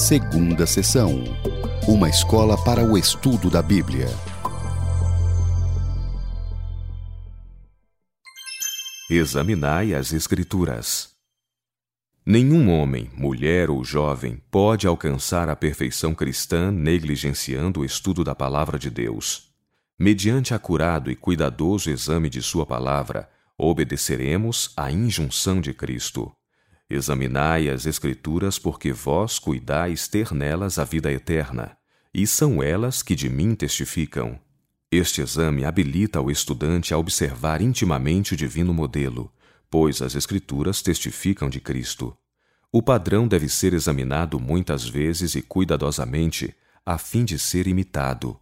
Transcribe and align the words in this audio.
Segunda 0.00 0.66
sessão. 0.66 1.24
Uma 1.86 2.08
escola 2.08 2.56
para 2.64 2.82
o 2.82 2.96
estudo 2.96 3.50
da 3.50 3.60
Bíblia. 3.60 4.06
Examinai 9.10 9.92
as 9.92 10.14
Escrituras. 10.14 11.10
Nenhum 12.24 12.70
homem, 12.70 13.10
mulher 13.14 13.68
ou 13.68 13.84
jovem 13.84 14.42
pode 14.50 14.86
alcançar 14.86 15.50
a 15.50 15.54
perfeição 15.54 16.14
cristã 16.14 16.72
negligenciando 16.72 17.80
o 17.80 17.84
estudo 17.84 18.24
da 18.24 18.34
palavra 18.34 18.78
de 18.78 18.88
Deus. 18.88 19.50
Mediante 19.98 20.54
acurado 20.54 21.10
e 21.10 21.14
cuidadoso 21.14 21.90
exame 21.90 22.30
de 22.30 22.40
Sua 22.40 22.64
palavra, 22.64 23.28
obedeceremos 23.56 24.72
à 24.74 24.90
injunção 24.90 25.60
de 25.60 25.74
Cristo. 25.74 26.32
Examinai 26.90 27.68
as 27.68 27.86
Escrituras, 27.86 28.58
porque 28.58 28.92
vós 28.92 29.38
cuidais 29.38 30.08
ter 30.08 30.34
nelas 30.34 30.76
a 30.76 30.82
vida 30.82 31.12
eterna, 31.12 31.78
e 32.12 32.26
são 32.26 32.60
elas 32.60 33.00
que 33.00 33.14
de 33.14 33.28
mim 33.28 33.54
testificam. 33.54 34.40
Este 34.90 35.20
exame 35.20 35.64
habilita 35.64 36.20
o 36.20 36.32
estudante 36.32 36.92
a 36.92 36.98
observar 36.98 37.62
intimamente 37.62 38.34
o 38.34 38.36
divino 38.36 38.74
modelo, 38.74 39.32
pois 39.70 40.02
as 40.02 40.16
Escrituras 40.16 40.82
testificam 40.82 41.48
de 41.48 41.60
Cristo. 41.60 42.12
O 42.72 42.82
padrão 42.82 43.28
deve 43.28 43.48
ser 43.48 43.72
examinado 43.72 44.40
muitas 44.40 44.84
vezes 44.84 45.36
e 45.36 45.42
cuidadosamente, 45.42 46.52
a 46.84 46.98
fim 46.98 47.24
de 47.24 47.38
ser 47.38 47.68
imitado. 47.68 48.36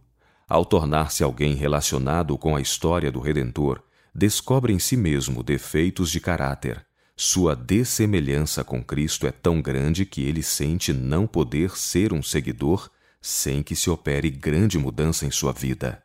Ao 0.47 0.65
tornar-se 0.65 1.23
alguém 1.23 1.53
relacionado 1.53 2.35
com 2.35 2.55
a 2.55 2.61
história 2.61 3.11
do 3.11 3.19
Redentor, 3.19 3.83
descobre 4.13 4.73
em 4.73 4.79
si 4.79 4.97
mesmo 4.97 5.43
defeitos 5.43 6.09
de 6.09 6.19
caráter 6.19 6.88
sua 7.21 7.53
dessemelhança 7.53 8.63
com 8.63 8.81
Cristo 8.81 9.27
é 9.27 9.31
tão 9.31 9.61
grande 9.61 10.05
que 10.05 10.21
ele 10.21 10.41
sente 10.41 10.93
não 10.93 11.27
poder 11.27 11.77
ser 11.77 12.13
um 12.13 12.23
seguidor 12.23 12.89
sem 13.19 13.61
que 13.61 13.75
se 13.75 13.89
opere 13.89 14.29
grande 14.29 14.79
mudança 14.79 15.25
em 15.25 15.29
sua 15.29 15.51
vida. 15.51 16.01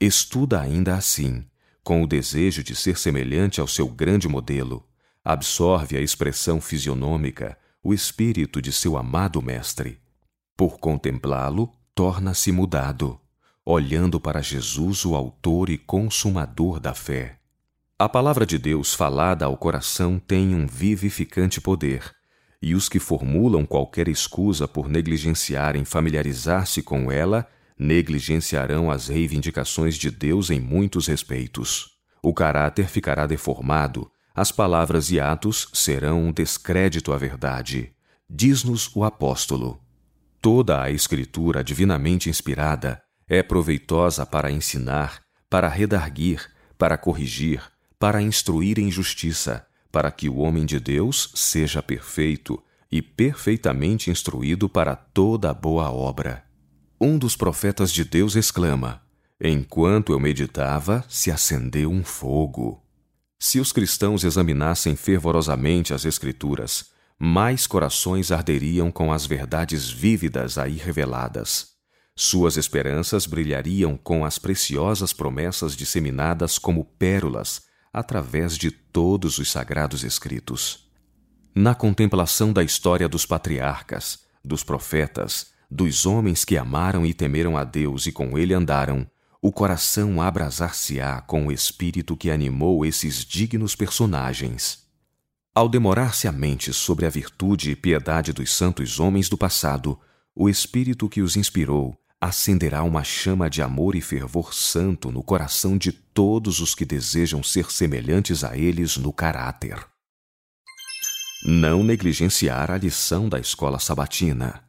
Estuda 0.00 0.60
ainda 0.60 0.96
assim, 0.96 1.46
com 1.84 2.02
o 2.02 2.06
desejo 2.06 2.64
de 2.64 2.74
ser 2.74 2.98
semelhante 2.98 3.60
ao 3.60 3.68
seu 3.68 3.86
grande 3.86 4.26
modelo. 4.26 4.84
Absorve 5.24 5.96
a 5.96 6.00
expressão 6.00 6.60
fisionômica, 6.60 7.56
o 7.80 7.94
espírito 7.94 8.60
de 8.60 8.72
seu 8.72 8.96
amado 8.96 9.40
Mestre. 9.40 10.00
Por 10.56 10.80
contemplá-lo, 10.80 11.72
torna-se 11.94 12.50
mudado, 12.50 13.20
olhando 13.64 14.18
para 14.18 14.42
Jesus, 14.42 15.04
o 15.04 15.14
Autor 15.14 15.70
e 15.70 15.78
Consumador 15.78 16.80
da 16.80 16.92
fé. 16.92 17.38
A 17.98 18.10
palavra 18.10 18.44
de 18.44 18.58
Deus 18.58 18.92
falada 18.92 19.46
ao 19.46 19.56
coração 19.56 20.18
tem 20.18 20.54
um 20.54 20.66
vivificante 20.66 21.62
poder, 21.62 22.14
e 22.60 22.74
os 22.74 22.90
que 22.90 22.98
formulam 22.98 23.64
qualquer 23.64 24.06
escusa 24.06 24.68
por 24.68 24.86
negligenciarem 24.86 25.82
familiarizar-se 25.82 26.82
com 26.82 27.10
ela 27.10 27.48
negligenciarão 27.78 28.90
as 28.90 29.08
reivindicações 29.08 29.94
de 29.94 30.10
Deus 30.10 30.50
em 30.50 30.60
muitos 30.60 31.06
respeitos. 31.06 31.96
O 32.22 32.34
caráter 32.34 32.86
ficará 32.86 33.26
deformado, 33.26 34.10
as 34.34 34.52
palavras 34.52 35.10
e 35.10 35.18
atos 35.18 35.66
serão 35.72 36.24
um 36.24 36.32
descrédito 36.32 37.14
à 37.14 37.16
verdade. 37.16 37.94
Diz-nos 38.28 38.94
o 38.94 39.04
apóstolo: 39.04 39.80
Toda 40.42 40.82
a 40.82 40.90
Escritura 40.90 41.64
divinamente 41.64 42.28
inspirada 42.28 43.02
é 43.26 43.42
proveitosa 43.42 44.26
para 44.26 44.50
ensinar, 44.50 45.22
para 45.48 45.66
redarguir, 45.66 46.46
para 46.76 46.98
corrigir, 46.98 47.62
para 47.98 48.20
instruir 48.20 48.78
em 48.78 48.90
justiça, 48.90 49.66
para 49.90 50.10
que 50.10 50.28
o 50.28 50.36
homem 50.36 50.66
de 50.66 50.78
Deus 50.78 51.30
seja 51.34 51.82
perfeito 51.82 52.62
e 52.90 53.00
perfeitamente 53.00 54.10
instruído 54.10 54.68
para 54.68 54.94
toda 54.94 55.52
boa 55.54 55.90
obra. 55.90 56.44
Um 57.00 57.18
dos 57.18 57.36
profetas 57.36 57.92
de 57.92 58.04
Deus 58.04 58.36
exclama: 58.36 59.02
Enquanto 59.40 60.12
eu 60.12 60.20
meditava, 60.20 61.04
se 61.08 61.30
acendeu 61.30 61.90
um 61.90 62.04
fogo. 62.04 62.82
Se 63.38 63.60
os 63.60 63.72
cristãos 63.72 64.24
examinassem 64.24 64.96
fervorosamente 64.96 65.92
as 65.92 66.04
Escrituras, 66.04 66.90
mais 67.18 67.66
corações 67.66 68.30
arderiam 68.30 68.90
com 68.90 69.12
as 69.12 69.26
verdades 69.26 69.90
vívidas 69.90 70.58
aí 70.58 70.76
reveladas. 70.76 71.74
Suas 72.14 72.56
esperanças 72.56 73.26
brilhariam 73.26 73.96
com 73.96 74.24
as 74.24 74.38
preciosas 74.38 75.12
promessas 75.12 75.76
disseminadas 75.76 76.58
como 76.58 76.84
pérolas 76.84 77.65
através 77.96 78.58
de 78.58 78.70
todos 78.70 79.38
os 79.38 79.50
sagrados 79.50 80.04
escritos. 80.04 80.86
Na 81.54 81.74
contemplação 81.74 82.52
da 82.52 82.62
história 82.62 83.08
dos 83.08 83.24
patriarcas, 83.24 84.18
dos 84.44 84.62
profetas, 84.62 85.46
dos 85.70 86.04
homens 86.04 86.44
que 86.44 86.58
amaram 86.58 87.06
e 87.06 87.14
temeram 87.14 87.56
a 87.56 87.64
Deus 87.64 88.06
e 88.06 88.12
com 88.12 88.36
ele 88.36 88.52
andaram, 88.52 89.06
o 89.40 89.50
coração 89.50 90.20
abrasar-se-á 90.20 91.22
com 91.22 91.46
o 91.46 91.52
espírito 91.52 92.14
que 92.14 92.30
animou 92.30 92.84
esses 92.84 93.24
dignos 93.24 93.74
personagens. 93.74 94.84
Ao 95.54 95.66
demorar-se 95.66 96.28
a 96.28 96.32
mente 96.32 96.74
sobre 96.74 97.06
a 97.06 97.08
virtude 97.08 97.70
e 97.70 97.76
piedade 97.76 98.30
dos 98.30 98.52
santos 98.52 99.00
homens 99.00 99.30
do 99.30 99.38
passado, 99.38 99.98
o 100.34 100.50
espírito 100.50 101.08
que 101.08 101.22
os 101.22 101.34
inspirou 101.34 101.98
acenderá 102.20 102.82
uma 102.82 103.04
chama 103.04 103.50
de 103.50 103.60
amor 103.60 103.94
e 103.94 104.00
fervor 104.00 104.54
santo 104.54 105.12
no 105.12 105.22
coração 105.22 105.76
de 105.76 105.92
todos 105.92 106.60
os 106.60 106.74
que 106.74 106.84
desejam 106.84 107.42
ser 107.42 107.70
semelhantes 107.70 108.42
a 108.42 108.56
eles 108.56 108.96
no 108.96 109.12
caráter. 109.12 109.86
Não 111.44 111.84
negligenciar 111.84 112.70
a 112.70 112.78
lição 112.78 113.28
da 113.28 113.38
escola 113.38 113.78
sabatina. 113.78 114.64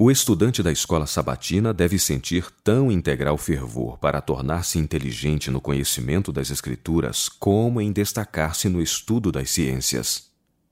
O 0.00 0.10
estudante 0.10 0.62
da 0.62 0.70
escola 0.70 1.06
sabatina 1.06 1.74
deve 1.74 1.98
sentir 1.98 2.48
tão 2.62 2.90
integral 2.90 3.36
fervor 3.36 3.98
para 3.98 4.20
tornar-se 4.20 4.78
inteligente 4.78 5.50
no 5.50 5.60
conhecimento 5.60 6.32
das 6.32 6.50
Escrituras 6.50 7.28
como 7.28 7.80
em 7.80 7.92
destacar-se 7.92 8.68
no 8.68 8.80
estudo 8.80 9.32
das 9.32 9.50
ciências. 9.50 10.30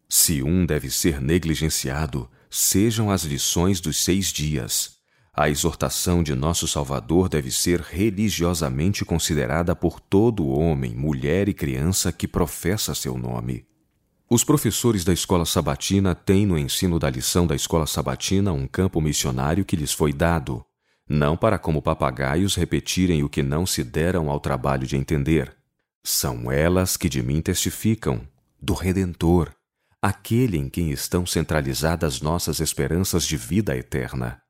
Se 0.09 0.45
um 0.45 0.65
deve 0.65 0.91
ser 0.91 1.21
negligenciado, 1.21 2.31
sejam 2.49 3.11
as 3.11 3.25
lições 3.25 3.81
dos 3.81 4.03
seis 4.03 4.33
dias, 4.33 4.96
a 5.37 5.51
exortação 5.51 6.23
de 6.23 6.35
nosso 6.35 6.67
Salvador 6.67 7.29
deve 7.29 7.51
ser 7.51 7.83
religiosamente 7.83 9.05
considerada 9.05 9.77
por 9.77 10.01
todo 10.01 10.49
homem, 10.49 10.95
mulher 10.95 11.47
e 11.47 11.53
criança 11.53 12.11
que 12.11 12.27
professa 12.27 12.95
seu 12.95 13.19
nome. 13.19 13.67
Os 14.31 14.43
professores 14.43 15.05
da 15.05 15.13
escola 15.13 15.45
sabatina 15.45 16.15
têm 16.15 16.47
no 16.47 16.59
ensino 16.59 16.99
da 16.99 17.11
lição 17.11 17.47
da 17.47 17.55
escola 17.55 17.87
sabatina 17.87 18.51
um 18.51 18.67
campo 18.67 18.99
missionário 18.99 19.63
que 19.63 19.77
lhes 19.77 19.93
foi 19.93 20.11
dado, 20.11 20.65
não 21.07 21.37
para 21.37 21.59
como 21.59 21.83
papagaios 21.83 22.55
repetirem 22.55 23.23
o 23.23 23.29
que 23.29 23.43
não 23.43 23.67
se 23.67 23.85
deram 23.85 24.31
ao 24.31 24.41
trabalho 24.41 24.87
de 24.87 24.97
entender. 24.97 25.55
São 26.03 26.51
elas 26.51 26.97
que 26.97 27.11
de 27.11 27.23
mim 27.23 27.43
testificam, 27.43 28.27
do 28.61 28.73
Redentor, 28.73 29.53
aquele 30.01 30.57
em 30.57 30.71
quem 30.71 30.91
estão 30.93 31.27
centralizadas 31.27 32.23
nossas 32.23 32.59
esperanças 32.59 33.27
de 33.27 33.37
vida 33.37 33.77
eterna. 33.77 34.41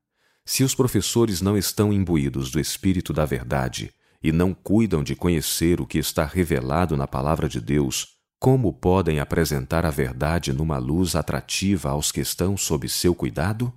Se 0.47 0.63
os 0.63 0.77
professores 0.77 1.41
não 1.41 1.59
estão 1.59 1.93
imbuídos 1.93 2.53
do 2.53 2.61
Espírito 2.61 3.13
da 3.13 3.25
Verdade 3.25 3.93
e 4.23 4.31
não 4.31 4.55
cuidam 4.55 5.03
de 5.03 5.17
conhecer 5.17 5.81
o 5.81 5.87
que 5.87 5.99
está 5.99 6.25
revelado 6.25 6.97
na 6.97 7.09
Palavra 7.09 7.49
de 7.49 7.61
Deus, 7.61 8.17
como 8.39 8.73
podem 8.73 9.19
apresentar 9.19 9.85
a 9.85 9.91
verdade 9.91 10.53
numa 10.53 10.79
luz 10.79 11.17
atrativa 11.17 11.91
aos 11.91 12.13
que 12.13 12.21
estão 12.21 12.57
sob 12.57 12.89
seu 12.89 13.13
cuidado? 13.13 13.73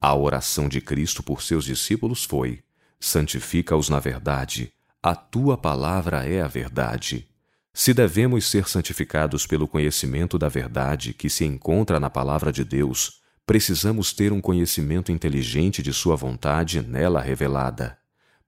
A 0.00 0.12
oração 0.12 0.68
de 0.68 0.80
Cristo 0.80 1.22
por 1.22 1.42
seus 1.42 1.64
discípulos 1.64 2.24
foi: 2.24 2.64
Santifica-os 2.98 3.88
na 3.88 4.00
verdade, 4.00 4.72
a 5.00 5.14
tua 5.14 5.56
palavra 5.56 6.26
é 6.26 6.40
a 6.40 6.48
verdade. 6.48 7.28
Se 7.72 7.94
devemos 7.94 8.50
ser 8.50 8.68
santificados 8.68 9.46
pelo 9.46 9.68
conhecimento 9.68 10.36
da 10.36 10.48
verdade 10.48 11.14
que 11.14 11.30
se 11.30 11.44
encontra 11.44 12.00
na 12.00 12.10
palavra 12.10 12.52
de 12.52 12.64
Deus, 12.64 13.19
Precisamos 13.50 14.12
ter 14.12 14.32
um 14.32 14.40
conhecimento 14.40 15.10
inteligente 15.10 15.82
de 15.82 15.92
Sua 15.92 16.14
vontade 16.14 16.80
nela 16.82 17.20
revelada. 17.20 17.98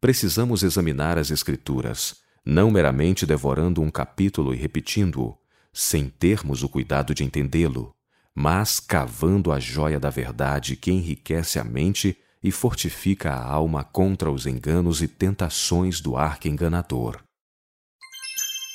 Precisamos 0.01 0.63
examinar 0.63 1.19
as 1.19 1.33
Escrituras, 1.33 2.23
não 2.47 2.71
meramente 2.71 3.27
devorando 3.27 3.83
um 3.83 3.91
capítulo 3.91 4.55
e 4.55 4.57
repetindo-o, 4.57 5.37
sem 5.73 6.09
termos 6.09 6.63
o 6.63 6.69
cuidado 6.69 7.17
de 7.17 7.25
entendê-lo, 7.25 7.93
mas 8.33 8.79
cavando 8.79 9.51
a 9.51 9.59
joia 9.59 9.99
da 9.99 10.09
verdade 10.09 10.77
que 10.77 10.93
enriquece 10.93 11.59
a 11.59 11.65
mente 11.65 12.17
e 12.41 12.53
fortifica 12.53 13.33
a 13.33 13.45
alma 13.45 13.83
contra 13.83 14.31
os 14.31 14.47
enganos 14.47 15.03
e 15.03 15.09
tentações 15.09 16.01
do 16.01 16.17
arco 16.17 16.47
enganador. 16.47 17.21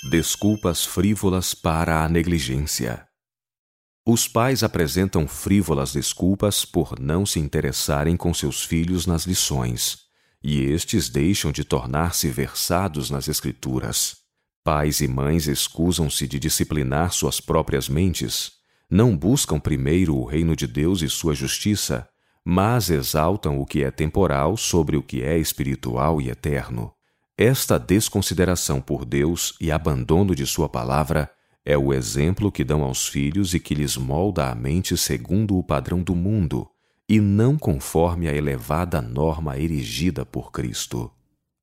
Desculpas 0.10 0.84
frívolas 0.86 1.54
para 1.54 2.04
a 2.04 2.10
negligência. 2.10 3.07
Os 4.10 4.26
pais 4.26 4.64
apresentam 4.64 5.28
frívolas 5.28 5.92
desculpas 5.92 6.64
por 6.64 6.98
não 6.98 7.26
se 7.26 7.42
interessarem 7.42 8.16
com 8.16 8.34
seus 8.34 8.64
filhos 8.64 9.06
nas 9.06 9.26
lições, 9.26 9.98
e 10.42 10.62
estes 10.62 11.10
deixam 11.10 11.52
de 11.52 11.66
tornar-se 11.66 12.30
versados 12.30 13.10
nas 13.10 13.28
Escrituras. 13.28 14.16
Pais 14.64 15.02
e 15.02 15.10
mães 15.10 15.46
escusam-se 15.46 16.26
de 16.26 16.40
disciplinar 16.40 17.12
suas 17.12 17.42
próprias 17.42 17.90
mentes, 17.90 18.54
não 18.90 19.14
buscam 19.14 19.60
primeiro 19.60 20.16
o 20.16 20.24
reino 20.24 20.56
de 20.56 20.68
Deus 20.68 21.02
e 21.02 21.10
sua 21.10 21.36
justiça, 21.36 22.08
mas 22.46 22.90
exaltam 22.90 23.60
o 23.60 23.66
que 23.66 23.84
é 23.84 23.92
temporal 23.92 24.56
sobre 24.56 24.96
o 24.96 25.04
que 25.04 25.22
é 25.22 25.38
espiritual 25.38 26.22
e 26.22 26.30
eterno. 26.30 26.94
Esta 27.38 27.78
desconsideração 27.78 28.80
por 28.80 29.04
Deus 29.04 29.54
e 29.60 29.70
abandono 29.70 30.34
de 30.34 30.46
Sua 30.46 30.70
palavra 30.70 31.30
é 31.70 31.78
o 31.78 31.94
exemplo 31.94 32.50
que 32.50 32.64
dão 32.64 32.82
aos 32.82 33.10
filhos 33.10 33.54
e 33.54 33.60
que 33.60 33.76
lhes 33.76 33.98
molda 33.98 34.50
a 34.50 34.56
mente 34.56 34.96
segundo 34.96 35.58
o 35.58 35.62
padrão 35.62 36.02
do 36.02 36.16
mundo, 36.16 36.66
e 37.10 37.20
não 37.20 37.58
conforme 37.58 38.30
a 38.30 38.34
elevada 38.34 39.02
norma 39.02 39.58
erigida 39.60 40.26
por 40.26 40.50
Cristo. 40.54 41.12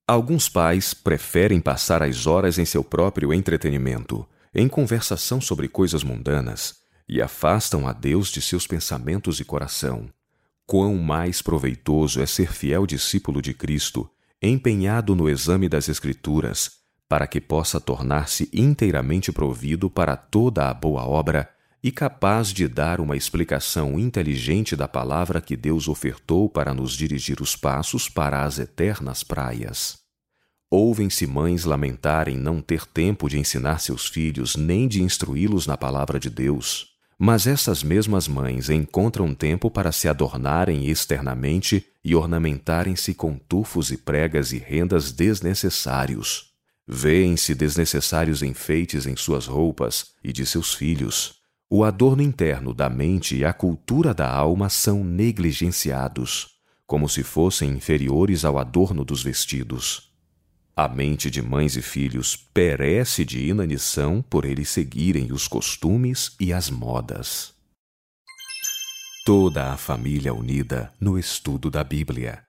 Alguns 0.06 0.46
pais 0.46 0.92
preferem 0.92 1.58
passar 1.58 2.02
as 2.02 2.26
horas 2.26 2.58
em 2.58 2.66
seu 2.66 2.84
próprio 2.84 3.32
entretenimento, 3.32 4.28
em 4.54 4.68
conversação 4.68 5.40
sobre 5.40 5.68
coisas 5.68 6.04
mundanas, 6.04 6.80
e 7.08 7.22
afastam 7.22 7.88
a 7.88 7.94
Deus 7.94 8.28
de 8.28 8.42
seus 8.42 8.66
pensamentos 8.66 9.40
e 9.40 9.44
coração. 9.44 10.06
Quão 10.66 10.98
mais 10.98 11.40
proveitoso 11.40 12.20
é 12.20 12.26
ser 12.26 12.52
fiel 12.52 12.86
discípulo 12.86 13.40
de 13.40 13.54
Cristo, 13.54 14.06
empenhado 14.42 15.14
no 15.14 15.30
exame 15.30 15.66
das 15.66 15.88
Escrituras, 15.88 16.83
para 17.14 17.28
que 17.28 17.40
possa 17.40 17.80
tornar-se 17.80 18.50
inteiramente 18.52 19.30
provido 19.30 19.88
para 19.88 20.16
toda 20.16 20.68
a 20.68 20.74
boa 20.74 21.06
obra 21.06 21.48
e 21.80 21.92
capaz 21.92 22.48
de 22.48 22.66
dar 22.66 23.00
uma 23.00 23.16
explicação 23.16 24.00
inteligente 24.00 24.74
da 24.74 24.88
palavra 24.88 25.40
que 25.40 25.56
Deus 25.56 25.86
ofertou 25.86 26.48
para 26.50 26.74
nos 26.74 26.94
dirigir 26.94 27.40
os 27.40 27.54
passos 27.54 28.08
para 28.08 28.42
as 28.42 28.58
eternas 28.58 29.22
praias. 29.22 29.96
Ouvem-se 30.68 31.24
mães 31.24 31.64
lamentarem 31.64 32.36
não 32.36 32.60
ter 32.60 32.84
tempo 32.84 33.28
de 33.28 33.38
ensinar 33.38 33.78
seus 33.78 34.08
filhos 34.08 34.56
nem 34.56 34.88
de 34.88 35.00
instruí-los 35.00 35.68
na 35.68 35.76
palavra 35.76 36.18
de 36.18 36.28
Deus. 36.28 36.96
Mas 37.16 37.46
essas 37.46 37.84
mesmas 37.84 38.26
mães 38.26 38.68
encontram 38.68 39.32
tempo 39.36 39.70
para 39.70 39.92
se 39.92 40.08
adornarem 40.08 40.88
externamente 40.88 41.86
e 42.04 42.12
ornamentarem-se 42.16 43.14
com 43.14 43.38
tufos 43.38 43.92
e 43.92 43.96
pregas 43.96 44.50
e 44.50 44.58
rendas 44.58 45.12
desnecessários. 45.12 46.52
Vêem-se 46.86 47.54
desnecessários 47.54 48.42
enfeites 48.42 49.06
em 49.06 49.16
suas 49.16 49.46
roupas 49.46 50.12
e 50.22 50.32
de 50.32 50.44
seus 50.44 50.74
filhos. 50.74 51.36
O 51.70 51.82
adorno 51.82 52.22
interno 52.22 52.74
da 52.74 52.90
mente 52.90 53.36
e 53.36 53.44
a 53.44 53.52
cultura 53.52 54.12
da 54.12 54.30
alma 54.30 54.68
são 54.68 55.02
negligenciados, 55.02 56.58
como 56.86 57.08
se 57.08 57.22
fossem 57.22 57.70
inferiores 57.70 58.44
ao 58.44 58.58
adorno 58.58 59.04
dos 59.04 59.22
vestidos. 59.22 60.12
A 60.76 60.88
mente 60.88 61.30
de 61.30 61.40
mães 61.40 61.76
e 61.76 61.82
filhos 61.82 62.36
perece 62.36 63.24
de 63.24 63.46
inanição 63.46 64.20
por 64.20 64.44
eles 64.44 64.68
seguirem 64.68 65.32
os 65.32 65.48
costumes 65.48 66.34
e 66.38 66.52
as 66.52 66.68
modas. 66.68 67.54
Toda 69.24 69.72
a 69.72 69.76
família 69.78 70.34
unida 70.34 70.92
no 71.00 71.18
estudo 71.18 71.70
da 71.70 71.82
Bíblia. 71.82 72.44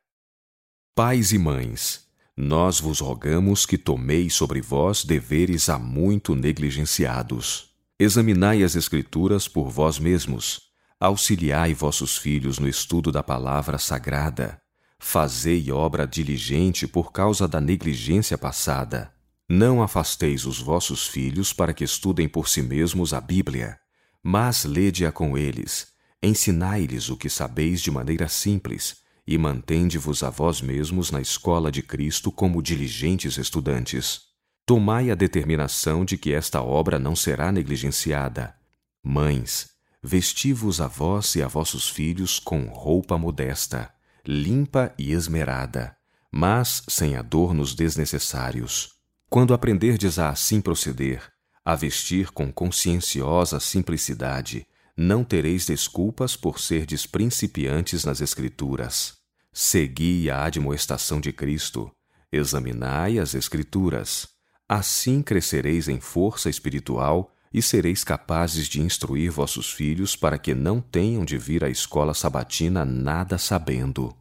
Pais 0.93 1.31
e 1.31 1.37
mães, 1.37 2.04
nós 2.37 2.79
vos 2.79 2.99
rogamos 2.99 3.65
que 3.65 3.77
tomeis 3.77 4.33
sobre 4.33 4.61
vós 4.61 5.05
deveres 5.05 5.69
há 5.69 5.79
muito 5.79 6.35
negligenciados. 6.35 7.69
Examinai 7.99 8.63
as 8.63 8.75
Escrituras 8.75 9.47
por 9.47 9.69
vós 9.69 9.99
mesmos, 9.99 10.61
auxiliai 10.99 11.73
vossos 11.73 12.17
filhos 12.17 12.59
no 12.59 12.67
estudo 12.67 13.11
da 13.11 13.23
palavra 13.23 13.77
sagrada 13.77 14.61
Fazei 14.99 15.71
obra 15.71 16.07
diligente 16.07 16.87
por 16.87 17.11
causa 17.11 17.47
da 17.47 17.61
negligência 17.61 18.37
passada. 18.37 19.13
Não 19.47 19.83
afasteis 19.83 20.45
os 20.45 20.59
vossos 20.59 21.05
filhos 21.05 21.53
para 21.53 21.73
que 21.73 21.83
estudem 21.83 22.27
por 22.27 22.49
si 22.49 22.61
mesmos 22.61 23.13
a 23.13 23.21
Bíblia, 23.21 23.77
mas 24.23 24.65
lede-a 24.65 25.11
com 25.11 25.37
eles, 25.37 25.87
ensinai-lhes 26.23 27.09
o 27.09 27.15
que 27.15 27.29
sabeis 27.29 27.81
de 27.81 27.91
maneira 27.91 28.27
simples, 28.27 28.97
e 29.27 29.37
mantende-vos 29.37 30.23
a 30.23 30.29
vós 30.29 30.61
mesmos 30.61 31.11
na 31.11 31.19
escola 31.19 31.71
de 31.71 31.81
Cristo 31.81 32.31
como 32.31 32.61
diligentes 32.61 33.37
estudantes. 33.37 34.21
Tomai 34.65 35.11
a 35.11 35.15
determinação 35.15 36.05
de 36.05 36.17
que 36.17 36.33
esta 36.33 36.61
obra 36.61 36.99
não 36.99 37.15
será 37.15 37.51
negligenciada. 37.51 38.55
Mães, 39.03 39.69
vesti-vos 40.01 40.81
a 40.81 40.87
vós 40.87 41.35
e 41.35 41.41
a 41.41 41.47
vossos 41.47 41.89
filhos 41.89 42.39
com 42.39 42.65
roupa 42.67 43.17
modesta 43.17 43.95
limpa 44.27 44.93
e 44.97 45.11
esmerada, 45.11 45.95
mas 46.31 46.83
sem 46.87 47.15
adornos 47.15 47.75
desnecessários. 47.75 48.95
Quando 49.29 49.53
aprenderdes 49.53 50.17
a 50.17 50.29
assim 50.29 50.61
proceder, 50.61 51.21
a 51.63 51.75
vestir 51.75 52.31
com 52.31 52.51
conscienciosa 52.51 53.59
simplicidade, 53.59 54.65
não 54.97 55.23
tereis 55.23 55.65
desculpas 55.65 56.35
por 56.35 56.59
serdes 56.59 57.05
principiantes 57.05 58.05
nas 58.05 58.21
Escrituras. 58.21 59.14
Segui 59.57 60.29
a 60.29 60.43
admoestação 60.43 61.21
de 61.21 61.31
Cristo, 61.31 61.89
examinai 62.29 63.17
as 63.17 63.33
Escrituras. 63.33 64.27
Assim 64.67 65.21
crescereis 65.21 65.87
em 65.87 65.97
força 66.01 66.49
espiritual 66.49 67.31
e 67.53 67.61
sereis 67.61 68.03
capazes 68.03 68.67
de 68.67 68.81
instruir 68.81 69.31
vossos 69.31 69.71
filhos 69.71 70.13
para 70.13 70.37
que 70.37 70.53
não 70.53 70.81
tenham 70.81 71.23
de 71.23 71.37
vir 71.37 71.63
à 71.63 71.69
escola 71.69 72.13
sabatina 72.13 72.83
nada 72.83 73.37
sabendo. 73.37 74.13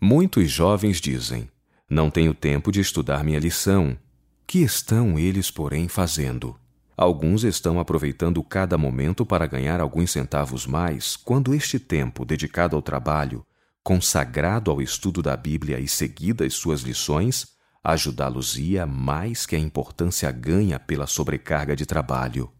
Muitos 0.00 0.48
jovens 0.48 1.00
dizem: 1.00 1.50
Não 1.90 2.08
tenho 2.08 2.32
tempo 2.32 2.70
de 2.70 2.80
estudar 2.80 3.24
minha 3.24 3.40
lição. 3.40 3.98
Que 4.46 4.60
estão 4.60 5.18
eles, 5.18 5.50
porém, 5.50 5.88
fazendo? 5.88 6.54
Alguns 6.96 7.42
estão 7.42 7.80
aproveitando 7.80 8.40
cada 8.44 8.78
momento 8.78 9.26
para 9.26 9.48
ganhar 9.48 9.80
alguns 9.80 10.12
centavos 10.12 10.68
mais, 10.68 11.16
quando 11.16 11.52
este 11.52 11.80
tempo 11.80 12.24
dedicado 12.24 12.76
ao 12.76 12.82
trabalho, 12.82 13.44
consagrado 13.84 14.70
ao 14.70 14.80
estudo 14.80 15.20
da 15.20 15.36
Bíblia 15.36 15.78
e 15.78 15.86
seguidas 15.86 16.54
suas 16.54 16.80
lições, 16.80 17.48
ajudá-los-ia 17.84 18.86
mais 18.86 19.44
que 19.44 19.54
a 19.54 19.58
importância 19.58 20.32
ganha 20.32 20.80
pela 20.80 21.06
sobrecarga 21.06 21.76
de 21.76 21.84
trabalho. 21.84 22.50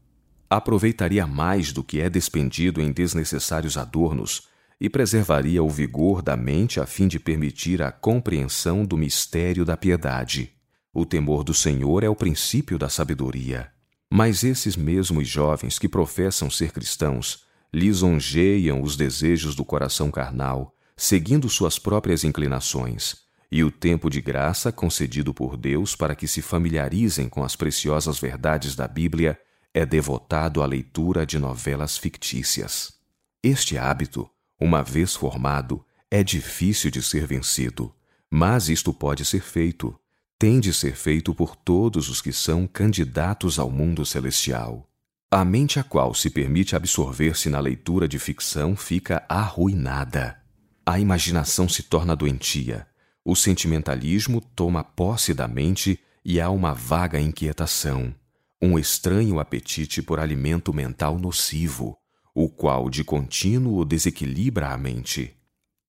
Aproveitaria 0.50 1.26
mais 1.26 1.72
do 1.72 1.82
que 1.82 1.98
é 1.98 2.10
despendido 2.10 2.78
em 2.78 2.92
desnecessários 2.92 3.78
adornos 3.78 4.48
e 4.78 4.90
preservaria 4.90 5.62
o 5.62 5.70
vigor 5.70 6.20
da 6.20 6.36
mente 6.36 6.78
a 6.78 6.84
fim 6.84 7.08
de 7.08 7.18
permitir 7.18 7.80
a 7.80 7.90
compreensão 7.90 8.84
do 8.84 8.98
mistério 8.98 9.64
da 9.64 9.78
piedade. 9.78 10.52
O 10.92 11.06
temor 11.06 11.42
do 11.42 11.54
Senhor 11.54 12.04
é 12.04 12.08
o 12.08 12.14
princípio 12.14 12.78
da 12.78 12.90
sabedoria. 12.90 13.70
Mas 14.10 14.44
esses 14.44 14.76
mesmos 14.76 15.26
jovens 15.26 15.78
que 15.78 15.88
professam 15.88 16.50
ser 16.50 16.70
cristãos 16.70 17.44
lisonjeiam 17.72 18.82
os 18.82 18.94
desejos 18.94 19.54
do 19.54 19.64
coração 19.64 20.10
carnal, 20.10 20.74
seguindo 20.96 21.48
suas 21.48 21.78
próprias 21.78 22.24
inclinações 22.24 23.24
e 23.50 23.62
o 23.62 23.70
tempo 23.70 24.10
de 24.10 24.20
graça 24.20 24.72
concedido 24.72 25.32
por 25.32 25.56
Deus 25.56 25.94
para 25.94 26.14
que 26.14 26.26
se 26.26 26.42
familiarizem 26.42 27.28
com 27.28 27.44
as 27.44 27.54
preciosas 27.54 28.18
verdades 28.18 28.74
da 28.74 28.88
Bíblia 28.88 29.38
é 29.72 29.84
devotado 29.84 30.62
à 30.62 30.66
leitura 30.66 31.26
de 31.26 31.38
novelas 31.38 31.96
fictícias. 31.96 32.94
Este 33.42 33.76
hábito, 33.76 34.28
uma 34.58 34.82
vez 34.82 35.14
formado, 35.14 35.84
é 36.10 36.22
difícil 36.22 36.90
de 36.90 37.02
ser 37.02 37.26
vencido, 37.26 37.94
mas 38.30 38.68
isto 38.68 38.92
pode 38.92 39.24
ser 39.24 39.42
feito, 39.42 39.98
tem 40.38 40.60
de 40.60 40.72
ser 40.72 40.94
feito 40.96 41.34
por 41.34 41.56
todos 41.56 42.08
os 42.08 42.20
que 42.20 42.32
são 42.32 42.66
candidatos 42.66 43.58
ao 43.58 43.70
mundo 43.70 44.04
celestial. 44.04 44.88
A 45.30 45.44
mente 45.44 45.80
a 45.80 45.84
qual 45.84 46.14
se 46.14 46.30
permite 46.30 46.76
absorver-se 46.76 47.48
na 47.48 47.58
leitura 47.58 48.06
de 48.06 48.18
ficção 48.18 48.76
fica 48.76 49.24
arruinada. 49.28 50.43
A 50.86 50.98
imaginação 50.98 51.68
se 51.68 51.82
torna 51.82 52.14
doentia 52.14 52.86
o 53.24 53.34
sentimentalismo 53.34 54.38
toma 54.38 54.84
posse 54.84 55.32
da 55.32 55.48
mente 55.48 55.98
e 56.22 56.40
há 56.40 56.50
uma 56.50 56.74
vaga 56.74 57.18
inquietação, 57.18 58.14
um 58.60 58.78
estranho 58.78 59.40
apetite 59.40 60.02
por 60.02 60.20
alimento 60.20 60.74
mental 60.74 61.18
nocivo, 61.18 61.96
o 62.34 62.50
qual 62.50 62.90
de 62.90 63.02
contínuo 63.02 63.82
desequilibra 63.84 64.70
a 64.70 64.76
mente. 64.76 65.34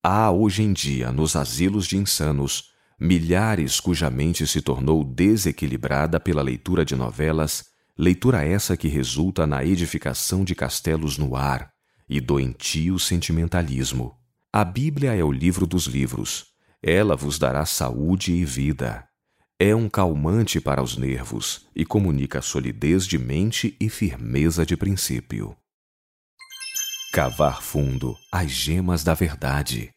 Há 0.02 0.30
hoje 0.30 0.62
em 0.62 0.72
dia, 0.72 1.12
nos 1.12 1.36
asilos 1.36 1.86
de 1.86 1.98
insanos, 1.98 2.70
milhares 2.98 3.80
cuja 3.80 4.08
mente 4.08 4.46
se 4.46 4.62
tornou 4.62 5.04
desequilibrada 5.04 6.18
pela 6.18 6.42
leitura 6.42 6.86
de 6.86 6.96
novelas, 6.96 7.66
leitura 7.98 8.44
essa 8.44 8.76
que 8.76 8.88
resulta 8.88 9.46
na 9.46 9.62
edificação 9.62 10.42
de 10.42 10.54
castelos 10.54 11.18
no 11.18 11.36
ar 11.36 11.70
e 12.08 12.18
doentio 12.18 12.98
sentimentalismo. 12.98 14.16
A 14.52 14.64
Bíblia 14.64 15.14
é 15.14 15.22
o 15.22 15.30
livro 15.30 15.66
dos 15.66 15.86
livros 15.86 16.56
ela 16.88 17.16
vos 17.16 17.36
dará 17.36 17.66
saúde 17.66 18.32
e 18.32 18.44
vida. 18.44 19.04
É 19.58 19.74
um 19.74 19.88
calmante 19.88 20.60
para 20.60 20.80
os 20.80 20.96
nervos 20.96 21.66
e 21.74 21.84
comunica 21.84 22.40
solidez 22.40 23.04
de 23.06 23.18
mente 23.18 23.76
e 23.80 23.88
firmeza 23.88 24.64
de 24.64 24.76
princípio. 24.76 25.56
Cavar 27.12 27.60
fundo 27.60 28.14
as 28.30 28.52
gemas 28.52 29.02
da 29.02 29.14
verdade. 29.14 29.90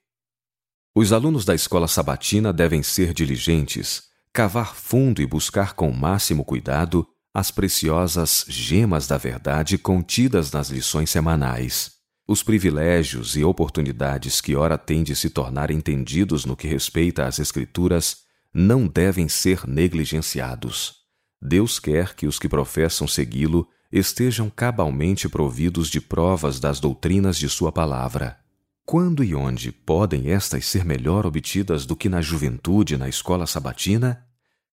Os 0.95 1.13
alunos 1.13 1.45
da 1.45 1.53
escola 1.53 1.87
sabatina 1.87 2.51
devem 2.51 2.81
ser 2.81 3.13
diligentes, 3.13 4.03
cavar 4.33 4.73
fundo 4.73 5.21
e 5.21 5.27
buscar 5.27 5.73
com 5.73 5.91
máximo 5.91 6.43
cuidado 6.43 7.05
as 7.31 7.51
preciosas 7.51 8.45
gemas 8.47 9.05
da 9.05 9.17
verdade 9.17 9.77
contidas 9.77 10.51
nas 10.51 10.69
lições 10.69 11.11
semanais. 11.11 11.98
Os 12.31 12.43
privilégios 12.43 13.35
e 13.35 13.43
oportunidades 13.43 14.39
que 14.39 14.55
ora 14.55 14.77
têm 14.77 15.01
de 15.01 15.15
se 15.15 15.31
tornar 15.31 15.71
entendidos 15.71 16.45
no 16.45 16.55
que 16.55 16.67
respeita 16.67 17.25
às 17.25 17.39
Escrituras 17.39 18.17
não 18.53 18.85
devem 18.85 19.27
ser 19.27 19.67
negligenciados. 19.67 20.97
Deus 21.41 21.79
quer 21.79 22.13
que 22.13 22.27
os 22.27 22.37
que 22.37 22.47
professam 22.47 23.07
segui-lo 23.07 23.67
estejam 23.91 24.47
cabalmente 24.47 25.27
providos 25.27 25.89
de 25.89 25.99
provas 25.99 26.59
das 26.59 26.79
doutrinas 26.79 27.35
de 27.35 27.49
Sua 27.49 27.71
palavra. 27.71 28.37
Quando 28.85 29.23
e 29.23 29.33
onde 29.33 29.71
podem 29.71 30.29
estas 30.29 30.67
ser 30.67 30.85
melhor 30.85 31.25
obtidas 31.25 31.83
do 31.83 31.95
que 31.95 32.07
na 32.07 32.21
juventude 32.21 32.95
na 32.95 33.09
escola 33.09 33.47
sabatina? 33.47 34.23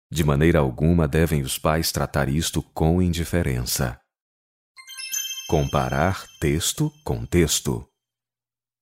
De 0.09 0.23
maneira 0.23 0.57
alguma 0.57 1.07
devem 1.07 1.43
os 1.43 1.59
pais 1.59 1.91
tratar 1.91 2.29
isto 2.29 2.63
com 2.73 2.99
indiferença. 2.99 4.02
Comparar 5.53 6.25
texto 6.39 6.91
com 7.03 7.27
texto. 7.27 7.87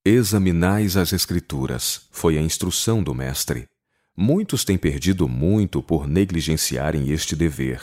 Examinais 0.05 0.95
as 0.95 1.11
Escrituras, 1.11 2.07
foi 2.11 2.37
a 2.37 2.41
instrução 2.41 3.03
do 3.03 3.13
Mestre. 3.13 3.67
Muitos 4.15 4.63
têm 4.63 4.77
perdido 4.77 5.27
muito 5.27 5.83
por 5.83 6.07
negligenciarem 6.07 7.11
este 7.11 7.35
dever. 7.35 7.81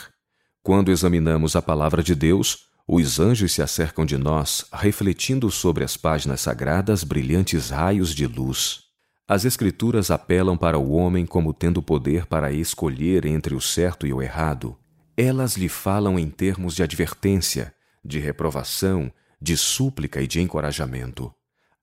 Quando 0.63 0.91
examinamos 0.91 1.55
a 1.55 1.61
palavra 1.61 2.01
de 2.01 2.15
Deus, 2.15 2.65
os 2.87 3.19
anjos 3.19 3.51
se 3.51 3.61
acercam 3.61 4.07
de 4.07 4.17
nós, 4.17 4.65
refletindo 4.73 5.51
sobre 5.51 5.83
as 5.83 5.95
páginas 5.95 6.41
sagradas 6.41 7.03
brilhantes 7.03 7.69
raios 7.69 8.15
de 8.15 8.25
luz. 8.25 8.85
As 9.27 9.45
Escrituras 9.45 10.09
apelam 10.09 10.57
para 10.57 10.79
o 10.79 10.93
homem 10.93 11.27
como 11.27 11.53
tendo 11.53 11.79
poder 11.83 12.25
para 12.25 12.51
escolher 12.51 13.27
entre 13.27 13.53
o 13.53 13.61
certo 13.61 14.07
e 14.07 14.11
o 14.11 14.19
errado. 14.19 14.75
Elas 15.15 15.55
lhe 15.55 15.69
falam 15.69 16.17
em 16.17 16.27
termos 16.27 16.75
de 16.75 16.81
advertência, 16.81 17.71
de 18.03 18.19
reprovação, 18.19 19.11
de 19.41 19.55
súplica 19.55 20.21
e 20.21 20.27
de 20.27 20.41
encorajamento. 20.41 21.33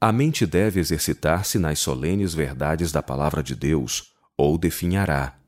A 0.01 0.13
mente 0.13 0.45
deve 0.45 0.79
exercitar-se 0.79 1.59
nas 1.59 1.79
solenes 1.79 2.35
verdades 2.35 2.93
da 2.93 3.03
palavra 3.03 3.43
de 3.43 3.55
Deus, 3.55 4.13
ou 4.37 4.59
definhará. 4.59 5.39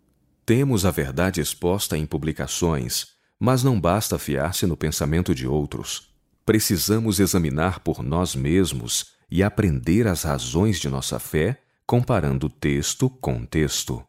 Temos 0.46 0.86
a 0.86 0.90
verdade 0.90 1.40
exposta 1.40 1.98
em 1.98 2.06
publicações, 2.06 3.08
mas 3.38 3.62
não 3.62 3.78
basta 3.78 4.18
fiar-se 4.18 4.66
no 4.66 4.76
pensamento 4.76 5.34
de 5.34 5.46
outros. 5.46 6.14
Precisamos 6.46 7.20
examinar 7.20 7.80
por 7.80 8.02
nós 8.02 8.34
mesmos 8.34 9.12
e 9.30 9.42
aprender 9.42 10.06
as 10.06 10.22
razões 10.22 10.80
de 10.80 10.88
nossa 10.88 11.18
fé, 11.18 11.60
comparando 11.86 12.48
texto 12.48 13.10
com 13.10 13.44
texto. 13.44 14.02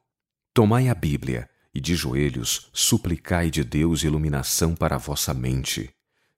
Tomai 0.54 0.88
a 0.88 0.96
Bíblia 0.96 1.50
e, 1.74 1.82
de 1.82 1.96
joelhos, 1.96 2.70
suplicai 2.74 3.52
de 3.52 3.64
Deus 3.64 4.04
iluminação 4.04 4.74
para 4.74 4.96
a 4.96 5.00
vossa 5.00 5.34
mente. 5.34 5.90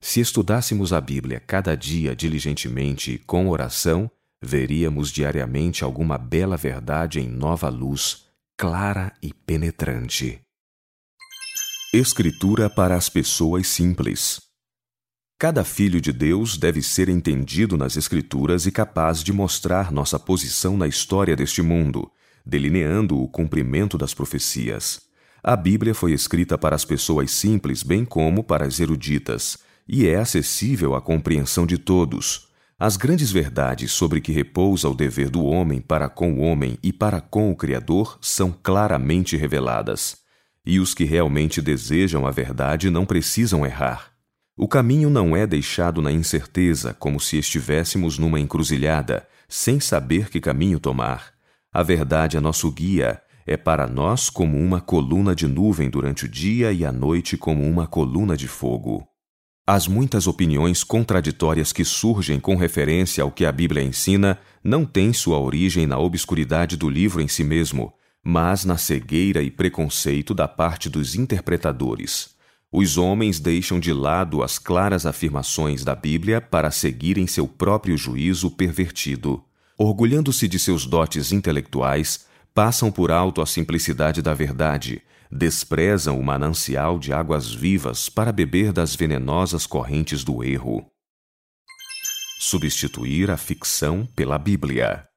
Se 0.04 0.18
estudássemos 0.20 0.92
a 0.92 1.00
Bíblia 1.00 1.38
cada 1.38 1.76
dia 1.76 2.14
diligentemente 2.14 3.12
e 3.12 3.18
com 3.18 3.48
oração, 3.48 4.10
veríamos 4.42 5.12
diariamente 5.12 5.84
alguma 5.84 6.18
bela 6.18 6.56
verdade 6.56 7.20
em 7.20 7.28
nova 7.28 7.68
luz, 7.68 8.24
clara 8.58 9.12
e 9.22 9.32
penetrante. 9.32 10.40
Escritura 11.94 12.68
para 12.68 12.96
as 12.96 13.08
pessoas 13.08 13.68
simples. 13.68 14.40
Cada 15.38 15.62
filho 15.62 16.00
de 16.00 16.12
Deus 16.12 16.58
deve 16.58 16.82
ser 16.82 17.08
entendido 17.08 17.76
nas 17.76 17.96
Escrituras 17.96 18.66
e 18.66 18.72
capaz 18.72 19.22
de 19.22 19.32
mostrar 19.32 19.92
nossa 19.92 20.18
posição 20.18 20.76
na 20.76 20.88
história 20.88 21.36
deste 21.36 21.62
mundo, 21.62 22.10
delineando 22.44 23.22
o 23.22 23.28
cumprimento 23.28 23.96
das 23.96 24.12
profecias. 24.12 25.02
A 25.44 25.54
Bíblia 25.54 25.94
foi 25.94 26.12
escrita 26.12 26.58
para 26.58 26.74
as 26.74 26.84
pessoas 26.84 27.30
simples, 27.30 27.84
bem 27.84 28.04
como 28.04 28.42
para 28.42 28.66
as 28.66 28.80
eruditas 28.80 29.58
e 29.92 30.08
é 30.08 30.16
acessível 30.16 30.94
à 30.94 31.02
compreensão 31.02 31.66
de 31.66 31.76
todos. 31.76 32.48
As 32.78 32.96
grandes 32.96 33.30
verdades 33.30 33.92
sobre 33.92 34.22
que 34.22 34.32
repousa 34.32 34.88
o 34.88 34.94
dever 34.94 35.28
do 35.28 35.44
homem 35.44 35.82
para 35.82 36.08
com 36.08 36.32
o 36.32 36.40
homem 36.40 36.78
e 36.82 36.90
para 36.94 37.20
com 37.20 37.52
o 37.52 37.54
Criador 37.54 38.18
são 38.22 38.56
claramente 38.62 39.36
reveladas. 39.36 40.16
E 40.64 40.80
os 40.80 40.94
que 40.94 41.04
realmente 41.04 41.60
desejam 41.60 42.26
a 42.26 42.30
verdade 42.30 42.88
não 42.88 43.04
precisam 43.04 43.66
errar. 43.66 44.12
O 44.56 44.66
caminho 44.66 45.10
não 45.10 45.36
é 45.36 45.46
deixado 45.46 46.00
na 46.00 46.10
incerteza, 46.10 46.94
como 46.94 47.20
se 47.20 47.36
estivéssemos 47.36 48.18
numa 48.18 48.40
encruzilhada, 48.40 49.28
sem 49.46 49.78
saber 49.78 50.30
que 50.30 50.40
caminho 50.40 50.80
tomar. 50.80 51.34
A 51.70 51.82
verdade 51.82 52.38
é 52.38 52.40
nosso 52.40 52.70
guia, 52.70 53.20
é 53.46 53.58
para 53.58 53.86
nós 53.86 54.30
como 54.30 54.56
uma 54.56 54.80
coluna 54.80 55.34
de 55.34 55.46
nuvem 55.46 55.90
durante 55.90 56.24
o 56.24 56.28
dia 56.28 56.72
e 56.72 56.82
à 56.82 56.92
noite 56.92 57.36
como 57.36 57.62
uma 57.62 57.86
coluna 57.86 58.36
de 58.38 58.48
fogo. 58.48 59.11
As 59.66 59.86
muitas 59.86 60.26
opiniões 60.26 60.82
contraditórias 60.82 61.72
que 61.72 61.84
surgem 61.84 62.40
com 62.40 62.56
referência 62.56 63.22
ao 63.22 63.30
que 63.30 63.44
a 63.44 63.52
Bíblia 63.52 63.80
ensina 63.80 64.36
não 64.62 64.84
têm 64.84 65.12
sua 65.12 65.38
origem 65.38 65.86
na 65.86 65.96
obscuridade 65.98 66.76
do 66.76 66.90
livro 66.90 67.20
em 67.20 67.28
si 67.28 67.44
mesmo, 67.44 67.92
mas 68.24 68.64
na 68.64 68.76
cegueira 68.76 69.40
e 69.40 69.52
preconceito 69.52 70.34
da 70.34 70.48
parte 70.48 70.90
dos 70.90 71.14
interpretadores. 71.14 72.30
Os 72.72 72.98
homens 72.98 73.38
deixam 73.38 73.78
de 73.78 73.92
lado 73.92 74.42
as 74.42 74.58
claras 74.58 75.06
afirmações 75.06 75.84
da 75.84 75.94
Bíblia 75.94 76.40
para 76.40 76.72
seguirem 76.72 77.28
seu 77.28 77.46
próprio 77.46 77.96
juízo 77.96 78.50
pervertido. 78.50 79.44
Orgulhando-se 79.78 80.48
de 80.48 80.58
seus 80.58 80.86
dotes 80.86 81.30
intelectuais, 81.30 82.26
passam 82.52 82.90
por 82.90 83.12
alto 83.12 83.40
a 83.40 83.46
simplicidade 83.46 84.22
da 84.22 84.34
verdade 84.34 85.02
desprezam 85.34 86.20
o 86.20 86.22
manancial 86.22 86.98
de 86.98 87.10
águas 87.10 87.50
vivas 87.50 88.10
para 88.10 88.30
beber 88.30 88.70
das 88.70 88.94
venenosas 88.94 89.66
correntes 89.66 90.22
do 90.22 90.44
erro. 90.44 90.86
Substituir 92.38 93.30
a 93.30 93.38
ficção 93.38 94.04
pela 94.14 94.36
Bíblia. 94.36 95.08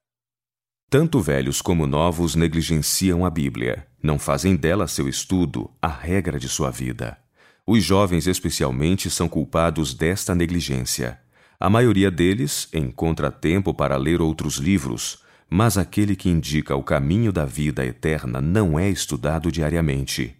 Tanto 0.89 1.19
velhos 1.19 1.61
como 1.61 1.85
novos 1.85 2.33
negligenciam 2.33 3.25
a 3.25 3.29
Bíblia, 3.29 3.85
não 4.01 4.17
fazem 4.17 4.55
dela 4.55 4.87
seu 4.87 5.09
estudo 5.09 5.69
a 5.81 5.89
regra 5.89 6.39
de 6.39 6.47
sua 6.47 6.71
vida. 6.71 7.17
Os 7.67 7.83
jovens, 7.83 8.25
especialmente, 8.25 9.09
são 9.09 9.27
culpados 9.27 9.93
desta 9.93 10.33
negligência. 10.33 11.19
A 11.59 11.69
maioria 11.69 12.09
deles 12.09 12.69
encontra 12.71 13.29
tempo 13.29 13.73
para 13.73 13.97
ler 13.97 14.21
outros 14.21 14.57
livros, 14.57 15.24
mas 15.49 15.77
aquele 15.77 16.15
que 16.15 16.29
indica 16.29 16.75
o 16.75 16.83
caminho 16.83 17.31
da 17.31 17.45
vida 17.45 17.85
eterna 17.85 18.41
não 18.41 18.79
é 18.79 18.89
estudado 18.89 19.51
diariamente. 19.51 20.35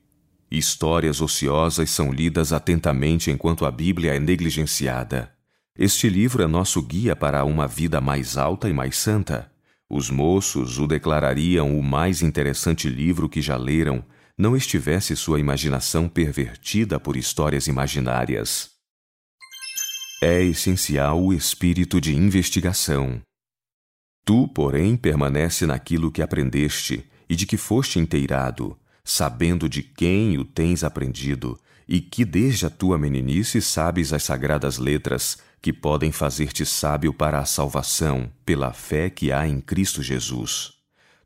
Histórias 0.50 1.22
ociosas 1.22 1.90
são 1.90 2.12
lidas 2.12 2.54
atentamente 2.54 3.32
enquanto 3.32 3.66
a 3.66 3.72
Bíblia 3.72 4.16
é 4.16 4.20
negligenciada. 4.20 5.32
Este 5.78 6.08
livro 6.08 6.42
é 6.42 6.48
nosso 6.48 6.82
guia 6.82 7.16
para 7.16 7.44
uma 7.44 7.68
vida 7.68 8.00
mais 8.00 8.38
alta 8.38 8.70
e 8.70 8.74
mais 8.74 8.98
santa. 8.98 9.52
Os 9.90 10.10
moços 10.10 10.80
o 10.80 10.88
declarariam 10.88 11.78
o 11.78 11.84
mais 11.84 12.22
interessante 12.22 12.90
livro 12.90 13.28
que 13.28 13.42
já 13.42 13.58
leram, 13.58 14.04
não 14.38 14.56
estivesse 14.56 15.16
sua 15.16 15.40
imaginação 15.40 16.08
pervertida 16.10 17.00
por 17.00 17.16
histórias 17.16 17.68
imaginárias. 17.68 18.72
É 20.22 20.42
essencial 20.42 21.22
o 21.22 21.34
espírito 21.34 22.02
de 22.02 22.16
investigação. 22.16 23.22
Tu, 24.26 24.48
porém, 24.48 24.98
permanece 24.98 25.68
naquilo 25.68 26.12
que 26.12 26.22
aprendeste 26.22 27.06
e 27.30 27.36
de 27.36 27.46
que 27.46 27.58
foste 27.58 28.00
inteirado, 28.00 28.76
sabendo 29.04 29.70
de 29.70 29.84
quem 29.84 30.40
o 30.40 30.44
tens 30.44 30.84
aprendido, 30.84 31.60
e 31.88 32.02
que 32.02 32.26
desde 32.26 32.66
a 32.66 32.70
tua 32.72 32.98
meninice 32.98 33.62
sabes 33.62 34.12
as 34.12 34.24
sagradas 34.24 34.80
letras 34.80 35.38
que 35.62 35.72
podem 35.72 36.12
fazer-te 36.12 36.66
sábio 36.66 37.14
para 37.14 37.38
a 37.38 37.46
salvação 37.46 38.32
pela 38.44 38.74
fé 38.74 39.12
que 39.12 39.32
há 39.32 39.48
em 39.48 39.62
Cristo 39.62 40.02
Jesus. 40.02 40.74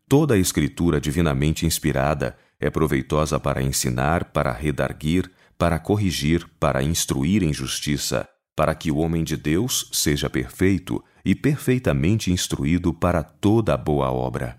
Toda 0.07 0.33
a 0.33 0.37
Escritura 0.37 0.99
divinamente 0.99 1.65
inspirada 1.65 2.37
é 2.59 2.69
proveitosa 2.69 3.39
para 3.39 3.61
ensinar, 3.61 4.25
para 4.25 4.51
redarguir, 4.51 5.31
para 5.57 5.79
corrigir, 5.79 6.45
para 6.59 6.83
instruir 6.83 7.43
em 7.43 7.53
justiça, 7.53 8.27
para 8.55 8.75
que 8.75 8.91
o 8.91 8.97
homem 8.97 9.23
de 9.23 9.37
Deus 9.37 9.89
seja 9.93 10.29
perfeito 10.29 11.01
e 11.23 11.35
perfeitamente 11.35 12.31
instruído 12.31 12.93
para 12.93 13.23
toda 13.23 13.75
boa 13.77 14.11
obra. 14.11 14.57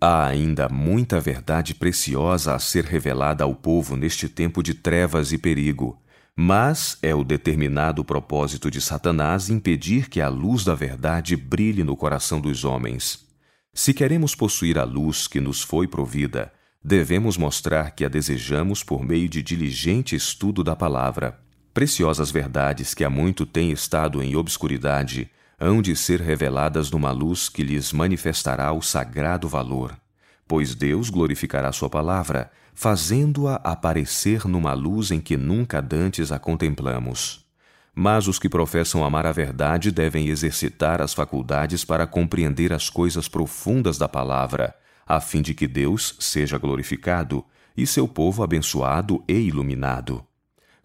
Há 0.00 0.26
ainda 0.26 0.68
muita 0.68 1.20
verdade 1.20 1.74
preciosa 1.74 2.54
a 2.54 2.58
ser 2.58 2.84
revelada 2.84 3.44
ao 3.44 3.54
povo 3.54 3.96
neste 3.96 4.28
tempo 4.28 4.62
de 4.62 4.74
trevas 4.74 5.32
e 5.32 5.38
perigo, 5.38 6.00
mas 6.36 6.98
é 7.02 7.14
o 7.14 7.24
determinado 7.24 8.04
propósito 8.04 8.70
de 8.70 8.80
Satanás 8.80 9.48
impedir 9.50 10.08
que 10.08 10.20
a 10.20 10.28
luz 10.28 10.64
da 10.64 10.74
verdade 10.74 11.34
brilhe 11.36 11.82
no 11.82 11.96
coração 11.96 12.40
dos 12.40 12.64
homens. 12.64 13.26
Se 13.74 13.92
queremos 13.92 14.34
possuir 14.34 14.78
a 14.78 14.84
luz 14.84 15.26
que 15.26 15.40
nos 15.40 15.62
foi 15.62 15.88
provida, 15.88 16.52
devemos 16.82 17.36
mostrar 17.36 17.90
que 17.90 18.04
a 18.04 18.08
desejamos 18.08 18.84
por 18.84 19.04
meio 19.04 19.28
de 19.28 19.42
diligente 19.42 20.14
estudo 20.14 20.62
da 20.62 20.76
palavra 20.76 21.40
Preciosas 21.78 22.32
verdades 22.32 22.92
que 22.92 23.04
há 23.04 23.08
muito 23.08 23.46
têm 23.46 23.70
estado 23.70 24.20
em 24.20 24.34
obscuridade 24.34 25.30
hão 25.58 25.82
de 25.82 25.96
ser 25.96 26.20
reveladas 26.20 26.90
numa 26.90 27.10
luz 27.10 27.48
que 27.48 27.62
lhes 27.62 27.92
manifestará 27.92 28.72
o 28.72 28.80
sagrado 28.80 29.48
valor, 29.48 29.98
pois 30.46 30.74
Deus 30.74 31.10
glorificará 31.10 31.72
Sua 31.72 31.90
palavra, 31.90 32.50
fazendo-a 32.74 33.56
aparecer 33.56 34.46
numa 34.46 34.72
luz 34.72 35.10
em 35.10 35.20
que 35.20 35.36
nunca 35.36 35.82
dantes 35.82 36.30
a 36.30 36.38
contemplamos. 36.38 37.44
Mas 37.92 38.28
os 38.28 38.38
que 38.38 38.48
professam 38.48 39.04
amar 39.04 39.26
a 39.26 39.32
verdade 39.32 39.90
devem 39.90 40.28
exercitar 40.28 41.02
as 41.02 41.12
faculdades 41.12 41.84
para 41.84 42.06
compreender 42.06 42.72
as 42.72 42.88
coisas 42.88 43.26
profundas 43.26 43.98
da 43.98 44.08
palavra, 44.08 44.72
a 45.04 45.20
fim 45.20 45.42
de 45.42 45.54
que 45.54 45.66
Deus 45.66 46.14
seja 46.20 46.56
glorificado 46.56 47.44
e 47.76 47.84
seu 47.84 48.06
povo 48.06 48.44
abençoado 48.44 49.24
e 49.26 49.32
iluminado. 49.32 50.24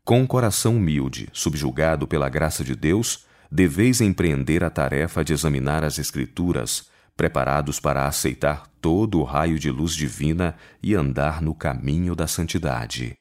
Com 0.04 0.22
um 0.22 0.28
coração 0.28 0.78
humilde, 0.78 1.30
subjugado 1.32 2.08
pela 2.08 2.28
graça 2.28 2.64
de 2.64 2.76
Deus, 2.76 3.26
deveis 3.54 4.02
empreender 4.02 4.64
a 4.64 4.70
tarefa 4.72 5.24
de 5.24 5.32
examinar 5.32 5.84
as 5.84 6.00
Escrituras, 6.00 6.88
preparados 7.16 7.80
para 7.80 8.08
aceitar 8.08 8.66
todo 8.82 9.20
o 9.20 9.24
raio 9.24 9.60
de 9.60 9.70
luz 9.70 9.94
divina 9.94 10.56
e 10.82 10.96
andar 10.96 11.40
no 11.40 11.54
caminho 11.54 12.16
da 12.16 12.26
santidade. 12.26 13.14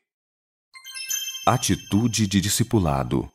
Atitude 1.46 2.26
de 2.26 2.40
discipulado. 2.40 3.30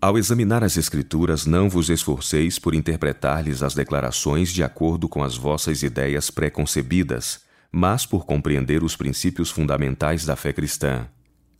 Ao 0.00 0.16
examinar 0.16 0.62
as 0.62 0.76
Escrituras, 0.76 1.46
não 1.46 1.68
vos 1.68 1.90
esforceis 1.90 2.60
por 2.60 2.76
interpretar-lhes 2.76 3.60
as 3.60 3.74
declarações 3.74 4.52
de 4.52 4.62
acordo 4.62 5.08
com 5.08 5.24
as 5.24 5.36
vossas 5.36 5.82
ideias 5.82 6.30
preconcebidas, 6.30 7.40
mas 7.72 8.06
por 8.06 8.24
compreender 8.24 8.84
os 8.84 8.94
princípios 8.94 9.50
fundamentais 9.50 10.24
da 10.24 10.36
fé 10.36 10.52
cristã. 10.52 11.08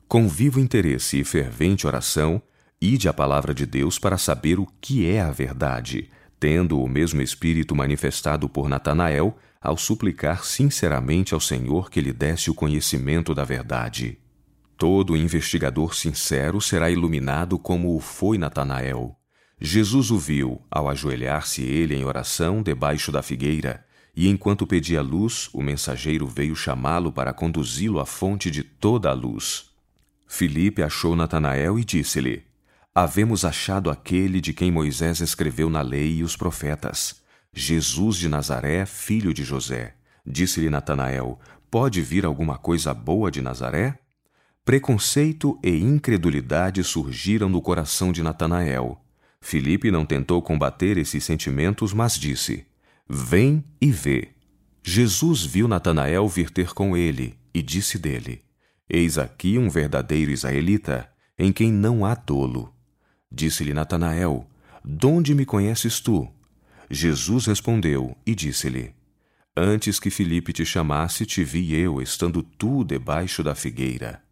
Com 0.06 0.28
vivo 0.28 0.60
interesse 0.60 1.18
e 1.18 1.24
fervente 1.24 1.88
oração, 1.88 2.40
ide 2.80 3.08
à 3.08 3.12
palavra 3.12 3.52
de 3.52 3.66
Deus 3.66 3.98
para 3.98 4.16
saber 4.16 4.58
o 4.58 4.66
que 4.80 5.08
é 5.08 5.20
a 5.20 5.30
verdade, 5.30 6.08
tendo 6.38 6.80
o 6.80 6.88
mesmo 6.88 7.20
Espírito 7.20 7.74
manifestado 7.74 8.48
por 8.48 8.68
Natanael 8.68 9.36
ao 9.60 9.76
suplicar 9.76 10.44
sinceramente 10.44 11.34
ao 11.34 11.40
Senhor 11.40 11.90
que 11.90 12.00
lhe 12.00 12.12
desse 12.12 12.50
o 12.50 12.54
conhecimento 12.54 13.34
da 13.34 13.44
verdade. 13.44 14.18
Todo 14.76 15.16
investigador 15.16 15.94
sincero 15.94 16.60
será 16.60 16.88
iluminado 16.88 17.58
como 17.58 17.96
o 17.96 18.00
foi 18.00 18.38
Natanael. 18.38 19.16
Jesus 19.60 20.12
o 20.12 20.18
viu 20.18 20.62
ao 20.70 20.88
ajoelhar-se 20.88 21.62
ele 21.62 21.96
em 21.96 22.04
oração 22.04 22.62
debaixo 22.62 23.10
da 23.10 23.20
figueira, 23.20 23.84
e 24.14 24.28
enquanto 24.28 24.66
pedia 24.66 25.02
luz, 25.02 25.48
o 25.52 25.60
mensageiro 25.60 26.26
veio 26.28 26.54
chamá-lo 26.54 27.12
para 27.12 27.32
conduzi-lo 27.32 27.98
à 27.98 28.06
fonte 28.06 28.50
de 28.52 28.62
toda 28.62 29.10
a 29.10 29.12
luz. 29.12 29.70
Filipe 30.28 30.82
achou 30.82 31.16
Natanael 31.16 31.76
e 31.78 31.84
disse-lhe: 31.84 32.47
havemos 33.02 33.44
achado 33.44 33.90
aquele 33.90 34.40
de 34.40 34.52
quem 34.52 34.72
Moisés 34.72 35.20
escreveu 35.20 35.70
na 35.70 35.82
lei 35.82 36.16
e 36.16 36.24
os 36.24 36.36
profetas, 36.36 37.22
Jesus 37.52 38.16
de 38.16 38.28
Nazaré, 38.28 38.84
filho 38.86 39.32
de 39.32 39.44
José. 39.44 39.94
Disse-lhe 40.26 40.68
Natanael: 40.68 41.38
Pode 41.70 42.02
vir 42.02 42.24
alguma 42.24 42.58
coisa 42.58 42.92
boa 42.92 43.30
de 43.30 43.40
Nazaré? 43.40 43.98
Preconceito 44.64 45.58
e 45.62 45.78
incredulidade 45.78 46.82
surgiram 46.82 47.48
no 47.48 47.62
coração 47.62 48.10
de 48.10 48.20
Natanael. 48.20 49.00
Filipe 49.40 49.92
não 49.92 50.04
tentou 50.04 50.42
combater 50.42 50.98
esses 50.98 51.22
sentimentos, 51.22 51.92
mas 51.92 52.18
disse: 52.18 52.66
Vem 53.08 53.64
e 53.80 53.92
vê. 53.92 54.30
Jesus 54.82 55.44
viu 55.44 55.68
Natanael 55.68 56.26
vir 56.28 56.50
ter 56.50 56.74
com 56.74 56.96
ele 56.96 57.38
e 57.54 57.62
disse 57.62 57.96
dele: 57.96 58.42
Eis 58.90 59.18
aqui 59.18 59.56
um 59.56 59.70
verdadeiro 59.70 60.32
israelita, 60.32 61.08
em 61.38 61.52
quem 61.52 61.72
não 61.72 62.04
há 62.04 62.16
tolo. 62.16 62.76
Disse-lhe 63.30 63.74
Natanael: 63.74 64.46
Donde 64.84 65.34
me 65.34 65.44
conheces 65.44 66.00
tu? 66.00 66.28
Jesus 66.90 67.46
respondeu 67.46 68.16
e 68.26 68.34
disse-lhe: 68.34 68.94
Antes 69.56 69.98
que 69.98 70.10
Filipe 70.10 70.52
te 70.52 70.64
chamasse, 70.64 71.26
te 71.26 71.42
vi 71.42 71.74
eu, 71.74 72.00
estando 72.00 72.42
tu 72.42 72.84
debaixo 72.84 73.42
da 73.42 73.54
figueira. 73.54 74.22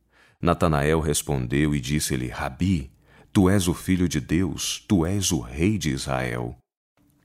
Natanael 0.40 1.00
respondeu 1.00 1.74
e 1.74 1.80
disse-lhe: 1.80 2.28
Rabi, 2.28 2.92
tu 3.32 3.50
és 3.50 3.68
o 3.68 3.74
filho 3.74 4.08
de 4.08 4.20
Deus, 4.20 4.84
tu 4.86 5.04
és 5.04 5.32
o 5.32 5.40
rei 5.40 5.76
de 5.76 5.90
Israel. 5.90 6.56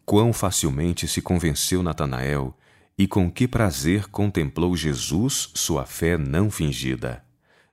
Quão 0.06 0.34
facilmente 0.34 1.08
se 1.08 1.22
convenceu 1.22 1.84
Natanael 1.84 2.58
e 2.98 3.08
com 3.08 3.32
que 3.32 3.48
prazer 3.48 4.08
contemplou 4.08 4.76
Jesus 4.76 5.52
sua 5.54 5.86
fé 5.86 6.18
não 6.18 6.52
fingida. 6.52 7.24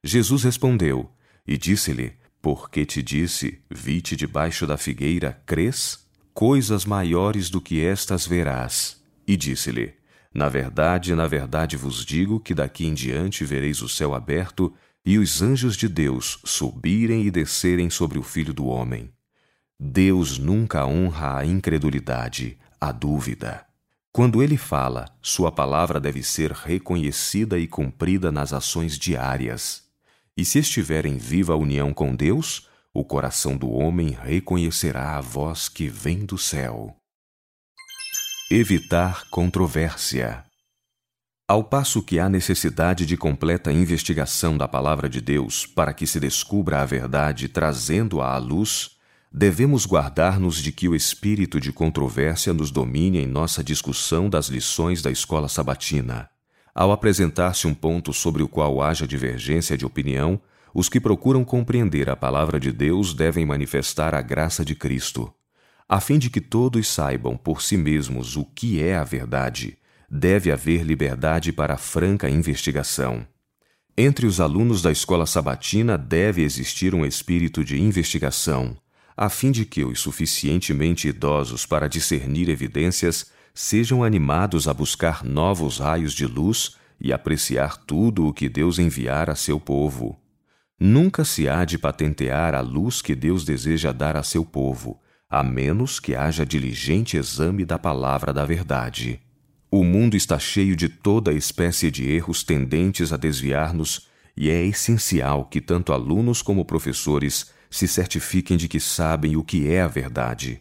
Jesus 0.04 0.44
respondeu 0.44 1.10
e 1.46 1.56
disse-lhe: 1.56 2.17
porque 2.40 2.84
te 2.84 3.02
disse: 3.02 3.60
Vi-te 3.70 4.16
debaixo 4.16 4.66
da 4.66 4.76
figueira, 4.76 5.40
crês? 5.44 6.06
Coisas 6.32 6.84
maiores 6.84 7.50
do 7.50 7.60
que 7.60 7.84
estas 7.84 8.26
verás. 8.26 9.02
E 9.26 9.36
disse-lhe: 9.36 9.94
Na 10.32 10.48
verdade, 10.48 11.14
na 11.14 11.26
verdade 11.26 11.76
vos 11.76 12.04
digo 12.04 12.38
que 12.38 12.54
daqui 12.54 12.86
em 12.86 12.94
diante 12.94 13.44
vereis 13.44 13.82
o 13.82 13.88
céu 13.88 14.14
aberto 14.14 14.72
e 15.04 15.18
os 15.18 15.40
anjos 15.40 15.76
de 15.76 15.88
Deus 15.88 16.38
subirem 16.44 17.24
e 17.24 17.30
descerem 17.30 17.88
sobre 17.90 18.18
o 18.18 18.22
filho 18.22 18.52
do 18.52 18.66
homem. 18.66 19.10
Deus 19.80 20.38
nunca 20.38 20.84
honra 20.86 21.38
a 21.38 21.46
incredulidade, 21.46 22.58
a 22.80 22.92
dúvida. 22.92 23.64
Quando 24.12 24.42
ele 24.42 24.56
fala, 24.56 25.06
sua 25.22 25.52
palavra 25.52 26.00
deve 26.00 26.22
ser 26.22 26.50
reconhecida 26.52 27.58
e 27.58 27.66
cumprida 27.66 28.32
nas 28.32 28.52
ações 28.52 28.98
diárias. 28.98 29.87
E 30.38 30.44
se 30.44 30.60
estiver 30.60 31.04
em 31.04 31.18
viva 31.18 31.56
união 31.56 31.92
com 31.92 32.14
Deus, 32.14 32.68
o 32.94 33.04
coração 33.04 33.56
do 33.56 33.72
homem 33.72 34.10
reconhecerá 34.10 35.16
a 35.16 35.20
voz 35.20 35.68
que 35.68 35.88
vem 35.88 36.24
do 36.24 36.38
céu. 36.38 36.94
Evitar 38.48 39.28
controvérsia. 39.30 40.44
Ao 41.48 41.64
passo 41.64 42.00
que 42.00 42.20
há 42.20 42.28
necessidade 42.28 43.04
de 43.04 43.16
completa 43.16 43.72
investigação 43.72 44.56
da 44.56 44.68
palavra 44.68 45.08
de 45.08 45.20
Deus 45.20 45.66
para 45.66 45.92
que 45.92 46.06
se 46.06 46.20
descubra 46.20 46.82
a 46.82 46.86
verdade 46.86 47.48
trazendo-a 47.48 48.32
à 48.32 48.38
luz, 48.38 48.90
devemos 49.32 49.86
guardar-nos 49.86 50.62
de 50.62 50.70
que 50.70 50.88
o 50.88 50.94
espírito 50.94 51.60
de 51.60 51.72
controvérsia 51.72 52.52
nos 52.52 52.70
domine 52.70 53.18
em 53.18 53.26
nossa 53.26 53.64
discussão 53.64 54.30
das 54.30 54.46
lições 54.46 55.02
da 55.02 55.10
escola 55.10 55.48
sabatina. 55.48 56.30
Ao 56.74 56.92
apresentar-se 56.92 57.66
um 57.66 57.74
ponto 57.74 58.12
sobre 58.12 58.42
o 58.42 58.48
qual 58.48 58.80
haja 58.80 59.06
divergência 59.06 59.76
de 59.76 59.84
opinião, 59.84 60.40
os 60.74 60.88
que 60.88 61.00
procuram 61.00 61.44
compreender 61.44 62.08
a 62.08 62.16
palavra 62.16 62.60
de 62.60 62.70
Deus 62.70 63.14
devem 63.14 63.44
manifestar 63.44 64.14
a 64.14 64.20
graça 64.22 64.64
de 64.64 64.74
Cristo. 64.74 65.32
A 65.88 66.00
fim 66.00 66.18
de 66.18 66.28
que 66.28 66.40
todos 66.40 66.86
saibam 66.86 67.36
por 67.36 67.62
si 67.62 67.76
mesmos 67.76 68.36
o 68.36 68.44
que 68.44 68.82
é 68.82 68.96
a 68.96 69.04
verdade, 69.04 69.78
deve 70.08 70.52
haver 70.52 70.82
liberdade 70.82 71.52
para 71.52 71.76
franca 71.76 72.28
investigação. 72.28 73.26
Entre 73.96 74.26
os 74.26 74.40
alunos 74.40 74.80
da 74.80 74.92
escola 74.92 75.26
sabatina 75.26 75.98
deve 75.98 76.42
existir 76.42 76.94
um 76.94 77.04
espírito 77.04 77.64
de 77.64 77.80
investigação, 77.80 78.76
a 79.16 79.28
fim 79.28 79.50
de 79.50 79.64
que 79.64 79.84
os 79.84 79.98
suficientemente 79.98 81.08
idosos 81.08 81.66
para 81.66 81.88
discernir 81.88 82.48
evidências 82.48 83.26
sejam 83.60 84.04
animados 84.04 84.68
a 84.68 84.72
buscar 84.72 85.24
novos 85.24 85.80
raios 85.80 86.12
de 86.12 86.24
luz 86.24 86.76
e 87.00 87.12
apreciar 87.12 87.76
tudo 87.76 88.28
o 88.28 88.32
que 88.32 88.48
Deus 88.48 88.78
enviar 88.78 89.28
a 89.28 89.34
seu 89.34 89.58
povo. 89.58 90.16
Nunca 90.78 91.24
se 91.24 91.48
há 91.48 91.64
de 91.64 91.76
patentear 91.76 92.54
a 92.54 92.60
luz 92.60 93.02
que 93.02 93.16
Deus 93.16 93.44
deseja 93.44 93.90
dar 93.90 94.16
a 94.16 94.22
seu 94.22 94.44
povo, 94.44 95.00
a 95.28 95.42
menos 95.42 95.98
que 95.98 96.14
haja 96.14 96.46
diligente 96.46 97.16
exame 97.16 97.64
da 97.64 97.76
palavra 97.76 98.32
da 98.32 98.44
verdade. 98.44 99.20
O 99.68 99.82
mundo 99.82 100.16
está 100.16 100.38
cheio 100.38 100.76
de 100.76 100.88
toda 100.88 101.32
espécie 101.32 101.90
de 101.90 102.08
erros 102.08 102.44
tendentes 102.44 103.12
a 103.12 103.16
desviar-nos, 103.16 104.06
e 104.36 104.50
é 104.50 104.64
essencial 104.64 105.44
que 105.44 105.60
tanto 105.60 105.92
alunos 105.92 106.42
como 106.42 106.64
professores 106.64 107.50
se 107.68 107.88
certifiquem 107.88 108.56
de 108.56 108.68
que 108.68 108.78
sabem 108.78 109.36
o 109.36 109.42
que 109.42 109.68
é 109.68 109.82
a 109.82 109.88
verdade. 109.88 110.60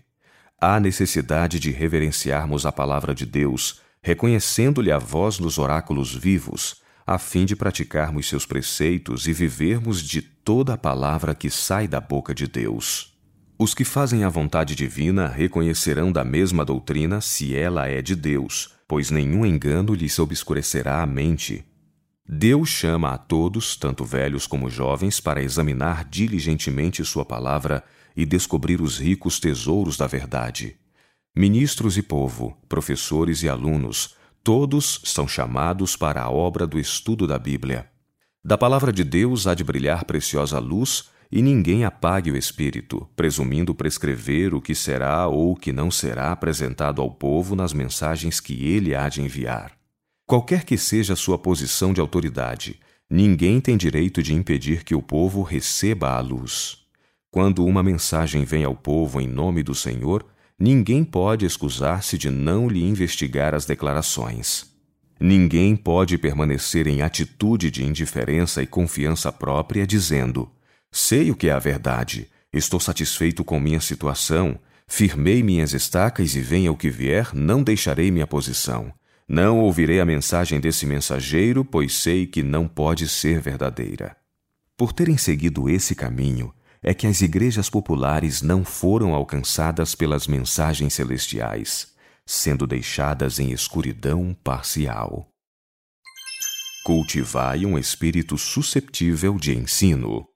Há 0.60 0.80
necessidade 0.80 1.60
de 1.60 1.70
reverenciarmos 1.70 2.66
a 2.66 2.72
palavra 2.72 3.14
de 3.14 3.28
Deus, 3.28 3.80
reconhecendo-lhe 4.02 4.92
a 4.92 4.98
voz 4.98 5.38
nos 5.38 5.60
oráculos 5.60 6.16
vivos, 6.16 6.82
a 7.06 7.20
fim 7.20 7.46
de 7.46 7.56
praticarmos 7.56 8.28
seus 8.28 8.44
preceitos 8.44 9.28
e 9.28 9.34
vivermos 9.34 10.02
de 10.02 10.20
toda 10.20 10.74
a 10.74 10.78
palavra 10.78 11.36
que 11.36 11.52
sai 11.52 11.88
da 11.88 12.02
boca 12.02 12.34
de 12.34 12.48
Deus. 12.48 13.16
Os 13.60 13.76
que 13.76 13.86
fazem 13.86 14.24
a 14.24 14.30
vontade 14.30 14.76
divina 14.76 15.28
reconhecerão 15.28 16.12
da 16.12 16.24
mesma 16.24 16.66
doutrina 16.66 17.22
se 17.22 17.56
ela 17.56 17.88
é 17.88 18.02
de 18.02 18.16
Deus, 18.16 18.74
pois 18.88 19.12
nenhum 19.12 19.46
engano 19.46 19.94
lhes 19.94 20.18
obscurecerá 20.18 21.04
a 21.04 21.06
mente. 21.06 21.64
Deus 22.28 22.70
chama 22.70 23.12
a 23.12 23.18
todos, 23.18 23.76
tanto 23.76 24.04
velhos 24.04 24.48
como 24.48 24.72
jovens, 24.72 25.20
para 25.20 25.42
examinar 25.42 26.04
diligentemente 26.04 27.06
Sua 27.06 27.24
palavra 27.24 27.84
e 28.18 28.26
descobrir 28.26 28.82
os 28.82 28.98
ricos 28.98 29.40
tesouros 29.40 29.96
da 29.96 30.08
verdade. 30.08 30.76
Ministros 31.36 31.98
e 31.98 32.02
povo, 32.02 32.58
professores 32.68 33.44
e 33.44 33.48
alunos, 33.48 34.16
todos 34.44 35.02
são 35.04 35.28
chamados 35.28 35.96
para 35.96 36.24
a 36.24 36.32
obra 36.32 36.66
do 36.66 36.80
estudo 36.80 37.28
da 37.28 37.38
Bíblia. 37.38 37.88
Da 38.44 38.58
palavra 38.58 38.92
de 38.92 39.04
Deus 39.04 39.46
há 39.46 39.54
de 39.54 39.64
brilhar 39.64 40.04
preciosa 40.06 40.58
luz, 40.58 41.10
e 41.32 41.42
ninguém 41.42 41.84
apague 41.84 42.32
o 42.32 42.38
Espírito, 42.38 43.08
presumindo 43.16 43.76
prescrever 43.76 44.56
o 44.56 44.62
que 44.62 44.74
será 44.74 45.28
ou 45.28 45.52
o 45.52 45.56
que 45.56 45.72
não 45.72 45.92
será 45.92 46.32
apresentado 46.32 47.02
ao 47.02 47.12
povo 47.12 47.56
nas 47.56 47.74
mensagens 47.74 48.40
que 48.40 48.66
ele 48.66 48.96
há 48.96 49.10
de 49.10 49.22
enviar. 49.22 49.78
Qualquer 50.26 50.64
que 50.64 50.78
seja 50.78 51.14
a 51.14 51.18
sua 51.18 51.38
posição 51.38 51.94
de 51.94 52.02
autoridade, 52.02 52.80
ninguém 53.10 53.62
tem 53.62 53.78
direito 53.78 54.24
de 54.24 54.34
impedir 54.34 54.84
que 54.84 54.96
o 54.96 55.02
povo 55.02 55.44
receba 55.44 56.16
a 56.16 56.20
luz. 56.20 56.87
Quando 57.30 57.66
uma 57.66 57.84
mensagem 57.84 58.46
vem 58.46 58.64
ao 58.64 58.76
povo 58.76 59.20
em 59.20 59.28
nome 59.28 59.62
do 59.62 59.76
Senhor, 59.76 60.26
ninguém 60.58 61.04
pode 61.04 61.46
excusar-se 61.46 62.18
de 62.18 62.30
não 62.30 62.68
lhe 62.68 62.84
investigar 62.84 63.54
as 63.54 63.66
declarações. 63.66 64.66
Ninguém 65.20 65.76
pode 65.76 66.18
permanecer 66.18 66.88
em 66.88 67.02
atitude 67.02 67.72
de 67.72 67.84
indiferença 67.84 68.62
e 68.62 68.68
confiança 68.68 69.32
própria, 69.32 69.86
dizendo: 69.86 70.50
Sei 70.92 71.32
o 71.32 71.36
que 71.36 71.50
é 71.50 71.52
a 71.52 71.60
verdade, 71.60 72.30
estou 72.54 72.80
satisfeito 72.80 73.44
com 73.44 73.60
minha 73.60 73.82
situação, 73.82 74.60
firmei 74.88 75.44
minhas 75.44 75.74
estacas 75.74 76.36
e 76.36 76.42
venha 76.42 76.72
o 76.72 76.78
que 76.78 76.90
vier, 76.90 77.34
não 77.34 77.64
deixarei 77.64 78.12
minha 78.12 78.28
posição. 78.28 78.94
Não 79.28 79.60
ouvirei 79.60 80.00
a 80.00 80.06
mensagem 80.06 80.58
desse 80.58 80.86
mensageiro, 80.86 81.66
pois 81.66 81.94
sei 81.96 82.26
que 82.26 82.42
não 82.42 82.66
pode 82.66 83.10
ser 83.10 83.42
verdadeira. 83.42 84.16
Por 84.78 84.94
terem 84.94 85.18
seguido 85.18 85.70
esse 85.70 85.94
caminho, 85.94 86.54
é 86.82 86.94
que 86.94 87.08
as 87.08 87.22
igrejas 87.22 87.70
populares 87.70 88.42
não 88.42 88.64
foram 88.64 89.14
alcançadas 89.14 89.96
pelas 89.96 90.28
mensagens 90.28 90.94
celestiais, 90.94 91.94
sendo 92.26 92.68
deixadas 92.68 93.40
em 93.40 93.52
escuridão 93.52 94.36
parcial. 94.44 95.28
Cultivai 96.84 97.66
um 97.66 97.78
espírito 97.78 98.38
susceptível 98.38 99.38
de 99.38 99.58
ensino. 99.58 100.28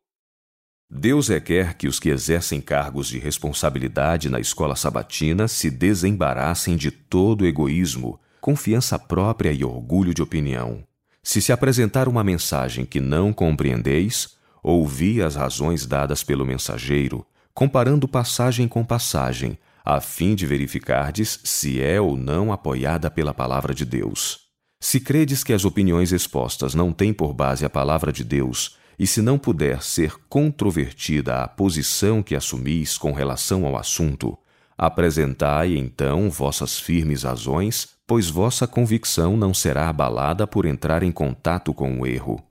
Deus 0.90 1.30
requer 1.30 1.76
que 1.76 1.88
os 1.88 2.00
que 2.00 2.10
exercem 2.10 2.60
cargos 2.60 3.08
de 3.08 3.18
responsabilidade 3.18 4.30
na 4.30 4.42
escola 4.42 4.76
sabatina 4.76 5.48
se 5.48 5.70
desembaraçem 5.70 6.76
de 6.76 6.92
todo 6.92 7.46
egoísmo, 7.46 8.20
confiança 8.42 9.00
própria 9.00 9.54
e 9.54 9.64
orgulho 9.64 10.14
de 10.14 10.22
opinião. 10.22 10.84
Se 11.24 11.42
se 11.42 11.54
apresentar 11.54 12.10
uma 12.10 12.24
mensagem 12.24 12.84
que 12.84 13.00
não 13.00 13.32
compreendeis, 13.32 14.36
ouvi 14.64 15.22
as 15.22 15.36
razões 15.36 15.86
dadas 15.86 16.24
pelo 16.24 16.46
mensageiro, 16.46 17.26
comparando 17.54 18.08
passagem 18.08 18.68
com 18.68 18.84
passagem, 18.84 19.58
a 19.84 20.00
fim 20.00 20.36
de 20.36 20.46
verificardes 20.46 21.40
se 21.44 21.82
é 21.82 22.00
ou 22.00 22.16
não 22.16 22.52
apoiada 22.52 23.10
pela 23.10 23.34
palavra 23.34 23.74
de 23.74 23.86
Deus. 23.86 24.52
Se 24.80 25.00
credes 25.00 25.44
que 25.44 25.54
as 25.54 25.66
opiniões 25.66 26.12
expostas 26.12 26.74
não 26.74 26.92
têm 26.92 27.14
por 27.14 27.34
base 27.34 27.66
a 27.66 27.70
palavra 27.70 28.12
de 28.12 28.24
Deus, 28.24 28.78
e 28.98 29.08
se 29.08 29.22
não 29.22 29.38
puder 29.38 29.82
ser 29.82 30.16
controvertida 30.30 31.42
a 31.42 31.48
posição 31.48 32.22
que 32.22 32.36
assumis 32.36 32.98
com 32.98 33.12
relação 33.12 33.66
ao 33.66 33.78
assunto, 33.78 34.38
apresentai 34.78 35.76
então 35.76 36.30
vossas 36.30 36.80
firmes 36.80 37.24
razões, 37.24 37.90
pois 38.06 38.30
vossa 38.30 38.68
convicção 38.68 39.38
não 39.38 39.54
será 39.54 39.90
abalada 39.90 40.46
por 40.46 40.66
entrar 40.66 41.04
em 41.04 41.12
contato 41.12 41.74
com 41.74 42.00
o 42.00 42.06
erro. 42.06 42.44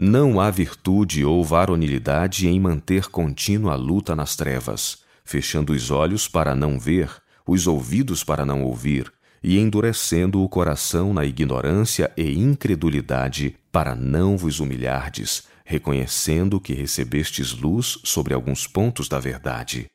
Não 0.00 0.38
há 0.38 0.48
virtude 0.48 1.24
ou 1.24 1.44
varonilidade 1.44 2.46
em 2.46 2.60
manter 2.60 3.06
contínua 3.06 3.74
luta 3.74 4.14
nas 4.14 4.36
trevas, 4.36 4.98
fechando 5.24 5.72
os 5.72 5.90
olhos 5.90 6.28
para 6.28 6.54
não 6.54 6.78
ver, 6.78 7.10
os 7.44 7.66
ouvidos 7.66 8.22
para 8.22 8.46
não 8.46 8.62
ouvir, 8.62 9.12
e 9.42 9.58
endurecendo 9.58 10.40
o 10.40 10.48
coração 10.48 11.12
na 11.12 11.24
ignorância 11.24 12.12
e 12.16 12.38
incredulidade, 12.38 13.56
para 13.72 13.96
não 13.96 14.36
vos 14.38 14.60
humilhardes, 14.60 15.42
reconhecendo 15.64 16.60
que 16.60 16.74
recebestes 16.74 17.52
luz 17.52 17.98
sobre 18.04 18.32
alguns 18.32 18.68
pontos 18.68 19.08
da 19.08 19.18
verdade. 19.18 19.86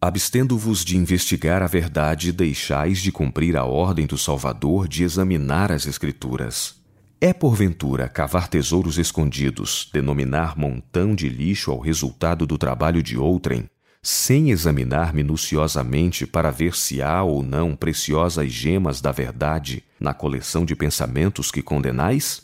Abstendo-vos 0.00 0.82
de 0.82 0.96
investigar 0.96 1.62
a 1.62 1.66
verdade, 1.66 2.32
deixais 2.32 3.02
de 3.02 3.12
cumprir 3.12 3.54
a 3.54 3.66
ordem 3.66 4.06
do 4.06 4.16
Salvador 4.16 4.88
de 4.88 5.04
examinar 5.04 5.70
as 5.70 5.86
Escrituras. 5.86 6.75
É 7.18 7.32
porventura 7.32 8.10
cavar 8.10 8.46
tesouros 8.46 8.98
escondidos, 8.98 9.88
denominar 9.90 10.54
montão 10.54 11.14
de 11.14 11.30
lixo 11.30 11.70
ao 11.70 11.78
resultado 11.78 12.46
do 12.46 12.58
trabalho 12.58 13.02
de 13.02 13.16
outrem, 13.16 13.70
sem 14.02 14.50
examinar 14.50 15.14
minuciosamente 15.14 16.26
para 16.26 16.50
ver 16.50 16.76
se 16.76 17.00
há 17.00 17.22
ou 17.22 17.42
não 17.42 17.74
preciosas 17.74 18.52
gemas 18.52 19.00
da 19.00 19.12
verdade 19.12 19.82
na 19.98 20.12
coleção 20.12 20.66
de 20.66 20.76
pensamentos 20.76 21.50
que 21.50 21.62
condenais? 21.62 22.42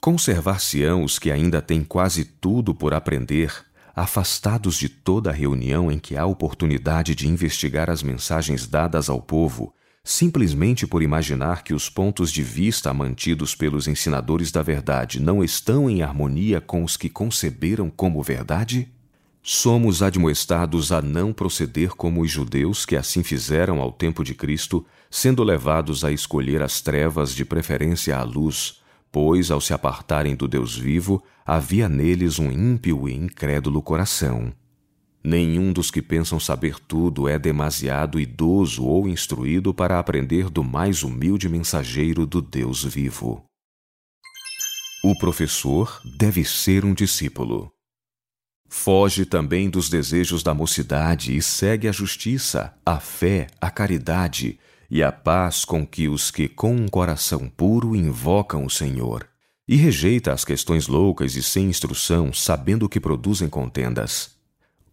Conservar-se-ão 0.00 1.02
os 1.02 1.18
que 1.18 1.32
ainda 1.32 1.60
têm 1.60 1.82
quase 1.82 2.24
tudo 2.24 2.72
por 2.72 2.94
aprender, 2.94 3.52
afastados 3.94 4.76
de 4.76 4.88
toda 4.88 5.30
a 5.30 5.32
reunião 5.32 5.90
em 5.90 5.98
que 5.98 6.16
há 6.16 6.24
oportunidade 6.24 7.16
de 7.16 7.26
investigar 7.26 7.90
as 7.90 8.04
mensagens 8.04 8.68
dadas 8.68 9.10
ao 9.10 9.20
povo, 9.20 9.74
simplesmente 10.04 10.86
por 10.86 11.02
imaginar 11.02 11.62
que 11.62 11.72
os 11.72 11.88
pontos 11.88 12.32
de 12.32 12.42
vista 12.42 12.92
mantidos 12.92 13.54
pelos 13.54 13.86
ensinadores 13.86 14.50
da 14.50 14.62
verdade 14.62 15.20
não 15.20 15.44
estão 15.44 15.88
em 15.88 16.02
harmonia 16.02 16.60
com 16.60 16.82
os 16.82 16.96
que 16.96 17.08
conceberam 17.08 17.88
como 17.88 18.22
verdade? 18.22 18.90
Somos 19.44 20.02
admoestados 20.02 20.92
a 20.92 21.02
não 21.02 21.32
proceder 21.32 21.90
como 21.90 22.20
os 22.20 22.30
judeus 22.30 22.86
que 22.86 22.96
assim 22.96 23.22
fizeram 23.22 23.80
ao 23.80 23.90
tempo 23.90 24.22
de 24.22 24.34
Cristo, 24.34 24.86
sendo 25.10 25.42
levados 25.42 26.04
a 26.04 26.12
escolher 26.12 26.62
as 26.62 26.80
trevas 26.80 27.34
de 27.34 27.44
preferência 27.44 28.16
à 28.16 28.22
luz, 28.22 28.80
pois, 29.10 29.50
ao 29.50 29.60
se 29.60 29.74
apartarem 29.74 30.36
do 30.36 30.46
Deus 30.46 30.76
vivo, 30.76 31.22
havia 31.44 31.88
neles 31.88 32.38
um 32.38 32.52
ímpio 32.52 33.08
e 33.08 33.14
incrédulo 33.14 33.82
coração. 33.82 34.52
Nenhum 35.24 35.72
dos 35.72 35.90
que 35.90 36.02
pensam 36.02 36.40
saber 36.40 36.80
tudo 36.80 37.28
é 37.28 37.38
demasiado 37.38 38.18
idoso 38.18 38.84
ou 38.84 39.08
instruído 39.08 39.72
para 39.72 39.98
aprender 39.98 40.50
do 40.50 40.64
mais 40.64 41.04
humilde 41.04 41.48
mensageiro 41.48 42.26
do 42.26 42.42
Deus 42.42 42.84
vivo. 42.84 43.44
O 45.04 45.16
professor 45.18 46.00
deve 46.18 46.44
ser 46.44 46.84
um 46.84 46.92
discípulo. 46.92 47.70
Foge 48.68 49.24
também 49.24 49.68
dos 49.68 49.88
desejos 49.88 50.42
da 50.42 50.54
mocidade 50.54 51.36
e 51.36 51.42
segue 51.42 51.86
a 51.86 51.92
justiça, 51.92 52.74
a 52.84 52.98
fé, 52.98 53.46
a 53.60 53.70
caridade, 53.70 54.58
e 54.90 55.02
a 55.02 55.12
paz 55.12 55.64
com 55.64 55.86
que 55.86 56.08
os 56.08 56.30
que 56.30 56.48
com 56.48 56.74
um 56.74 56.88
coração 56.88 57.48
puro 57.48 57.94
invocam 57.94 58.64
o 58.64 58.70
Senhor, 58.70 59.26
e 59.68 59.76
rejeita 59.76 60.32
as 60.32 60.44
questões 60.44 60.86
loucas 60.86 61.34
e 61.36 61.42
sem 61.42 61.66
instrução, 61.66 62.32
sabendo 62.32 62.88
que 62.88 63.00
produzem 63.00 63.48
contendas. 63.48 64.41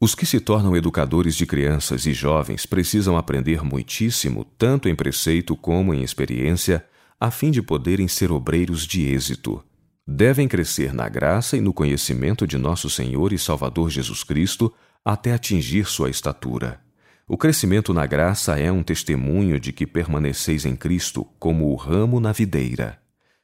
Os 0.02 0.16
que 0.16 0.26
se 0.26 0.40
tornam 0.40 0.78
educadores 0.78 1.36
de 1.36 1.46
crianças 1.46 2.06
e 2.06 2.14
jovens 2.14 2.66
precisam 2.66 3.18
aprender 3.18 3.64
muitíssimo, 3.66 4.46
tanto 4.58 4.88
em 4.88 4.96
preceito 4.96 5.58
como 5.58 5.94
em 5.94 6.04
experiência, 6.04 6.86
a 7.20 7.30
fim 7.30 7.52
de 7.52 7.62
poderem 7.62 8.08
ser 8.08 8.32
obreiros 8.32 8.88
de 8.88 9.06
êxito. 9.06 9.62
Devem 10.08 10.48
crescer 10.48 10.94
na 10.94 11.10
graça 11.10 11.58
e 11.58 11.62
no 11.62 11.74
conhecimento 11.74 12.48
de 12.48 12.58
nosso 12.58 12.90
Senhor 12.90 13.34
e 13.34 13.38
Salvador 13.38 13.90
Jesus 13.90 14.24
Cristo 14.24 14.74
até 15.04 15.34
atingir 15.34 15.86
sua 15.86 16.10
estatura. 16.10 16.80
O 17.28 17.38
crescimento 17.38 17.94
na 17.94 18.06
graça 18.06 18.58
é 18.58 18.72
um 18.72 18.82
testemunho 18.82 19.60
de 19.60 19.74
que 19.74 19.86
permaneceis 19.86 20.66
em 20.66 20.78
Cristo 20.78 21.26
como 21.38 21.72
o 21.72 21.76
ramo 21.76 22.22
na 22.22 22.32
videira. 22.32 22.98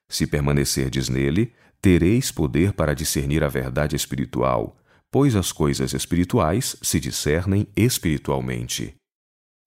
Se 0.08 0.26
permanecerdes 0.26 1.10
nele, 1.10 1.52
tereis 1.82 2.32
poder 2.32 2.72
para 2.72 2.96
discernir 2.96 3.44
a 3.44 3.48
verdade 3.50 3.96
espiritual, 3.96 4.78
pois 5.12 5.36
as 5.36 5.52
coisas 5.52 5.94
espirituais 5.94 6.76
se 6.82 7.00
discernem 7.00 7.68
espiritualmente. 7.76 8.96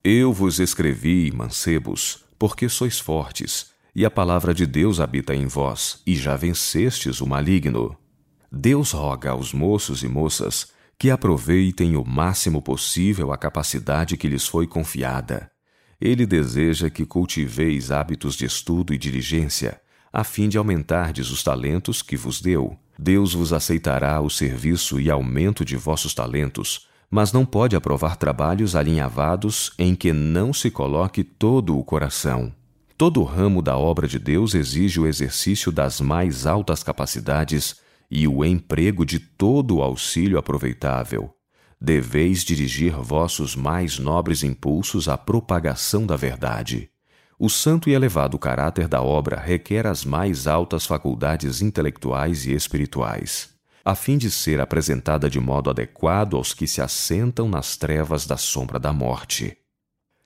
Eu 0.05 0.33
vos 0.33 0.61
escrevi, 0.61 1.33
mancebos, 1.33 2.25
porque 2.39 2.69
sois 2.69 3.01
fortes, 3.01 3.73
e 3.95 4.05
a 4.05 4.11
palavra 4.11 4.55
de 4.55 4.67
Deus 4.67 5.01
habita 5.01 5.35
em 5.35 5.47
vós, 5.47 6.03
e 6.07 6.15
já 6.15 6.37
vencestes 6.37 7.21
o 7.21 7.27
maligno. 7.27 7.97
Deus 8.51 8.93
roga 8.93 9.31
aos 9.31 9.53
moços 9.53 10.03
e 10.03 10.09
moças 10.09 10.73
que 10.99 11.11
aproveitem 11.11 11.97
o 11.97 12.05
máximo 12.05 12.61
possível 12.61 13.33
a 13.33 13.37
capacidade 13.37 14.17
que 14.17 14.29
lhes 14.29 14.47
foi 14.47 14.67
confiada. 14.67 15.51
Ele 16.01 16.27
deseja 16.27 16.91
que 16.91 17.05
cultiveis 17.05 17.91
hábitos 17.91 18.35
de 18.37 18.45
estudo 18.45 18.95
e 18.95 18.99
diligência, 18.99 19.81
a 20.13 20.25
fim 20.25 20.49
de 20.49 20.59
aumentardes 20.59 21.31
os 21.31 21.43
talentos 21.43 22.03
que 22.03 22.17
vos 22.17 22.41
deu. 22.41 22.79
Deus 22.99 23.33
vos 23.33 23.53
aceitará 23.53 24.21
o 24.21 24.29
serviço 24.29 25.01
e 25.01 25.09
aumento 25.09 25.65
de 25.65 25.77
vossos 25.77 26.13
talentos, 26.13 26.89
mas 27.09 27.33
não 27.33 27.47
pode 27.47 27.77
aprovar 27.77 28.17
trabalhos 28.17 28.75
alinhavados 28.75 29.73
em 29.79 29.95
que 29.95 30.13
não 30.13 30.53
se 30.53 30.69
coloque 30.69 31.23
todo 31.23 31.79
o 31.79 31.85
coração. 31.85 32.53
Todo 32.97 33.23
ramo 33.23 33.63
da 33.63 33.79
obra 33.79 34.09
de 34.09 34.19
Deus 34.19 34.53
exige 34.53 34.99
o 34.99 35.07
exercício 35.07 35.71
das 35.71 36.01
mais 36.01 36.45
altas 36.45 36.83
capacidades 36.83 37.77
e 38.11 38.27
o 38.27 38.45
emprego 38.45 39.07
de 39.07 39.21
todo 39.21 39.77
o 39.77 39.83
auxílio 39.83 40.37
aproveitável. 40.37 41.33
Deveis 41.81 42.43
dirigir 42.43 42.93
vossos 43.01 43.55
mais 43.55 44.01
nobres 44.01 44.43
impulsos 44.43 45.09
à 45.09 45.17
propagação 45.17 46.05
da 46.05 46.17
verdade. 46.17 46.91
O 47.41 47.49
santo 47.49 47.89
e 47.89 47.93
elevado 47.93 48.37
caráter 48.37 48.89
da 48.89 49.01
obra 49.01 49.39
requer 49.39 49.87
as 49.87 50.05
mais 50.05 50.49
altas 50.49 50.85
faculdades 50.85 51.63
intelectuais 51.63 52.45
e 52.45 52.53
espirituais, 52.53 53.51
a 53.85 53.95
fim 53.95 54.19
de 54.19 54.29
ser 54.29 54.61
apresentada 54.61 55.31
de 55.31 55.39
modo 55.39 55.71
adequado 55.71 56.37
aos 56.37 56.53
que 56.53 56.67
se 56.67 56.83
assentam 56.83 57.49
nas 57.49 57.77
trevas 57.77 58.27
da 58.27 58.37
sombra 58.37 58.81
da 58.81 58.93
morte. 58.93 59.57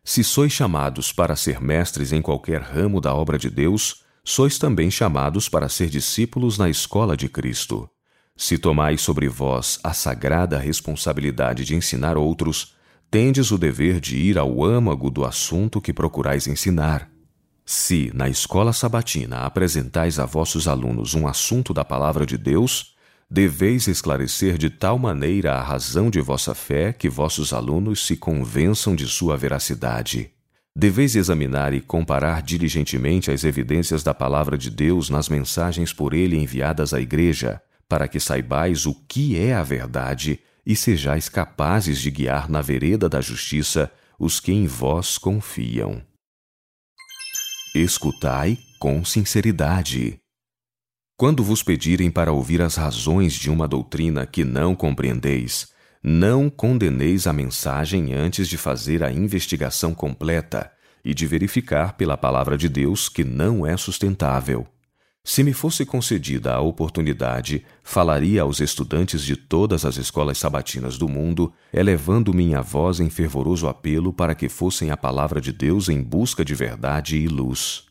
Se 0.03 0.25
sois 0.25 0.53
chamados 0.53 1.13
para 1.13 1.37
ser 1.37 1.61
mestres 1.61 2.13
em 2.13 2.23
qualquer 2.23 2.63
ramo 2.63 2.99
da 2.99 3.15
obra 3.15 3.39
de 3.39 3.51
Deus, 3.51 4.05
sois 4.25 4.59
também 4.59 4.91
chamados 4.91 5.51
para 5.51 5.69
ser 5.69 5.91
discípulos 5.91 6.57
na 6.57 6.71
escola 6.71 7.15
de 7.15 7.29
Cristo. 7.29 7.91
se 8.35 8.57
tomais 8.57 9.03
sobre 9.03 9.29
vós 9.29 9.79
a 9.85 9.93
sagrada 9.93 10.59
responsabilidade 10.59 11.65
de 11.67 11.77
ensinar 11.77 12.17
outros, 12.17 12.75
tendes 13.13 13.51
o 13.51 13.59
dever 13.59 14.01
de 14.01 14.17
ir 14.17 14.39
ao 14.39 14.65
âmago 14.65 15.11
do 15.11 15.23
assunto 15.23 15.83
que 15.83 15.93
procurais 15.93 16.47
ensinar. 16.47 17.11
Se, 17.63 18.11
na 18.15 18.27
escola 18.27 18.73
sabatina, 18.73 19.41
apresentais 19.41 20.19
a 20.19 20.25
vossos 20.25 20.67
alunos 20.67 21.13
um 21.15 21.29
assunto 21.29 21.75
da 21.75 21.85
palavra 21.85 22.25
de 22.25 22.39
Deus, 22.39 22.97
deveis 23.31 23.87
esclarecer 23.87 24.57
de 24.57 24.71
tal 24.71 24.99
maneira 24.99 25.53
a 25.53 25.63
razão 25.63 26.09
de 26.09 26.23
vossa 26.23 26.55
fé 26.55 26.91
que 26.91 27.07
vossos 27.07 27.53
alunos 27.53 28.07
se 28.07 28.17
convençam 28.17 28.97
de 28.97 29.07
sua 29.07 29.37
veracidade. 29.37 30.31
Deveis 30.75 31.15
examinar 31.15 31.75
e 31.75 31.83
comparar 31.83 32.41
diligentemente 32.41 33.31
as 33.31 33.45
evidências 33.45 34.03
da 34.03 34.15
palavra 34.15 34.57
de 34.57 34.71
Deus 34.71 35.11
nas 35.11 35.29
mensagens 35.29 35.93
por 35.93 36.15
ele 36.15 36.39
enviadas 36.39 36.95
à 36.95 37.01
igreja, 37.01 37.61
para 37.87 38.09
que 38.09 38.19
saibais 38.19 38.87
o 38.87 38.95
que 39.07 39.39
é 39.39 39.53
a 39.53 39.63
verdade 39.63 40.41
e 40.65 40.77
sejais 40.77 41.29
capazes 41.29 42.01
de 42.01 42.11
guiar 42.11 42.49
na 42.49 42.61
vereda 42.61 43.09
da 43.09 43.21
justiça 43.21 43.93
os 44.19 44.39
que 44.39 44.53
em 44.53 44.67
vós 44.67 45.19
confiam. 45.19 46.03
Escutai 47.75 48.59
com 48.79 49.05
sinceridade. 49.05 50.19
Quando 51.17 51.43
vos 51.43 51.63
pedirem 51.63 52.11
para 52.11 52.33
ouvir 52.33 52.61
as 52.61 52.77
razões 52.77 53.33
de 53.33 53.51
uma 53.51 53.67
doutrina 53.67 54.27
que 54.27 54.45
não 54.45 54.75
compreendeis, 54.75 55.73
não 56.03 56.51
condeneis 56.51 57.27
a 57.27 57.33
mensagem 57.33 58.13
antes 58.13 58.49
de 58.49 58.59
fazer 58.59 59.05
a 59.05 59.13
investigação 59.13 59.95
completa 59.95 60.71
e 61.05 61.15
de 61.15 61.27
verificar 61.27 61.97
pela 61.97 62.17
palavra 62.17 62.59
de 62.59 62.69
Deus 62.69 63.09
que 63.09 63.25
não 63.25 63.67
é 63.67 63.77
sustentável. 63.77 64.67
Se 65.25 65.45
me 65.45 65.53
fosse 65.53 65.87
concedida 65.87 66.53
a 66.53 66.61
oportunidade, 66.61 67.65
falaria 67.85 68.43
aos 68.43 68.59
estudantes 68.59 69.23
de 69.23 69.37
todas 69.37 69.85
as 69.85 69.97
escolas 69.97 70.37
sabatinas 70.37 70.99
do 70.99 71.09
mundo, 71.09 71.53
elevando 71.73 72.35
minha 72.35 72.61
voz 72.61 72.99
em 72.99 73.09
fervoroso 73.09 73.69
apelo 73.69 74.13
para 74.13 74.35
que 74.35 74.49
fossem 74.49 74.91
a 74.91 74.97
palavra 74.97 75.41
de 75.41 75.53
Deus 75.53 75.89
em 75.89 76.03
busca 76.03 76.45
de 76.45 76.57
verdade 76.57 77.17
e 77.17 77.29
luz. 77.29 77.85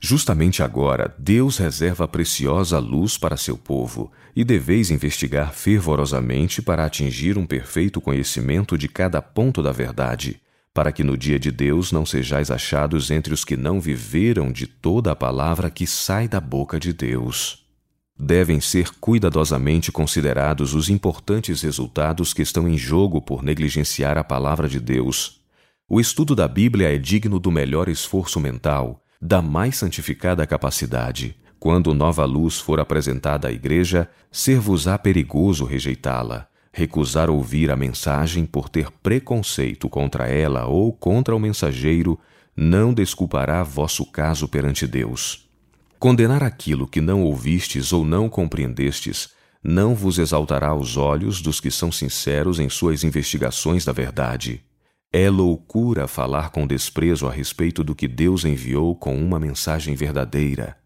Justamente 0.00 0.62
agora, 0.62 1.12
Deus 1.18 1.58
reserva 1.58 2.06
preciosa 2.06 2.78
luz 2.78 3.18
para 3.18 3.36
seu 3.36 3.58
povo, 3.58 4.12
e 4.36 4.44
deveis 4.44 4.92
investigar 4.92 5.52
fervorosamente 5.52 6.62
para 6.62 6.84
atingir 6.84 7.36
um 7.36 7.44
perfeito 7.44 8.00
conhecimento 8.00 8.78
de 8.78 8.86
cada 8.86 9.20
ponto 9.20 9.60
da 9.60 9.72
verdade, 9.72 10.40
para 10.78 10.92
que 10.92 11.02
no 11.02 11.16
dia 11.16 11.40
de 11.40 11.50
Deus 11.50 11.90
não 11.90 12.06
sejais 12.06 12.52
achados 12.52 13.10
entre 13.10 13.34
os 13.34 13.44
que 13.44 13.56
não 13.56 13.80
viveram 13.80 14.52
de 14.52 14.64
toda 14.64 15.10
a 15.10 15.16
palavra 15.16 15.70
que 15.70 15.88
sai 15.88 16.28
da 16.28 16.38
boca 16.38 16.78
de 16.78 16.92
Deus. 16.92 17.66
Devem 18.16 18.60
ser 18.60 18.90
cuidadosamente 19.00 19.90
considerados 19.90 20.74
os 20.74 20.88
importantes 20.88 21.62
resultados 21.62 22.32
que 22.32 22.42
estão 22.42 22.68
em 22.68 22.78
jogo 22.78 23.20
por 23.20 23.42
negligenciar 23.42 24.16
a 24.16 24.22
palavra 24.22 24.68
de 24.68 24.78
Deus. 24.78 25.40
O 25.88 25.98
estudo 25.98 26.36
da 26.36 26.46
Bíblia 26.46 26.94
é 26.94 26.96
digno 26.96 27.40
do 27.40 27.50
melhor 27.50 27.88
esforço 27.88 28.38
mental 28.38 29.02
da 29.20 29.42
mais 29.42 29.74
santificada 29.78 30.46
capacidade. 30.46 31.34
Quando 31.58 31.92
nova 31.92 32.24
luz 32.24 32.60
for 32.60 32.78
apresentada 32.78 33.48
à 33.48 33.50
igreja, 33.50 34.08
ser-vos-á 34.30 34.96
perigoso 34.96 35.64
rejeitá-la, 35.64 36.46
recusar 36.72 37.30
ouvir 37.30 37.70
a 37.70 37.76
mensagem 37.76 38.44
por 38.44 38.68
ter 38.68 38.90
preconceito 39.02 39.88
contra 39.88 40.28
ela 40.28 40.66
ou 40.66 40.92
contra 40.92 41.34
o 41.34 41.38
mensageiro, 41.38 42.18
não 42.56 42.92
desculpará 42.92 43.62
vosso 43.62 44.04
caso 44.04 44.48
perante 44.48 44.86
Deus. 44.86 45.48
Condenar 45.98 46.42
aquilo 46.42 46.86
que 46.86 47.00
não 47.00 47.22
ouvistes 47.22 47.92
ou 47.92 48.04
não 48.04 48.28
compreendestes 48.28 49.30
não 49.62 49.94
vos 49.94 50.18
exaltará 50.18 50.68
aos 50.68 50.96
olhos 50.96 51.40
dos 51.40 51.60
que 51.60 51.70
são 51.70 51.90
sinceros 51.90 52.60
em 52.60 52.68
suas 52.68 53.02
investigações 53.02 53.84
da 53.84 53.92
verdade. 53.92 54.62
É 55.12 55.28
loucura 55.28 56.06
falar 56.06 56.50
com 56.50 56.66
desprezo 56.66 57.26
a 57.26 57.32
respeito 57.32 57.82
do 57.82 57.94
que 57.94 58.06
Deus 58.06 58.44
enviou 58.44 58.94
com 58.94 59.16
uma 59.16 59.40
mensagem 59.40 59.94
verdadeira. 59.94 60.76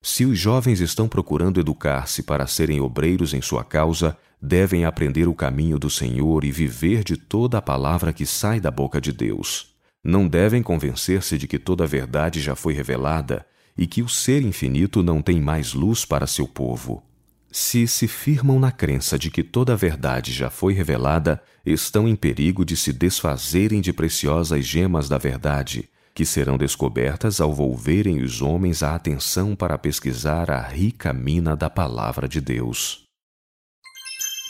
Se 0.00 0.24
os 0.24 0.38
jovens 0.38 0.80
estão 0.80 1.08
procurando 1.08 1.60
educar-se 1.60 2.22
para 2.22 2.46
serem 2.46 2.80
obreiros 2.80 3.34
em 3.34 3.42
sua 3.42 3.64
causa, 3.64 4.16
devem 4.42 4.84
aprender 4.84 5.28
o 5.28 5.34
caminho 5.34 5.78
do 5.78 5.88
Senhor 5.88 6.42
e 6.42 6.50
viver 6.50 7.04
de 7.04 7.16
toda 7.16 7.58
a 7.58 7.62
palavra 7.62 8.12
que 8.12 8.26
sai 8.26 8.58
da 8.58 8.72
boca 8.72 9.00
de 9.00 9.12
Deus. 9.12 9.76
Não 10.02 10.26
devem 10.26 10.64
convencer-se 10.64 11.38
de 11.38 11.46
que 11.46 11.60
toda 11.60 11.84
a 11.84 11.86
verdade 11.86 12.40
já 12.40 12.56
foi 12.56 12.72
revelada 12.72 13.46
e 13.78 13.86
que 13.86 14.02
o 14.02 14.08
Ser 14.08 14.42
Infinito 14.42 15.00
não 15.00 15.22
tem 15.22 15.40
mais 15.40 15.74
luz 15.74 16.04
para 16.04 16.26
seu 16.26 16.48
povo. 16.48 17.04
Se 17.52 17.86
se 17.86 18.08
firmam 18.08 18.58
na 18.58 18.72
crença 18.72 19.16
de 19.16 19.30
que 19.30 19.44
toda 19.44 19.74
a 19.74 19.76
verdade 19.76 20.32
já 20.32 20.50
foi 20.50 20.72
revelada, 20.72 21.40
estão 21.64 22.08
em 22.08 22.16
perigo 22.16 22.64
de 22.64 22.76
se 22.76 22.92
desfazerem 22.92 23.80
de 23.80 23.92
preciosas 23.92 24.66
gemas 24.66 25.08
da 25.08 25.18
verdade, 25.18 25.88
que 26.14 26.24
serão 26.24 26.58
descobertas 26.58 27.40
ao 27.40 27.54
volverem 27.54 28.22
os 28.22 28.42
homens 28.42 28.82
a 28.82 28.94
atenção 28.94 29.54
para 29.54 29.78
pesquisar 29.78 30.50
a 30.50 30.60
rica 30.60 31.12
mina 31.12 31.54
da 31.54 31.70
palavra 31.70 32.26
de 32.26 32.40
Deus. 32.40 33.01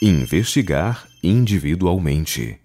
Investigar 0.05 1.07
individualmente. 1.23 2.59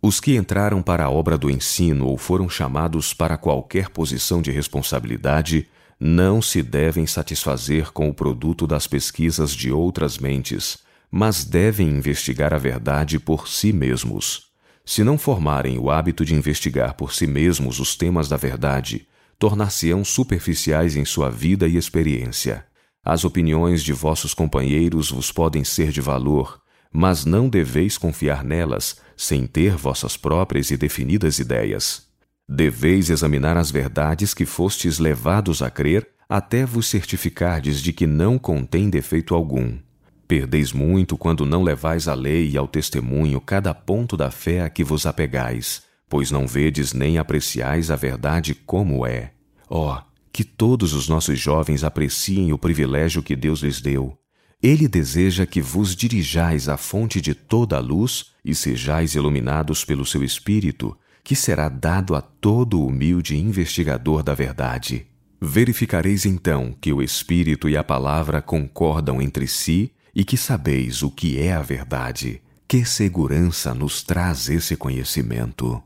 Os 0.00 0.20
que 0.20 0.36
entraram 0.36 0.80
para 0.80 1.06
a 1.06 1.10
obra 1.10 1.36
do 1.36 1.50
ensino 1.50 2.06
ou 2.06 2.16
foram 2.16 2.48
chamados 2.48 3.12
para 3.12 3.36
qualquer 3.36 3.88
posição 3.88 4.40
de 4.40 4.52
responsabilidade 4.52 5.66
não 5.98 6.40
se 6.40 6.62
devem 6.62 7.04
satisfazer 7.04 7.90
com 7.90 8.08
o 8.08 8.14
produto 8.14 8.64
das 8.64 8.86
pesquisas 8.86 9.50
de 9.50 9.72
outras 9.72 10.18
mentes, 10.18 10.78
mas 11.10 11.42
devem 11.42 11.88
investigar 11.88 12.54
a 12.54 12.58
verdade 12.58 13.18
por 13.18 13.48
si 13.48 13.72
mesmos. 13.72 14.52
Se 14.84 15.02
não 15.02 15.18
formarem 15.18 15.80
o 15.80 15.90
hábito 15.90 16.24
de 16.24 16.32
investigar 16.32 16.94
por 16.94 17.12
si 17.12 17.26
mesmos 17.26 17.80
os 17.80 17.96
temas 17.96 18.28
da 18.28 18.36
verdade, 18.36 19.08
tornar-se-ão 19.36 20.04
superficiais 20.04 20.94
em 20.94 21.04
sua 21.04 21.28
vida 21.28 21.66
e 21.66 21.76
experiência. 21.76 22.69
As 23.04 23.24
opiniões 23.24 23.82
de 23.82 23.92
vossos 23.92 24.34
companheiros 24.34 25.10
vos 25.10 25.32
podem 25.32 25.64
ser 25.64 25.90
de 25.90 26.00
valor, 26.00 26.60
mas 26.92 27.24
não 27.24 27.48
deveis 27.48 27.96
confiar 27.96 28.44
nelas 28.44 29.00
sem 29.16 29.46
ter 29.46 29.76
vossas 29.76 30.16
próprias 30.16 30.70
e 30.70 30.76
definidas 30.76 31.38
ideias. 31.38 32.08
Deveis 32.48 33.10
examinar 33.10 33.56
as 33.56 33.70
verdades 33.70 34.34
que 34.34 34.44
fostes 34.44 34.98
levados 34.98 35.62
a 35.62 35.70
crer, 35.70 36.08
até 36.28 36.66
vos 36.66 36.88
certificardes 36.88 37.80
de 37.80 37.92
que 37.92 38.06
não 38.06 38.38
contém 38.38 38.90
defeito 38.90 39.34
algum. 39.34 39.78
Perdeis 40.26 40.72
muito 40.72 41.16
quando 41.16 41.46
não 41.46 41.62
levais 41.62 42.06
à 42.06 42.14
lei 42.14 42.50
e 42.50 42.56
ao 42.56 42.68
testemunho 42.68 43.40
cada 43.40 43.74
ponto 43.74 44.16
da 44.16 44.30
fé 44.30 44.62
a 44.62 44.68
que 44.68 44.84
vos 44.84 45.06
apegais, 45.06 45.82
pois 46.08 46.30
não 46.30 46.46
vedes 46.46 46.92
nem 46.92 47.18
apreciais 47.18 47.90
a 47.90 47.96
verdade 47.96 48.54
como 48.54 49.06
é. 49.06 49.32
Ó, 49.68 49.96
oh, 49.96 50.09
que 50.32 50.44
todos 50.44 50.92
os 50.92 51.08
nossos 51.08 51.38
jovens 51.38 51.82
apreciem 51.82 52.52
o 52.52 52.58
privilégio 52.58 53.22
que 53.22 53.34
Deus 53.34 53.60
lhes 53.60 53.80
deu. 53.80 54.16
Ele 54.62 54.86
deseja 54.86 55.46
que 55.46 55.60
vos 55.60 55.96
dirijais 55.96 56.68
à 56.68 56.76
fonte 56.76 57.20
de 57.20 57.34
toda 57.34 57.76
a 57.76 57.80
luz 57.80 58.26
e 58.44 58.54
sejais 58.54 59.14
iluminados 59.14 59.84
pelo 59.84 60.04
seu 60.04 60.22
Espírito, 60.22 60.96
que 61.24 61.34
será 61.34 61.68
dado 61.68 62.14
a 62.14 62.20
todo 62.20 62.84
humilde 62.84 63.36
investigador 63.36 64.22
da 64.22 64.34
verdade. 64.34 65.06
Verificareis 65.40 66.26
então 66.26 66.74
que 66.78 66.92
o 66.92 67.02
Espírito 67.02 67.68
e 67.68 67.76
a 67.76 67.82
palavra 67.82 68.42
concordam 68.42 69.22
entre 69.22 69.46
si 69.46 69.92
e 70.14 70.24
que 70.24 70.36
sabeis 70.36 71.02
o 71.02 71.10
que 71.10 71.38
é 71.38 71.54
a 71.54 71.62
verdade. 71.62 72.42
Que 72.68 72.84
segurança 72.84 73.72
nos 73.72 74.02
traz 74.02 74.48
esse 74.50 74.76
conhecimento! 74.76 75.82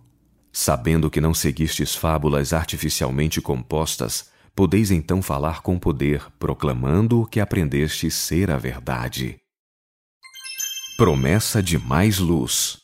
Sabendo 0.52 1.10
que 1.10 1.20
não 1.20 1.32
seguistes 1.32 1.94
fábulas 1.94 2.52
artificialmente 2.52 3.40
compostas, 3.40 4.30
podeis 4.54 4.90
então 4.90 5.20
falar 5.20 5.60
com 5.62 5.78
poder, 5.78 6.24
proclamando 6.38 7.22
o 7.22 7.26
que 7.26 7.40
aprendeste 7.40 8.10
ser 8.10 8.50
a 8.50 8.56
verdade. 8.56 9.40
Promessa 10.96 11.62
de 11.62 11.76
mais 11.76 12.18
luz. 12.18 12.78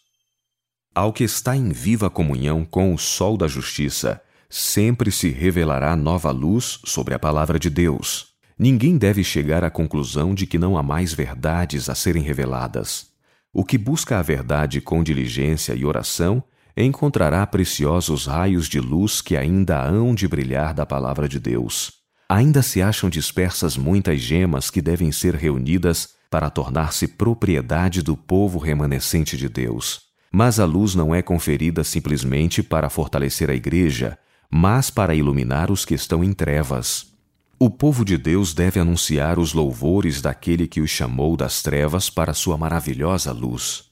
Ao 0.93 1.13
que 1.13 1.23
está 1.23 1.57
em 1.57 1.71
viva 1.71 2.11
comunhão 2.11 2.65
com 2.65 2.93
o 2.93 2.99
sol 2.99 3.37
da 3.37 3.47
justiça, 3.47 4.21
sempre 4.49 5.13
se 5.13 5.29
revelará 5.29 5.95
nova 5.95 6.33
luz 6.33 6.81
sobre 6.85 7.15
a 7.15 7.19
palavra 7.19 7.59
de 7.59 7.71
Deus. 7.71 8.31
Ninguém 8.59 8.99
deve 8.99 9.23
chegar 9.23 9.63
à 9.63 9.71
conclusão 9.71 10.35
de 10.35 10.47
que 10.47 10.59
não 10.59 10.77
há 10.77 10.83
mais 10.83 11.15
verdades 11.15 11.89
a 11.89 11.95
serem 11.95 12.23
reveladas. 12.23 13.07
O 13.53 13.65
que 13.65 13.79
busca 13.79 14.19
a 14.19 14.23
verdade 14.23 14.81
com 14.81 15.03
diligência 15.03 15.73
e 15.75 15.85
oração 15.85 16.43
encontrará 16.77 17.47
preciosos 17.47 18.27
raios 18.27 18.69
de 18.69 18.81
luz 18.81 19.21
que 19.21 19.37
ainda 19.37 19.83
hão 19.83 20.15
de 20.15 20.27
brilhar 20.29 20.73
da 20.73 20.87
palavra 20.87 21.29
de 21.29 21.39
Deus. 21.39 21.93
Ainda 22.29 22.63
se 22.63 22.81
acham 22.81 23.11
dispersas 23.11 23.77
muitas 23.77 24.21
gemas 24.21 24.71
que 24.71 24.81
devem 24.81 25.11
ser 25.11 25.35
reunidas 25.35 26.11
para 26.31 26.49
tornar-se 26.49 27.09
propriedade 27.09 28.03
do 28.03 28.17
povo 28.17 28.59
remanescente 28.59 29.37
de 29.37 29.49
Deus. 29.49 30.03
Mas 30.33 30.61
a 30.61 30.65
luz 30.65 30.95
não 30.95 31.13
é 31.13 31.23
conferida 31.23 31.83
simplesmente 31.83 32.63
para 32.63 32.89
fortalecer 32.89 33.51
a 33.51 33.55
igreja, 33.55 34.17
mas 34.49 34.91
para 34.91 35.15
iluminar 35.15 35.73
os 35.73 35.85
que 35.85 35.95
estão 35.95 36.23
em 36.23 36.33
trevas. 36.33 37.11
O 37.59 37.69
povo 37.69 38.05
de 38.05 38.17
Deus 38.17 38.55
deve 38.55 38.79
anunciar 38.79 39.39
os 39.39 39.53
louvores 39.53 40.23
daquele 40.23 40.69
que 40.69 40.81
os 40.81 40.89
chamou 40.89 41.37
das 41.37 41.63
trevas 41.63 42.09
para 42.09 42.33
sua 42.33 42.57
maravilhosa 42.57 43.33
luz. 43.33 43.85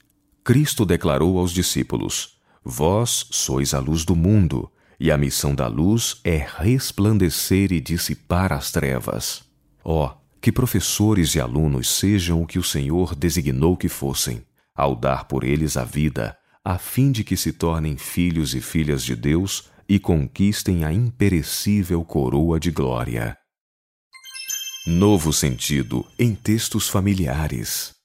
Cristo 0.45 0.87
declarou 0.87 1.39
aos 1.39 1.53
discípulos: 1.53 2.38
Vós 2.71 3.25
sois 3.31 3.73
a 3.73 3.79
luz 3.79 4.05
do 4.05 4.15
mundo, 4.15 4.71
e 5.01 5.11
a 5.11 5.17
missão 5.17 5.55
da 5.55 5.67
luz 5.67 6.21
é 6.23 6.47
resplandecer 6.59 7.73
e 7.73 7.81
dissipar 7.81 8.53
as 8.53 8.71
trevas. 8.71 9.43
Ó, 9.83 10.05
oh, 10.05 10.19
que 10.39 10.53
professores 10.53 11.35
e 11.35 11.41
alunos 11.41 11.89
sejam 11.89 12.43
o 12.43 12.47
que 12.47 12.59
o 12.59 12.63
Senhor 12.63 13.15
designou 13.15 13.75
que 13.75 13.89
fossem, 13.89 14.45
ao 14.75 14.95
dar 14.95 15.25
por 15.25 15.45
eles 15.45 15.79
a 15.79 15.85
vida, 15.85 16.37
a 16.63 16.77
fim 16.77 17.11
de 17.11 17.25
que 17.25 17.39
se 17.39 17.55
tornem 17.55 17.97
filhos 17.97 18.55
e 18.55 18.61
filhas 18.61 19.03
de 19.03 19.17
Deus 19.17 19.71
e 19.89 19.99
conquistem 19.99 20.85
a 20.85 20.93
imperecível 20.93 22.05
coroa 22.05 22.61
de 22.61 22.71
glória. 22.71 23.35
Novo 24.87 25.33
sentido 25.33 26.07
em 26.19 26.35
textos 26.35 26.87
familiares. 26.87 27.98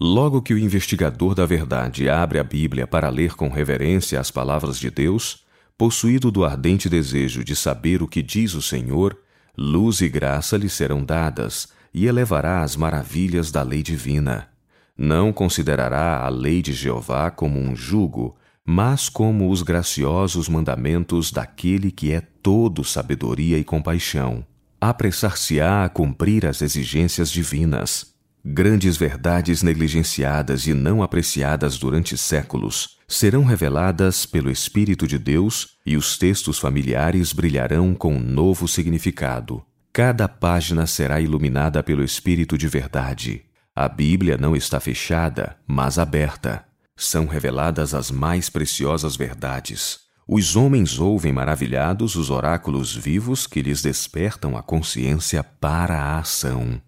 Logo 0.00 0.40
que 0.40 0.54
o 0.54 0.58
investigador 0.58 1.34
da 1.34 1.44
verdade 1.44 2.08
abre 2.08 2.38
a 2.38 2.44
Bíblia 2.44 2.86
para 2.86 3.10
ler 3.10 3.34
com 3.34 3.50
reverência 3.50 4.18
as 4.18 4.30
palavras 4.30 4.78
de 4.78 4.90
Deus, 4.90 5.44
possuído 5.76 6.30
do 6.30 6.42
ardente 6.42 6.88
desejo 6.88 7.44
de 7.44 7.54
saber 7.54 8.02
o 8.02 8.08
que 8.08 8.22
diz 8.22 8.54
o 8.54 8.62
Senhor, 8.62 9.18
luz 9.56 10.00
e 10.00 10.08
graça 10.08 10.56
lhe 10.56 10.70
serão 10.70 11.04
dadas, 11.04 11.68
e 11.92 12.06
elevará 12.06 12.62
as 12.62 12.76
maravilhas 12.76 13.50
da 13.50 13.62
lei 13.62 13.82
divina. 13.82 14.48
Não 14.96 15.34
considerará 15.34 16.24
a 16.24 16.28
lei 16.30 16.62
de 16.62 16.72
Jeová 16.72 17.30
como 17.30 17.60
um 17.60 17.76
jugo, 17.76 18.36
mas 18.64 19.08
como 19.08 19.50
os 19.50 19.62
graciosos 19.62 20.48
mandamentos 20.48 21.30
daquele 21.30 21.90
que 21.90 22.12
é 22.12 22.20
todo 22.20 22.84
sabedoria 22.84 23.58
e 23.58 23.64
compaixão 23.64 24.46
apressar-se-á 24.80 25.84
a 25.84 25.88
cumprir 25.90 26.46
as 26.46 26.62
exigências 26.62 27.30
divinas. 27.30 28.14
Grandes 28.44 28.96
verdades 28.96 29.62
negligenciadas 29.62 30.66
e 30.66 30.72
não 30.72 31.02
apreciadas 31.02 31.76
durante 31.76 32.16
séculos 32.16 32.96
serão 33.06 33.44
reveladas 33.44 34.24
pelo 34.24 34.50
Espírito 34.50 35.06
de 35.06 35.18
Deus 35.18 35.76
e 35.84 35.94
os 35.94 36.16
textos 36.16 36.58
familiares 36.58 37.34
brilharão 37.34 37.94
com 37.94 38.14
um 38.14 38.18
novo 38.18 38.66
significado. 38.66 39.62
Cada 39.92 40.26
página 40.26 40.86
será 40.86 41.20
iluminada 41.20 41.82
pelo 41.82 42.02
Espírito 42.02 42.56
de 42.56 42.66
verdade. 42.66 43.44
A 43.76 43.88
Bíblia 43.88 44.38
não 44.38 44.56
está 44.56 44.80
fechada, 44.80 45.56
mas 45.66 45.98
aberta. 45.98 46.64
São 46.96 47.26
reveladas 47.26 47.92
as 47.92 48.10
mais 48.10 48.48
preciosas 48.48 49.16
verdades. 49.16 50.00
Os 50.26 50.56
homens 50.56 50.98
ouvem 50.98 51.32
maravilhados 51.32 52.14
os 52.14 52.30
oráculos 52.30 52.94
vivos 52.96 53.46
que 53.46 53.60
lhes 53.60 53.82
despertam 53.82 54.56
a 54.56 54.62
consciência 54.62 55.42
para 55.42 56.00
a 56.00 56.18
ação. 56.18 56.80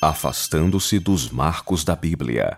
Afastando-se 0.00 1.00
dos 1.00 1.28
marcos 1.28 1.82
da 1.82 1.96
Bíblia. 1.96 2.56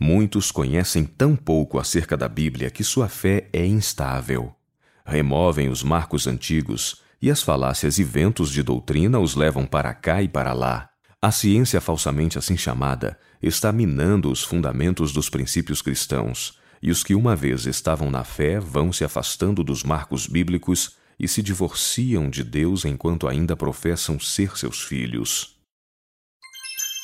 Muitos 0.00 0.50
conhecem 0.50 1.04
tão 1.04 1.36
pouco 1.36 1.78
acerca 1.78 2.16
da 2.16 2.30
Bíblia 2.30 2.70
que 2.70 2.82
sua 2.82 3.10
fé 3.10 3.50
é 3.52 3.66
instável. 3.66 4.56
Removem 5.04 5.68
os 5.68 5.82
marcos 5.82 6.26
antigos 6.26 7.02
e 7.20 7.30
as 7.30 7.42
falácias 7.42 7.98
e 7.98 8.04
ventos 8.04 8.50
de 8.50 8.62
doutrina 8.62 9.18
os 9.18 9.34
levam 9.34 9.66
para 9.66 9.92
cá 9.92 10.22
e 10.22 10.28
para 10.28 10.54
lá. 10.54 10.88
A 11.20 11.30
ciência 11.30 11.78
falsamente 11.78 12.38
assim 12.38 12.56
chamada 12.56 13.18
está 13.42 13.70
minando 13.70 14.32
os 14.32 14.42
fundamentos 14.42 15.12
dos 15.12 15.28
princípios 15.28 15.82
cristãos 15.82 16.58
e 16.80 16.90
os 16.90 17.04
que 17.04 17.14
uma 17.14 17.36
vez 17.36 17.66
estavam 17.66 18.10
na 18.10 18.24
fé 18.24 18.58
vão 18.58 18.94
se 18.94 19.04
afastando 19.04 19.62
dos 19.62 19.84
marcos 19.84 20.26
bíblicos 20.26 20.96
e 21.18 21.28
se 21.28 21.42
divorciam 21.42 22.30
de 22.30 22.42
Deus 22.42 22.86
enquanto 22.86 23.28
ainda 23.28 23.54
professam 23.54 24.18
ser 24.18 24.56
seus 24.56 24.80
filhos. 24.80 25.59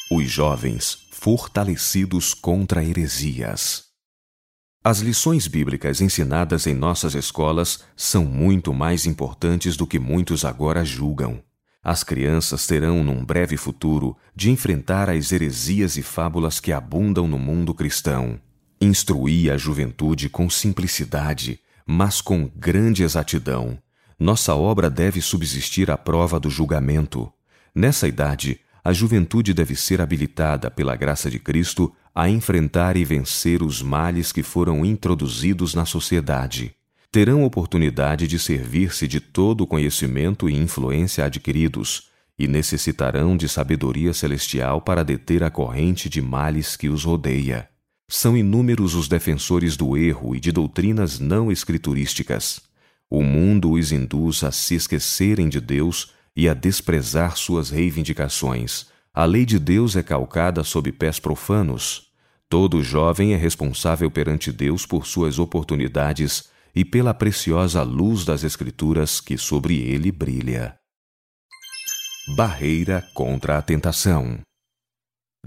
Os 0.09 0.31
jovens 0.31 0.99
fortalecidos 1.11 2.33
contra 2.33 2.85
heresias. 2.85 3.87
As 4.85 5.01
lições 5.01 5.49
bíblicas 5.49 6.01
ensinadas 6.01 6.69
em 6.69 6.75
nossas 6.75 7.17
escolas 7.17 7.81
são 7.97 8.25
muito 8.25 8.73
mais 8.73 9.05
importantes 9.05 9.77
do 9.77 9.85
que 9.85 9.99
muitos 9.99 10.45
agora 10.45 10.85
julgam. 10.85 11.43
As 11.83 12.05
crianças 12.05 12.69
terão, 12.69 13.03
num 13.03 13.25
breve 13.25 13.57
futuro, 13.57 14.17
de 14.33 14.49
enfrentar 14.49 15.11
as 15.11 15.33
heresias 15.33 15.97
e 15.97 16.03
fábulas 16.03 16.61
que 16.61 16.71
abundam 16.71 17.27
no 17.27 17.39
mundo 17.39 17.75
cristão. 17.75 18.41
Instruía 18.81 19.55
a 19.55 19.59
juventude 19.59 20.29
com 20.29 20.49
simplicidade, 20.49 21.59
mas 21.85 22.21
com 22.21 22.49
grande 22.55 23.03
exatidão. 23.03 23.77
Nossa 24.21 24.55
obra 24.55 24.89
deve 24.89 25.21
subsistir 25.21 25.91
à 25.91 25.97
prova 25.97 26.39
do 26.39 26.49
julgamento. 26.49 27.29
Nessa 27.75 28.07
idade, 28.07 28.61
a 28.87 28.93
juventude 28.93 29.53
deve 29.53 29.75
ser 29.75 30.01
habilitada 30.01 30.71
pela 30.71 30.95
graça 30.95 31.29
de 31.29 31.41
Cristo 31.41 31.93
a 32.15 32.31
enfrentar 32.31 32.97
e 32.97 33.05
vencer 33.05 33.61
os 33.61 33.83
males 33.83 34.31
que 34.31 34.45
foram 34.45 34.85
introduzidos 34.85 35.75
na 35.75 35.85
sociedade. 35.85 36.73
Terão 37.11 37.43
oportunidade 37.43 38.29
de 38.29 38.39
servir-se 38.39 39.09
de 39.09 39.19
todo 39.19 39.63
o 39.63 39.67
conhecimento 39.67 40.49
e 40.49 40.55
influência 40.55 41.25
adquiridos, 41.25 42.11
e 42.39 42.47
necessitarão 42.47 43.37
de 43.37 43.49
sabedoria 43.49 44.13
celestial 44.13 44.81
para 44.81 45.03
deter 45.03 45.43
a 45.43 45.51
corrente 45.51 46.09
de 46.09 46.23
males 46.23 46.77
que 46.77 46.89
os 46.89 47.03
rodeia. 47.03 47.69
São 48.07 48.37
inúmeros 48.37 48.95
os 48.95 49.09
defensores 49.09 49.77
do 49.77 49.97
erro 49.97 50.33
e 50.37 50.39
de 50.39 50.53
doutrinas 50.53 51.19
não 51.19 51.51
escriturísticas. 51.51 52.61
O 53.11 53.25
mundo 53.25 53.73
os 53.73 53.91
induz 53.91 54.45
a 54.45 54.53
se 54.53 54.77
esquecerem 54.77 55.49
de 55.49 55.61
Deus 55.61 56.15
e 56.37 56.49
a 56.49 56.55
desprezar 56.55 57.37
suas 57.37 57.71
reivindicações. 57.71 58.87
A 59.15 59.25
lei 59.25 59.47
de 59.47 59.59
Deus 59.59 59.97
é 59.97 60.03
calcada 60.03 60.63
sob 60.63 60.93
pés 60.93 61.19
profanos. 61.19 62.13
Todo 62.49 62.83
jovem 62.83 63.33
é 63.33 63.37
responsável 63.37 64.11
perante 64.11 64.53
Deus 64.53 64.85
por 64.85 65.07
suas 65.07 65.39
oportunidades 65.39 66.51
e 66.75 66.85
pela 66.85 67.15
preciosa 67.15 67.83
luz 67.83 68.25
das 68.25 68.45
Escrituras 68.45 69.21
que 69.21 69.39
sobre 69.39 69.79
ele 69.81 70.13
brilha. 70.13 70.77
Barreira 72.37 73.03
contra 73.15 73.57
a 73.57 73.63
tentação 73.63 74.41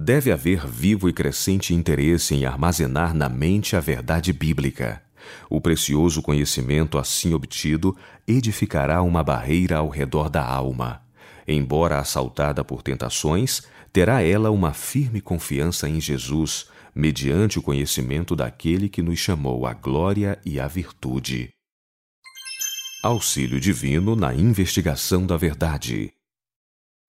deve 0.01 0.31
haver 0.31 0.65
vivo 0.65 1.09
e 1.09 1.13
crescente 1.13 1.73
interesse 1.73 2.33
em 2.33 2.45
armazenar 2.45 3.13
na 3.13 3.27
mente 3.27 3.75
a 3.75 3.81
verdade 3.81 4.31
bíblica. 4.31 5.03
O 5.49 5.59
precioso 5.59 6.21
conhecimento 6.21 6.97
assim 6.97 7.33
obtido 7.33 7.95
edificará 8.27 9.01
uma 9.01 9.23
barreira 9.23 9.77
ao 9.77 9.89
redor 9.89 10.29
da 10.29 10.45
alma. 10.45 11.01
Embora 11.47 11.99
assaltada 11.99 12.63
por 12.63 12.83
tentações, 12.83 13.63
terá 13.91 14.21
ela 14.21 14.51
uma 14.51 14.73
firme 14.73 15.19
confiança 15.19 15.89
em 15.89 15.99
Jesus, 15.99 16.67
mediante 16.93 17.57
o 17.57 17.61
conhecimento 17.61 18.35
daquele 18.35 18.89
que 18.89 19.01
nos 19.01 19.19
chamou 19.19 19.65
à 19.65 19.73
glória 19.73 20.39
e 20.45 20.59
à 20.59 20.67
virtude. 20.67 21.49
Auxílio 23.01 23.59
Divino 23.59 24.15
na 24.15 24.33
investigação 24.33 25.25
da 25.25 25.37
verdade. 25.37 26.13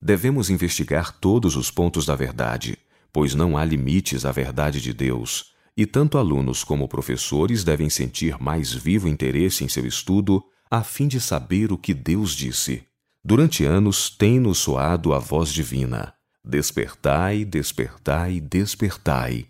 Devemos 0.01 0.49
investigar 0.49 1.13
todos 1.19 1.57
os 1.57 1.71
pontos 1.71 2.07
da 2.07 2.15
verdade, 2.15 2.79
pois 3.13 3.35
não 3.35 3.57
há 3.57 3.65
limites 3.65 4.25
à 4.25 4.33
verdade 4.33 4.81
de 4.81 4.95
Deus, 4.95 5.50
e 5.77 5.87
tanto 5.87 6.19
alunos 6.19 6.65
como 6.65 6.89
professores 6.89 7.65
devem 7.65 7.89
sentir 7.89 8.41
mais 8.41 8.73
vivo 8.73 9.09
interesse 9.09 9.65
em 9.65 9.69
seu 9.69 9.87
estudo 9.87 10.43
a 10.71 10.83
fim 10.83 11.09
de 11.09 11.21
saber 11.21 11.73
o 11.73 11.79
que 11.79 11.95
Deus 11.95 12.33
disse. 12.33 12.85
Durante 13.25 13.65
anos 13.65 14.11
tem-nos 14.11 14.59
soado 14.59 15.13
a 15.13 15.19
voz 15.19 15.53
divina: 15.53 16.15
Despertai, 16.45 17.45
despertai, 17.45 18.41
despertai. 18.41 19.47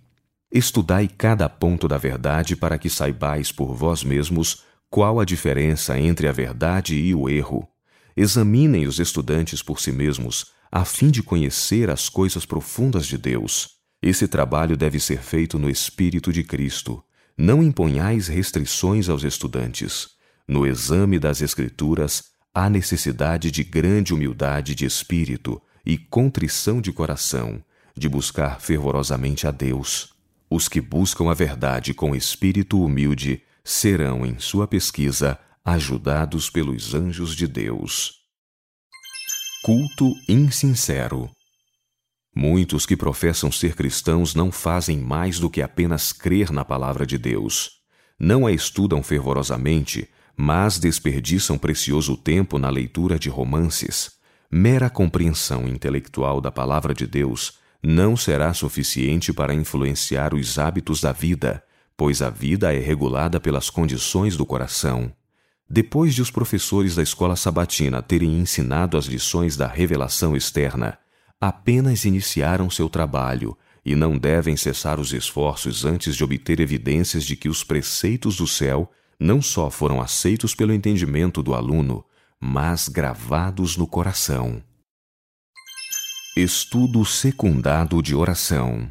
Estudai 0.52 1.08
cada 1.08 1.48
ponto 1.48 1.86
da 1.86 1.96
verdade 1.96 2.56
para 2.56 2.78
que 2.78 2.90
saibais 2.90 3.52
por 3.52 3.74
vós 3.74 4.02
mesmos 4.02 4.64
qual 4.88 5.20
a 5.20 5.24
diferença 5.24 5.98
entre 5.98 6.26
a 6.26 6.32
verdade 6.32 6.96
e 6.96 7.14
o 7.14 7.28
erro 7.28 7.68
Examinem 8.16 8.86
os 8.86 8.98
estudantes 8.98 9.62
por 9.62 9.80
si 9.80 9.92
mesmos, 9.92 10.46
a 10.70 10.84
fim 10.84 11.10
de 11.10 11.22
conhecer 11.22 11.88
as 11.88 12.08
coisas 12.08 12.44
profundas 12.44 13.06
de 13.06 13.16
Deus. 13.16 13.79
Esse 14.02 14.26
trabalho 14.26 14.76
deve 14.76 14.98
ser 14.98 15.20
feito 15.20 15.58
no 15.58 15.68
Espírito 15.68 16.32
de 16.32 16.42
Cristo. 16.42 17.04
Não 17.36 17.62
imponhais 17.62 18.28
restrições 18.28 19.08
aos 19.08 19.24
estudantes. 19.24 20.08
No 20.48 20.66
exame 20.66 21.18
das 21.18 21.42
Escrituras, 21.42 22.24
há 22.54 22.68
necessidade 22.70 23.50
de 23.50 23.62
grande 23.62 24.14
humildade 24.14 24.74
de 24.74 24.84
espírito 24.84 25.60
e 25.84 25.96
contrição 25.98 26.80
de 26.80 26.92
coração, 26.92 27.62
de 27.96 28.08
buscar 28.08 28.60
fervorosamente 28.60 29.46
a 29.46 29.50
Deus. 29.50 30.14
Os 30.48 30.68
que 30.68 30.80
buscam 30.80 31.30
a 31.30 31.34
verdade 31.34 31.94
com 31.94 32.14
espírito 32.14 32.82
humilde 32.82 33.42
serão, 33.62 34.26
em 34.26 34.38
sua 34.38 34.66
pesquisa, 34.66 35.38
ajudados 35.64 36.50
pelos 36.50 36.94
anjos 36.94 37.36
de 37.36 37.46
Deus. 37.46 38.14
Culto 39.62 40.12
insincero. 40.28 41.30
Muitos 42.34 42.86
que 42.86 42.96
professam 42.96 43.50
ser 43.50 43.74
cristãos 43.74 44.34
não 44.34 44.52
fazem 44.52 44.98
mais 44.98 45.38
do 45.38 45.50
que 45.50 45.60
apenas 45.60 46.12
crer 46.12 46.50
na 46.50 46.64
palavra 46.64 47.04
de 47.04 47.18
Deus. 47.18 47.80
Não 48.18 48.46
a 48.46 48.52
estudam 48.52 49.02
fervorosamente, 49.02 50.08
mas 50.36 50.78
desperdiçam 50.78 51.58
precioso 51.58 52.16
tempo 52.16 52.58
na 52.58 52.70
leitura 52.70 53.18
de 53.18 53.28
romances. 53.28 54.12
Mera 54.50 54.88
compreensão 54.88 55.68
intelectual 55.68 56.40
da 56.40 56.50
palavra 56.50 56.94
de 56.94 57.06
Deus 57.06 57.58
não 57.82 58.16
será 58.16 58.52
suficiente 58.52 59.32
para 59.32 59.54
influenciar 59.54 60.34
os 60.34 60.58
hábitos 60.58 61.00
da 61.00 61.12
vida, 61.12 61.62
pois 61.96 62.22
a 62.22 62.30
vida 62.30 62.74
é 62.74 62.78
regulada 62.78 63.40
pelas 63.40 63.70
condições 63.70 64.36
do 64.36 64.44
coração. 64.44 65.12
Depois 65.68 66.14
de 66.14 66.22
os 66.22 66.30
professores 66.30 66.96
da 66.96 67.02
escola 67.02 67.36
sabatina 67.36 68.02
terem 68.02 68.38
ensinado 68.38 68.96
as 68.96 69.06
lições 69.06 69.56
da 69.56 69.66
revelação 69.66 70.36
externa, 70.36 70.98
apenas 71.40 72.04
iniciaram 72.04 72.68
seu 72.68 72.88
trabalho 72.88 73.56
e 73.84 73.96
não 73.96 74.18
devem 74.18 74.56
cessar 74.56 75.00
os 75.00 75.12
esforços 75.12 75.84
antes 75.84 76.14
de 76.14 76.22
obter 76.22 76.60
evidências 76.60 77.24
de 77.24 77.34
que 77.34 77.48
os 77.48 77.64
preceitos 77.64 78.36
do 78.36 78.46
céu 78.46 78.90
não 79.18 79.40
só 79.40 79.70
foram 79.70 80.00
aceitos 80.00 80.54
pelo 80.54 80.72
entendimento 80.72 81.42
do 81.42 81.54
aluno, 81.54 82.04
mas 82.38 82.88
gravados 82.88 83.76
no 83.76 83.86
coração. 83.86 84.62
Estudo 86.36 87.04
secundado 87.04 88.02
de 88.02 88.14
oração. 88.14 88.88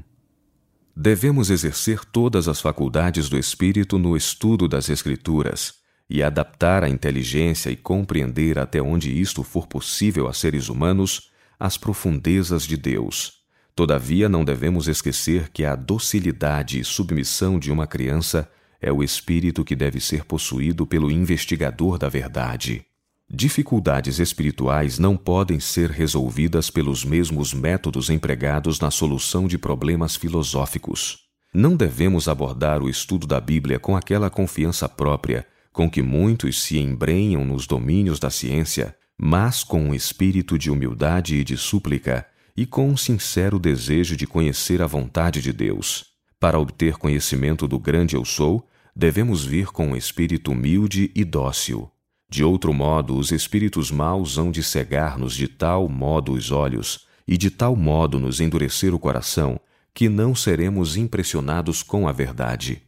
Devemos 0.96 1.50
exercer 1.50 2.04
todas 2.04 2.48
as 2.48 2.60
faculdades 2.60 3.30
do 3.30 3.38
espírito 3.38 3.98
no 3.98 4.18
estudo 4.18 4.68
das 4.68 4.90
Escrituras 4.90 5.76
e 6.10 6.22
adaptar 6.22 6.84
a 6.84 6.90
inteligência 6.90 7.70
e 7.70 7.76
compreender 7.76 8.60
até 8.60 8.82
onde 8.82 9.10
isto 9.10 9.44
for 9.44 9.68
possível 9.68 10.28
a 10.28 10.34
seres 10.34 10.68
humanos 10.68 11.30
as 11.60 11.78
profundezas 11.78 12.64
de 12.64 12.78
Deus. 12.78 13.40
Todavia, 13.76 14.30
não 14.30 14.46
devemos 14.46 14.88
esquecer 14.88 15.50
que 15.50 15.66
a 15.66 15.76
docilidade 15.76 16.80
e 16.80 16.84
submissão 16.84 17.60
de 17.60 17.72
uma 17.72 17.86
criança 17.86 18.50
é 18.82 18.92
o 18.92 19.04
espírito 19.04 19.66
que 19.66 19.76
deve 19.76 20.00
ser 20.00 20.24
possuído 20.24 20.88
pelo 20.88 21.12
investigador 21.12 21.98
da 21.98 22.08
verdade. 22.08 22.86
Dificuldades 23.32 24.20
espirituais 24.20 24.98
não 24.98 25.16
podem 25.16 25.60
ser 25.60 25.92
resolvidas 25.92 26.70
pelos 26.70 27.06
mesmos 27.06 27.54
métodos 27.54 28.10
empregados 28.10 28.80
na 28.80 28.90
solução 28.90 29.48
de 29.48 29.58
problemas 29.58 30.16
filosóficos. 30.16 31.20
Não 31.54 31.76
devemos 31.76 32.28
abordar 32.28 32.82
o 32.82 32.90
estudo 32.90 33.28
da 33.28 33.40
Bíblia 33.40 33.80
com 33.80 33.96
aquela 33.96 34.30
confiança 34.30 34.88
própria 34.88 35.46
com 35.72 35.90
que 35.90 36.02
muitos 36.02 36.62
se 36.62 36.78
embrenham 36.78 37.46
nos 37.46 37.66
domínios 37.66 38.20
da 38.20 38.30
ciência, 38.30 38.96
mas 39.22 39.66
com 39.66 39.84
um 39.84 39.94
espírito 39.94 40.58
de 40.58 40.72
humildade 40.72 41.36
e 41.36 41.44
de 41.44 41.58
súplica 41.58 42.26
e 42.56 42.66
com 42.66 42.88
um 42.88 42.96
sincero 42.96 43.60
desejo 43.60 44.16
de 44.16 44.26
conhecer 44.26 44.82
a 44.82 44.88
vontade 44.88 45.42
de 45.42 45.52
Deus. 45.52 46.06
Para 46.40 46.58
obter 46.58 46.96
conhecimento 46.96 47.68
do 47.68 47.78
grande 47.78 48.16
Eu 48.16 48.24
Sou, 48.24 48.66
devemos 48.96 49.44
vir 49.44 49.68
com 49.68 49.90
um 49.90 49.96
espírito 49.96 50.54
humilde 50.54 51.12
e 51.14 51.26
dócil. 51.26 51.92
De 52.30 52.46
outro 52.46 52.74
modo, 52.74 53.18
os 53.18 53.32
espíritos 53.32 53.92
maus 53.92 54.38
hão 54.38 54.52
de 54.52 54.64
cegar-nos 54.64 55.36
de 55.36 55.50
tal 55.50 55.90
modo 55.90 56.32
os 56.32 56.50
olhos 56.50 57.06
e 57.28 57.38
de 57.38 57.52
tal 57.52 57.76
modo 57.76 58.20
nos 58.20 58.40
endurecer 58.40 58.94
o 58.94 59.00
coração 59.00 59.60
que 59.94 60.08
não 60.08 60.34
seremos 60.34 60.96
impressionados 60.96 61.84
com 61.84 62.08
a 62.08 62.14
verdade. 62.14 62.82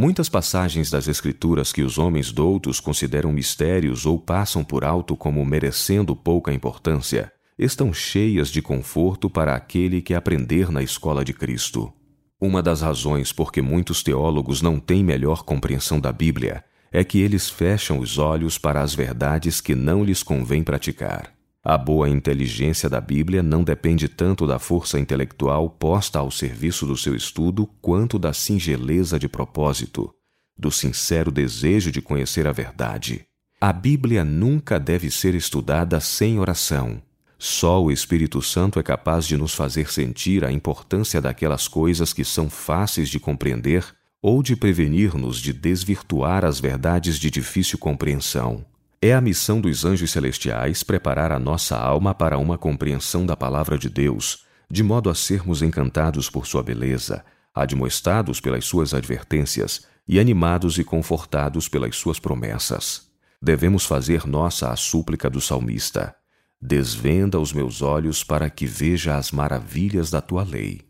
Muitas 0.00 0.30
passagens 0.30 0.88
das 0.88 1.08
Escrituras 1.08 1.74
que 1.74 1.82
os 1.82 1.98
homens 1.98 2.32
doutos 2.32 2.80
consideram 2.80 3.30
mistérios 3.30 4.06
ou 4.06 4.18
passam 4.18 4.64
por 4.64 4.82
alto 4.82 5.14
como 5.14 5.44
merecendo 5.44 6.16
pouca 6.16 6.54
importância, 6.54 7.30
estão 7.58 7.92
cheias 7.92 8.48
de 8.48 8.62
conforto 8.62 9.28
para 9.28 9.54
aquele 9.54 10.00
que 10.00 10.14
aprender 10.14 10.70
na 10.70 10.82
escola 10.82 11.22
de 11.22 11.34
Cristo. 11.34 11.92
Uma 12.40 12.62
das 12.62 12.80
razões 12.80 13.30
por 13.30 13.52
que 13.52 13.60
muitos 13.60 14.02
teólogos 14.02 14.62
não 14.62 14.80
têm 14.80 15.04
melhor 15.04 15.42
compreensão 15.42 16.00
da 16.00 16.10
Bíblia 16.10 16.64
é 16.90 17.04
que 17.04 17.18
eles 17.18 17.50
fecham 17.50 17.98
os 17.98 18.16
olhos 18.16 18.56
para 18.56 18.80
as 18.80 18.94
verdades 18.94 19.60
que 19.60 19.74
não 19.74 20.02
lhes 20.02 20.22
convém 20.22 20.62
praticar. 20.62 21.39
A 21.62 21.76
boa 21.76 22.08
inteligência 22.08 22.88
da 22.88 23.02
Bíblia 23.02 23.42
não 23.42 23.62
depende 23.62 24.08
tanto 24.08 24.46
da 24.46 24.58
força 24.58 24.98
intelectual 24.98 25.68
posta 25.68 26.18
ao 26.18 26.30
serviço 26.30 26.86
do 26.86 26.96
seu 26.96 27.14
estudo 27.14 27.66
quanto 27.82 28.18
da 28.18 28.32
singeleza 28.32 29.18
de 29.18 29.28
propósito, 29.28 30.10
do 30.58 30.70
sincero 30.70 31.30
desejo 31.30 31.92
de 31.92 32.00
conhecer 32.00 32.46
a 32.46 32.52
verdade. 32.52 33.26
A 33.60 33.74
Bíblia 33.74 34.24
nunca 34.24 34.80
deve 34.80 35.10
ser 35.10 35.34
estudada 35.34 36.00
sem 36.00 36.38
oração. 36.38 37.02
Só 37.38 37.82
o 37.82 37.92
Espírito 37.92 38.40
Santo 38.40 38.80
é 38.80 38.82
capaz 38.82 39.26
de 39.26 39.36
nos 39.36 39.54
fazer 39.54 39.92
sentir 39.92 40.46
a 40.46 40.50
importância 40.50 41.20
daquelas 41.20 41.68
coisas 41.68 42.14
que 42.14 42.24
são 42.24 42.48
fáceis 42.48 43.10
de 43.10 43.20
compreender 43.20 43.84
ou 44.22 44.42
de 44.42 44.56
prevenir-nos 44.56 45.38
de 45.38 45.52
desvirtuar 45.52 46.42
as 46.42 46.58
verdades 46.58 47.18
de 47.18 47.30
difícil 47.30 47.78
compreensão. 47.78 48.64
É 49.02 49.14
a 49.14 49.20
missão 49.20 49.62
dos 49.62 49.86
anjos 49.86 50.10
celestiais 50.10 50.82
preparar 50.82 51.32
a 51.32 51.38
nossa 51.38 51.74
alma 51.74 52.14
para 52.14 52.36
uma 52.36 52.58
compreensão 52.58 53.24
da 53.24 53.34
palavra 53.34 53.78
de 53.78 53.88
Deus, 53.88 54.44
de 54.70 54.82
modo 54.82 55.08
a 55.08 55.14
sermos 55.14 55.62
encantados 55.62 56.28
por 56.28 56.46
sua 56.46 56.62
beleza, 56.62 57.24
admoestados 57.54 58.40
pelas 58.40 58.66
suas 58.66 58.92
advertências 58.92 59.86
e 60.06 60.20
animados 60.20 60.76
e 60.76 60.84
confortados 60.84 61.66
pelas 61.66 61.96
suas 61.96 62.18
promessas. 62.18 63.08
Devemos 63.40 63.86
fazer 63.86 64.26
nossa 64.26 64.70
a 64.70 64.76
súplica 64.76 65.30
do 65.30 65.40
salmista: 65.40 66.14
Desvenda 66.60 67.40
os 67.40 67.54
meus 67.54 67.80
olhos 67.80 68.22
para 68.22 68.50
que 68.50 68.66
veja 68.66 69.16
as 69.16 69.30
maravilhas 69.30 70.10
da 70.10 70.20
tua 70.20 70.42
lei. 70.42 70.82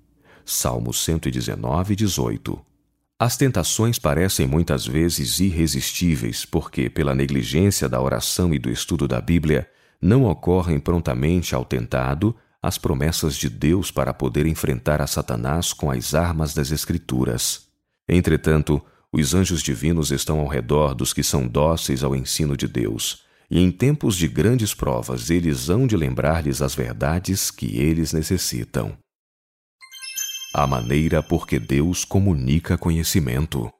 Salmo 0.44 0.92
119, 0.92 1.94
18. 1.94 2.69
As 3.22 3.36
tentações 3.36 3.98
parecem 3.98 4.46
muitas 4.46 4.86
vezes 4.86 5.40
irresistíveis, 5.40 6.46
porque, 6.46 6.88
pela 6.88 7.14
negligência 7.14 7.86
da 7.86 8.00
oração 8.00 8.54
e 8.54 8.58
do 8.58 8.70
estudo 8.70 9.06
da 9.06 9.20
Bíblia, 9.20 9.68
não 10.00 10.24
ocorrem 10.24 10.80
prontamente 10.80 11.54
ao 11.54 11.62
tentado 11.62 12.34
as 12.62 12.78
promessas 12.78 13.36
de 13.36 13.50
Deus 13.50 13.90
para 13.90 14.14
poder 14.14 14.46
enfrentar 14.46 15.02
a 15.02 15.06
Satanás 15.06 15.74
com 15.74 15.90
as 15.90 16.14
armas 16.14 16.54
das 16.54 16.70
Escrituras. 16.70 17.66
Entretanto, 18.08 18.80
os 19.12 19.34
anjos 19.34 19.62
divinos 19.62 20.10
estão 20.10 20.40
ao 20.40 20.46
redor 20.46 20.94
dos 20.94 21.12
que 21.12 21.22
são 21.22 21.46
dóceis 21.46 22.02
ao 22.02 22.16
ensino 22.16 22.56
de 22.56 22.66
Deus 22.66 23.22
e 23.50 23.60
em 23.60 23.70
tempos 23.70 24.16
de 24.16 24.28
grandes 24.28 24.72
provas 24.72 25.28
eles 25.28 25.68
hão 25.68 25.86
de 25.86 25.94
lembrar-lhes 25.94 26.62
as 26.62 26.74
verdades 26.74 27.50
que 27.50 27.76
eles 27.78 28.14
necessitam. 28.14 28.96
A 30.52 30.66
maneira 30.66 31.22
por 31.22 31.46
que 31.46 31.60
Deus 31.60 32.04
comunica 32.04 32.76
conhecimento. 32.76 33.70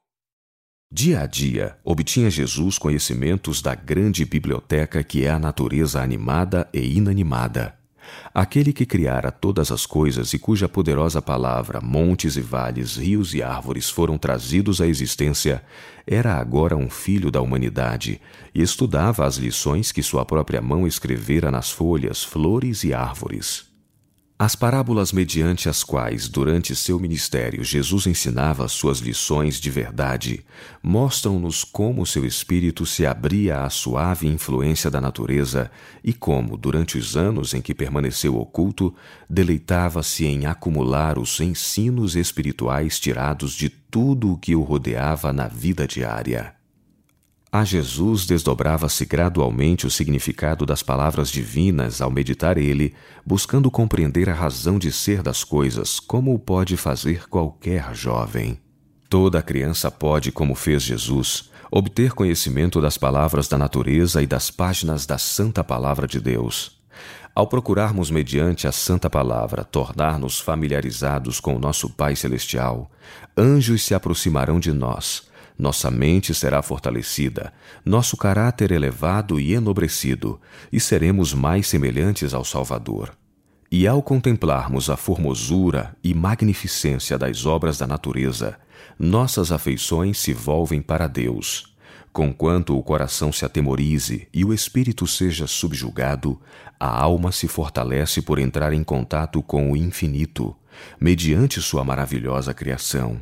Dia 0.89 1.23
a 1.23 1.27
dia, 1.27 1.77
obtinha 1.85 2.31
Jesus 2.31 2.79
conhecimentos 2.79 3.61
da 3.61 3.75
grande 3.75 4.25
biblioteca 4.25 5.03
que 5.03 5.25
é 5.25 5.31
a 5.31 5.39
natureza 5.39 6.01
animada 6.01 6.69
e 6.73 6.97
inanimada. 6.97 7.75
Aquele 8.33 8.73
que 8.73 8.87
criara 8.87 9.33
todas 9.33 9.73
as 9.73 9.85
coisas 9.85 10.33
e 10.33 10.39
cuja 10.39 10.69
poderosa 10.69 11.21
palavra, 11.21 11.81
montes 11.81 12.37
e 12.37 12.41
vales, 12.41 12.97
rios 12.97 13.35
e 13.35 13.43
árvores 13.43 13.91
foram 13.91 14.17
trazidos 14.17 14.81
à 14.81 14.87
existência, 14.87 15.65
era 16.07 16.37
agora 16.37 16.77
um 16.77 16.89
filho 16.89 17.33
da 17.33 17.41
humanidade 17.41 18.21
e 18.55 18.63
estudava 18.63 19.27
as 19.27 19.39
lições 19.39 19.91
que 19.91 20.05
sua 20.05 20.25
própria 20.25 20.63
mão 20.63 20.87
escrevera 20.87 21.51
nas 21.51 21.69
folhas, 21.69 22.23
flores 22.23 22.85
e 22.85 22.95
árvores. 22.95 23.70
As 24.43 24.57
parábolas 24.57 25.13
mediante 25.13 25.69
as 25.69 25.85
quais, 25.85 26.27
durante 26.27 26.75
seu 26.75 26.99
ministério, 26.99 27.63
Jesus 27.63 28.07
ensinava 28.07 28.67
suas 28.69 28.99
lições 28.99 29.61
de 29.61 29.71
verdade, 29.71 30.43
mostram-nos 30.83 31.63
como 31.63 32.07
seu 32.07 32.25
espírito 32.25 32.87
se 32.87 33.05
abria 33.05 33.65
à 33.65 33.69
suave 33.69 34.27
influência 34.27 34.91
da 34.91 34.99
natureza 34.99 35.71
e 36.03 36.15
como, 36.15 36.57
durante 36.57 36.97
os 36.97 37.19
anos 37.19 37.53
em 37.53 37.61
que 37.61 37.75
permaneceu 37.75 38.35
oculto, 38.39 38.95
deleitava-se 39.29 40.25
em 40.25 40.47
acumular 40.47 41.19
os 41.19 41.39
ensinos 41.39 42.17
espirituais 42.17 42.99
tirados 42.99 43.53
de 43.53 43.69
tudo 43.69 44.33
o 44.33 44.39
que 44.39 44.57
o 44.57 44.63
rodeava 44.63 45.35
na 45.35 45.49
vida 45.49 45.87
diária. 45.87 46.60
A 47.53 47.65
Jesus 47.65 48.27
desdobrava-se 48.27 49.05
gradualmente 49.05 49.85
o 49.85 49.91
significado 49.91 50.65
das 50.65 50.85
palavras 50.85 51.29
divinas 51.29 52.01
ao 52.01 52.09
meditar 52.09 52.57
ele, 52.57 52.95
buscando 53.27 53.69
compreender 53.73 54.31
a 54.31 54.35
razão 54.35 54.79
de 54.79 54.93
ser 54.93 55.21
das 55.21 55.43
coisas, 55.43 55.99
como 55.99 56.33
o 56.33 56.39
pode 56.39 56.77
fazer 56.77 57.29
qualquer 57.29 57.93
jovem. 57.93 58.61
Toda 59.09 59.43
criança 59.43 59.91
pode, 59.91 60.31
como 60.31 60.55
fez 60.55 60.85
Jesus, 60.85 61.51
obter 61.73 62.13
conhecimento 62.13 62.81
das 62.81 62.97
palavras 62.97 63.49
da 63.49 63.59
natureza 63.59 64.23
e 64.23 64.29
das 64.29 64.49
páginas 64.49 65.05
da 65.05 65.19
Santa 65.19 65.65
Palavra 65.65 66.07
de 66.07 66.21
Deus. 66.21 66.79
Ao 67.35 67.49
procurarmos, 67.49 68.13
mediante 68.13 68.69
a 68.69 68.73
Santa 68.73 69.11
Palavra, 69.11 69.65
tornar-nos 69.65 70.39
familiarizados 70.39 71.41
com 71.41 71.57
o 71.57 71.59
nosso 71.59 71.91
Pai 71.91 72.15
Celestial, 72.15 72.89
anjos 73.37 73.83
se 73.83 73.93
aproximarão 73.93 74.61
de 74.61 74.73
nós 74.73 75.29
nossa 75.61 75.91
mente 75.91 76.33
será 76.33 76.63
fortalecida, 76.63 77.53
nosso 77.85 78.17
caráter 78.17 78.73
elevado 78.73 79.39
e 79.39 79.53
enobrecido, 79.53 80.41
e 80.73 80.81
seremos 80.81 81.35
mais 81.35 81.67
semelhantes 81.69 82.33
ao 82.33 82.45
Salvador. 82.45 83.13
E 83.71 83.87
ao 83.87 84.03
contemplarmos 84.03 84.89
a 84.89 84.97
formosura 84.97 85.95
e 86.03 86.15
magnificência 86.15 87.19
das 87.19 87.45
obras 87.45 87.79
da 87.79 87.87
natureza, 87.87 88.59
nossas 88.99 89.53
afeições 89.53 90.19
se 90.19 90.33
volvem 90.33 90.81
para 90.81 91.07
Deus. 91.07 91.77
Conquanto 92.13 92.77
o 92.77 92.83
coração 92.83 93.31
se 93.31 93.45
atemorize 93.45 94.27
e 94.35 94.45
o 94.45 94.53
espírito 94.53 95.07
seja 95.07 95.47
subjugado, 95.47 96.41
a 96.81 96.89
alma 96.89 97.31
se 97.31 97.47
fortalece 97.47 98.23
por 98.23 98.39
entrar 98.39 98.73
em 98.73 98.83
contato 98.83 99.41
com 99.43 99.71
o 99.71 99.77
infinito, 99.77 100.57
mediante 100.99 101.61
sua 101.61 101.85
maravilhosa 101.85 102.53
criação. 102.53 103.21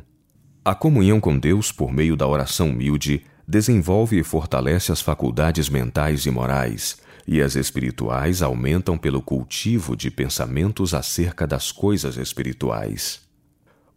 A 0.63 0.75
comunhão 0.75 1.19
com 1.19 1.37
Deus 1.37 1.71
por 1.71 1.91
meio 1.91 2.15
da 2.15 2.27
oração 2.27 2.69
humilde 2.69 3.23
desenvolve 3.47 4.19
e 4.19 4.23
fortalece 4.23 4.91
as 4.91 5.01
faculdades 5.01 5.69
mentais 5.69 6.25
e 6.25 6.31
morais, 6.31 6.97
e 7.25 7.41
as 7.41 7.55
espirituais 7.55 8.41
aumentam 8.41 8.97
pelo 8.97 9.21
cultivo 9.21 9.95
de 9.95 10.11
pensamentos 10.11 10.93
acerca 10.93 11.47
das 11.47 11.71
coisas 11.71 12.17
espirituais. 12.17 13.21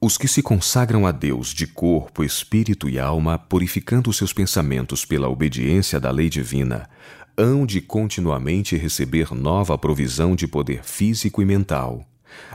Os 0.00 0.16
que 0.16 0.26
se 0.26 0.42
consagram 0.42 1.06
a 1.06 1.12
Deus 1.12 1.52
de 1.52 1.66
corpo, 1.66 2.24
espírito 2.24 2.88
e 2.88 2.98
alma, 2.98 3.38
purificando 3.38 4.12
seus 4.12 4.32
pensamentos 4.32 5.04
pela 5.04 5.28
obediência 5.28 6.00
da 6.00 6.10
lei 6.10 6.28
divina, 6.28 6.88
hão 7.36 7.66
de 7.66 7.80
continuamente 7.80 8.76
receber 8.76 9.34
nova 9.34 9.76
provisão 9.76 10.34
de 10.34 10.46
poder 10.46 10.84
físico 10.84 11.40
e 11.42 11.44
mental. 11.44 12.06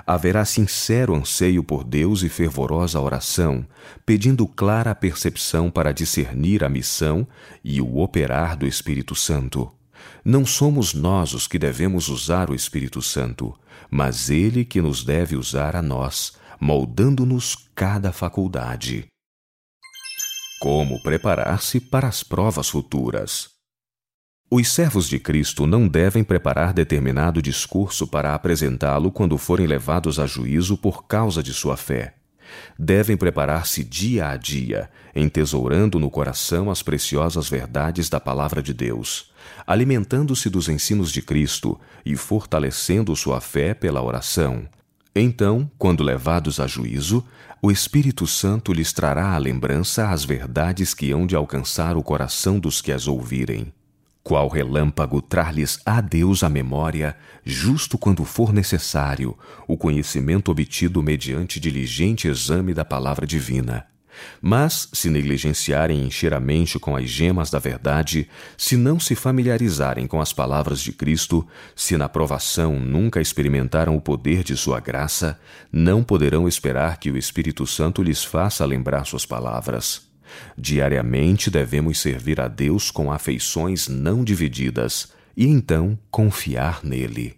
Haverá 0.06 0.46
sincero 0.46 1.16
anseio 1.16 1.64
por 1.64 1.84
Deus 1.84 2.24
e 2.24 2.30
fervorosa 2.30 3.00
oração, 3.00 3.66
pedindo 4.06 4.48
clara 4.48 4.96
percepção 4.96 5.70
para 5.70 5.92
discernir 5.92 6.64
a 6.64 6.70
missão 6.70 7.28
e 7.64 7.82
o 7.82 7.98
operar 7.98 8.56
do 8.58 8.66
Espírito 8.66 9.16
Santo. 9.16 9.72
Não 10.24 10.46
somos 10.46 10.94
nós 10.94 11.34
os 11.34 11.48
que 11.48 11.60
devemos 11.60 12.08
usar 12.08 12.50
o 12.50 12.56
Espírito 12.56 13.02
Santo, 13.02 13.58
mas 13.90 14.30
ele 14.30 14.64
que 14.64 14.82
nos 14.82 15.04
deve 15.04 15.36
usar 15.36 15.76
a 15.76 15.82
nós 15.82 16.34
moldando-nos 16.60 17.56
cada 17.76 18.12
faculdade. 18.12 19.08
Como 20.60 21.02
preparar-se 21.04 21.80
para 21.80 22.08
as 22.08 22.24
provas 22.24 22.70
futuras? 22.70 23.57
Os 24.50 24.70
servos 24.72 25.10
de 25.10 25.20
Cristo 25.20 25.68
não 25.68 25.88
devem 25.88 26.24
preparar 26.24 26.74
determinado 26.74 27.42
discurso 27.42 28.08
para 28.08 28.34
apresentá-lo 28.34 29.12
quando 29.12 29.38
forem 29.38 29.68
levados 29.68 30.20
a 30.20 30.26
juízo 30.26 30.78
por 30.78 31.06
causa 31.06 31.44
de 31.44 31.54
sua 31.54 31.76
fé. 31.76 32.14
Devem 32.80 33.18
preparar-se 33.18 33.84
dia 33.84 34.30
a 34.30 34.38
dia, 34.38 34.90
entesourando 35.14 36.00
no 36.00 36.10
coração 36.10 36.72
as 36.72 36.82
preciosas 36.82 37.50
verdades 37.50 38.08
da 38.08 38.22
Palavra 38.22 38.64
de 38.64 38.74
Deus, 38.74 39.32
alimentando-se 39.66 40.50
dos 40.50 40.70
ensinos 40.70 41.12
de 41.12 41.22
Cristo 41.22 41.78
e 42.06 42.16
fortalecendo 42.16 43.14
sua 43.18 43.42
fé 43.42 43.74
pela 43.74 44.02
oração, 44.02 44.66
então, 45.20 45.70
quando 45.80 46.04
levados 46.04 46.60
a 46.60 46.68
juízo, 46.68 47.26
o 47.60 47.72
Espírito 47.72 48.28
Santo 48.28 48.72
lhes 48.72 48.94
trará 48.94 49.34
à 49.34 49.38
lembrança 49.40 50.12
as 50.12 50.24
verdades 50.24 50.94
que 50.94 51.12
hão 51.12 51.26
de 51.26 51.36
alcançar 51.36 51.98
o 51.98 52.04
coração 52.04 52.60
dos 52.60 52.82
que 52.82 52.92
as 52.92 53.08
ouvirem. 53.08 53.74
Qual 54.28 54.50
relâmpago 54.50 55.22
trar-lhes 55.22 55.80
a 55.86 56.02
Deus 56.02 56.44
a 56.44 56.50
memória, 56.50 57.16
justo 57.46 57.98
quando 57.98 58.26
for 58.26 58.52
necessário, 58.52 59.38
o 59.66 59.78
conhecimento 59.78 60.52
obtido 60.52 61.02
mediante 61.02 61.62
diligente 61.62 62.28
exame 62.28 62.74
da 62.74 62.84
palavra 62.84 63.26
divina. 63.26 63.86
Mas, 64.42 64.90
se 64.92 65.10
negligenciarem 65.10 66.04
encher 66.04 66.34
a 66.34 66.42
mente 66.42 66.78
com 66.78 66.94
as 66.94 67.10
gemas 67.10 67.50
da 67.50 67.58
verdade, 67.58 68.28
se 68.58 68.76
não 68.76 69.00
se 69.00 69.16
familiarizarem 69.16 70.06
com 70.06 70.20
as 70.20 70.34
palavras 70.34 70.82
de 70.82 70.92
Cristo, 70.92 71.48
se 71.74 71.96
na 71.96 72.10
provação 72.10 72.78
nunca 72.82 73.22
experimentaram 73.22 73.96
o 73.96 74.02
poder 74.02 74.44
de 74.44 74.58
Sua 74.58 74.82
graça, 74.82 75.40
não 75.72 76.04
poderão 76.04 76.50
esperar 76.50 77.00
que 77.00 77.10
o 77.10 77.16
Espírito 77.16 77.66
Santo 77.66 78.04
lhes 78.04 78.26
faça 78.26 78.66
lembrar 78.66 79.06
Suas 79.06 79.26
palavras. 79.26 80.07
Diariamente 80.58 81.50
devemos 81.50 82.00
servir 82.00 82.40
a 82.40 82.48
Deus 82.48 82.92
com 82.92 83.12
afeições 83.12 83.88
não 83.88 84.24
divididas 84.24 85.12
e 85.36 85.46
então 85.46 85.98
confiar 86.10 86.84
nele. 86.84 87.36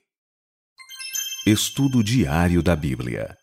Estudo 1.46 2.04
Diário 2.04 2.62
da 2.62 2.76
Bíblia 2.76 3.38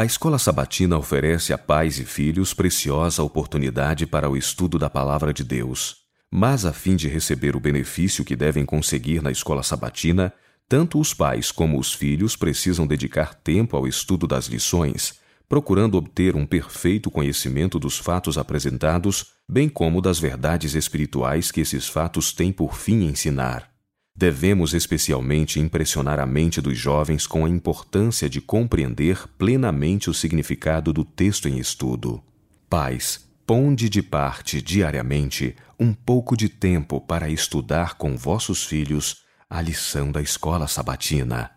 a 0.00 0.04
escola 0.06 0.38
sabatina 0.38 0.96
oferece 0.96 1.52
a 1.52 1.58
pais 1.58 1.98
e 1.98 2.06
filhos 2.06 2.54
preciosa 2.54 3.22
oportunidade 3.22 4.06
para 4.06 4.30
o 4.30 4.34
estudo 4.34 4.78
da 4.78 4.88
palavra 4.88 5.30
de 5.30 5.44
Deus. 5.44 5.96
Mas, 6.30 6.64
a 6.64 6.72
fim 6.72 6.96
de 6.96 7.06
receber 7.06 7.54
o 7.54 7.60
benefício 7.60 8.24
que 8.24 8.34
devem 8.34 8.64
conseguir 8.64 9.20
na 9.20 9.30
escola 9.30 9.62
sabatina, 9.62 10.32
tanto 10.66 10.98
os 10.98 11.12
pais 11.12 11.52
como 11.52 11.78
os 11.78 11.92
filhos 11.92 12.34
precisam 12.34 12.86
dedicar 12.86 13.34
tempo 13.34 13.76
ao 13.76 13.86
estudo 13.86 14.26
das 14.26 14.46
lições, 14.46 15.19
procurando 15.50 15.98
obter 15.98 16.36
um 16.36 16.46
perfeito 16.46 17.10
conhecimento 17.10 17.76
dos 17.76 17.98
fatos 17.98 18.38
apresentados, 18.38 19.32
bem 19.48 19.68
como 19.68 20.00
das 20.00 20.20
verdades 20.20 20.76
espirituais 20.76 21.50
que 21.50 21.60
esses 21.60 21.88
fatos 21.88 22.32
têm 22.32 22.52
por 22.52 22.76
fim 22.76 23.02
ensinar. 23.02 23.68
Devemos 24.16 24.74
especialmente 24.74 25.58
impressionar 25.58 26.20
a 26.20 26.26
mente 26.26 26.60
dos 26.60 26.78
jovens 26.78 27.26
com 27.26 27.44
a 27.44 27.48
importância 27.48 28.30
de 28.30 28.40
compreender 28.40 29.26
plenamente 29.36 30.08
o 30.08 30.14
significado 30.14 30.92
do 30.92 31.04
texto 31.04 31.48
em 31.48 31.58
estudo. 31.58 32.22
Pais, 32.68 33.28
ponde 33.44 33.88
de 33.88 34.02
parte 34.02 34.62
diariamente 34.62 35.56
um 35.80 35.92
pouco 35.92 36.36
de 36.36 36.48
tempo 36.48 37.00
para 37.00 37.28
estudar 37.28 37.94
com 37.94 38.16
vossos 38.16 38.64
filhos 38.64 39.22
a 39.48 39.60
lição 39.60 40.12
da 40.12 40.22
escola 40.22 40.68
sabatina. 40.68 41.50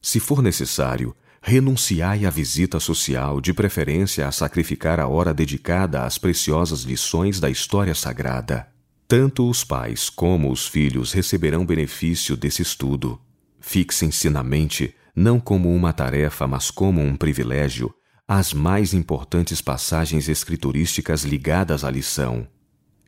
Se 0.00 0.18
for 0.18 0.40
necessário, 0.40 1.14
renunciai 1.46 2.24
à 2.24 2.30
visita 2.30 2.80
social, 2.80 3.38
de 3.38 3.52
preferência 3.52 4.26
a 4.26 4.32
sacrificar 4.32 4.98
a 4.98 5.06
hora 5.06 5.34
dedicada 5.34 6.02
às 6.02 6.16
preciosas 6.16 6.84
lições 6.84 7.38
da 7.38 7.50
história 7.50 7.94
sagrada. 7.94 8.66
Tanto 9.06 9.46
os 9.50 9.62
pais 9.62 10.08
como 10.08 10.50
os 10.50 10.66
filhos 10.66 11.12
receberão 11.12 11.66
benefício 11.66 12.34
desse 12.34 12.62
estudo. 12.62 13.20
Fixem-se 13.60 14.30
na 14.30 14.42
mente, 14.42 14.94
não 15.14 15.38
como 15.38 15.70
uma 15.70 15.92
tarefa, 15.92 16.46
mas 16.46 16.70
como 16.70 17.02
um 17.02 17.14
privilégio, 17.14 17.94
as 18.26 18.54
mais 18.54 18.94
importantes 18.94 19.60
passagens 19.60 20.30
escriturísticas 20.30 21.24
ligadas 21.24 21.84
à 21.84 21.90
lição. 21.90 22.48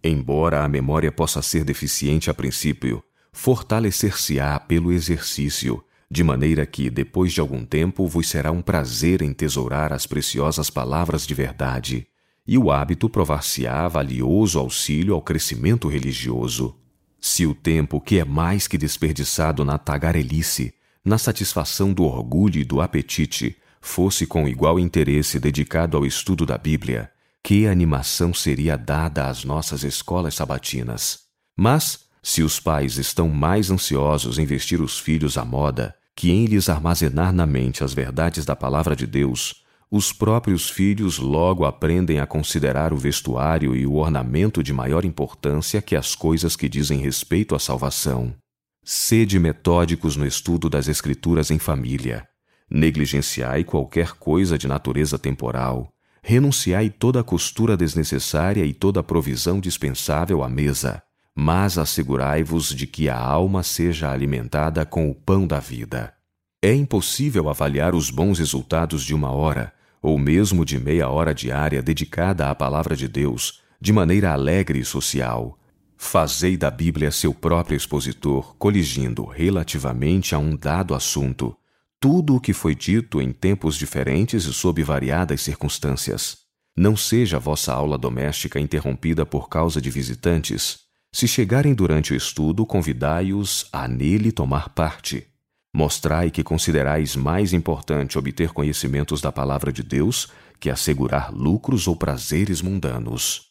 Embora 0.04 0.62
a 0.62 0.68
memória 0.68 1.10
possa 1.10 1.40
ser 1.40 1.64
deficiente 1.64 2.28
a 2.28 2.34
princípio, 2.34 3.02
fortalecer-se-á 3.32 4.60
pelo 4.60 4.92
exercício, 4.92 5.82
de 6.10 6.22
maneira 6.22 6.64
que, 6.64 6.88
depois 6.88 7.32
de 7.32 7.40
algum 7.40 7.64
tempo, 7.64 8.06
vos 8.06 8.28
será 8.28 8.52
um 8.52 8.62
prazer 8.62 9.22
entesourar 9.22 9.92
as 9.92 10.06
preciosas 10.06 10.70
palavras 10.70 11.26
de 11.26 11.34
verdade 11.34 12.06
e 12.46 12.56
o 12.56 12.70
hábito 12.70 13.08
provar-se-á 13.08 13.88
valioso 13.88 14.58
auxílio 14.58 15.14
ao 15.14 15.22
crescimento 15.22 15.88
religioso. 15.88 16.76
Se 17.20 17.44
o 17.44 17.54
tempo 17.54 18.00
que 18.00 18.20
é 18.20 18.24
mais 18.24 18.68
que 18.68 18.78
desperdiçado 18.78 19.64
na 19.64 19.78
tagarelice, 19.78 20.72
na 21.04 21.18
satisfação 21.18 21.92
do 21.92 22.04
orgulho 22.04 22.60
e 22.60 22.64
do 22.64 22.80
apetite, 22.80 23.56
fosse 23.80 24.26
com 24.26 24.46
igual 24.46 24.78
interesse 24.78 25.40
dedicado 25.40 25.96
ao 25.96 26.06
estudo 26.06 26.46
da 26.46 26.56
Bíblia, 26.56 27.10
que 27.42 27.66
animação 27.66 28.32
seria 28.32 28.76
dada 28.76 29.26
às 29.28 29.44
nossas 29.44 29.82
escolas 29.82 30.34
sabatinas. 30.34 31.20
Mas, 31.56 32.05
se 32.28 32.42
os 32.42 32.58
pais 32.58 32.98
estão 32.98 33.28
mais 33.28 33.70
ansiosos 33.70 34.36
em 34.36 34.44
vestir 34.44 34.80
os 34.80 34.98
filhos 34.98 35.38
à 35.38 35.44
moda 35.44 35.94
que 36.12 36.32
em 36.32 36.44
lhes 36.46 36.68
armazenar 36.68 37.32
na 37.32 37.46
mente 37.46 37.84
as 37.84 37.94
verdades 37.94 38.44
da 38.44 38.56
palavra 38.56 38.96
de 38.96 39.06
Deus, 39.06 39.62
os 39.88 40.12
próprios 40.12 40.68
filhos 40.68 41.20
logo 41.20 41.64
aprendem 41.64 42.18
a 42.18 42.26
considerar 42.26 42.92
o 42.92 42.96
vestuário 42.96 43.76
e 43.76 43.86
o 43.86 43.94
ornamento 43.94 44.60
de 44.60 44.72
maior 44.72 45.04
importância 45.04 45.80
que 45.80 45.94
as 45.94 46.16
coisas 46.16 46.56
que 46.56 46.68
dizem 46.68 46.98
respeito 46.98 47.54
à 47.54 47.60
salvação. 47.60 48.34
Sede 48.82 49.38
metódicos 49.38 50.16
no 50.16 50.26
estudo 50.26 50.68
das 50.68 50.88
Escrituras 50.88 51.52
em 51.52 51.60
família. 51.60 52.26
Negligenciai 52.68 53.62
qualquer 53.62 54.14
coisa 54.14 54.58
de 54.58 54.66
natureza 54.66 55.16
temporal. 55.16 55.92
Renunciai 56.24 56.90
toda 56.90 57.20
a 57.20 57.24
costura 57.24 57.76
desnecessária 57.76 58.64
e 58.64 58.74
toda 58.74 58.98
a 58.98 59.04
provisão 59.04 59.60
dispensável 59.60 60.42
à 60.42 60.48
mesa. 60.48 61.05
Mas 61.38 61.76
assegurai-vos 61.76 62.74
de 62.74 62.86
que 62.86 63.10
a 63.10 63.18
alma 63.18 63.62
seja 63.62 64.10
alimentada 64.10 64.86
com 64.86 65.10
o 65.10 65.14
pão 65.14 65.46
da 65.46 65.60
vida. 65.60 66.14
É 66.62 66.72
impossível 66.72 67.50
avaliar 67.50 67.94
os 67.94 68.10
bons 68.10 68.38
resultados 68.38 69.04
de 69.04 69.14
uma 69.14 69.30
hora, 69.30 69.72
ou 70.00 70.18
mesmo 70.18 70.64
de 70.64 70.80
meia 70.80 71.10
hora 71.10 71.34
diária 71.34 71.82
dedicada 71.82 72.48
à 72.48 72.54
palavra 72.54 72.96
de 72.96 73.06
Deus, 73.06 73.60
de 73.78 73.92
maneira 73.92 74.32
alegre 74.32 74.80
e 74.80 74.84
social. 74.84 75.58
Fazei 75.98 76.56
da 76.56 76.70
Bíblia 76.70 77.10
seu 77.10 77.34
próprio 77.34 77.76
expositor, 77.76 78.56
coligindo 78.56 79.24
relativamente 79.26 80.34
a 80.34 80.38
um 80.38 80.56
dado 80.56 80.94
assunto 80.94 81.54
tudo 82.00 82.36
o 82.36 82.40
que 82.40 82.52
foi 82.52 82.74
dito 82.74 83.20
em 83.20 83.32
tempos 83.32 83.74
diferentes 83.74 84.44
e 84.44 84.52
sob 84.52 84.82
variadas 84.82 85.42
circunstâncias. 85.42 86.38
Não 86.76 86.96
seja 86.96 87.38
vossa 87.38 87.72
aula 87.72 87.96
doméstica 87.96 88.60
interrompida 88.60 89.24
por 89.24 89.48
causa 89.48 89.80
de 89.80 89.90
visitantes. 89.90 90.85
Se 91.16 91.26
chegarem 91.26 91.72
durante 91.72 92.12
o 92.12 92.14
estudo, 92.14 92.66
convidai-os 92.66 93.70
a 93.72 93.88
nele 93.88 94.30
tomar 94.30 94.68
parte. 94.68 95.26
Mostrai 95.74 96.30
que 96.30 96.44
considerais 96.44 97.16
mais 97.16 97.54
importante 97.54 98.18
obter 98.18 98.52
conhecimentos 98.52 99.22
da 99.22 99.32
palavra 99.32 99.72
de 99.72 99.82
Deus 99.82 100.28
que 100.60 100.68
assegurar 100.68 101.32
lucros 101.32 101.88
ou 101.88 101.96
prazeres 101.96 102.60
mundanos. 102.60 103.46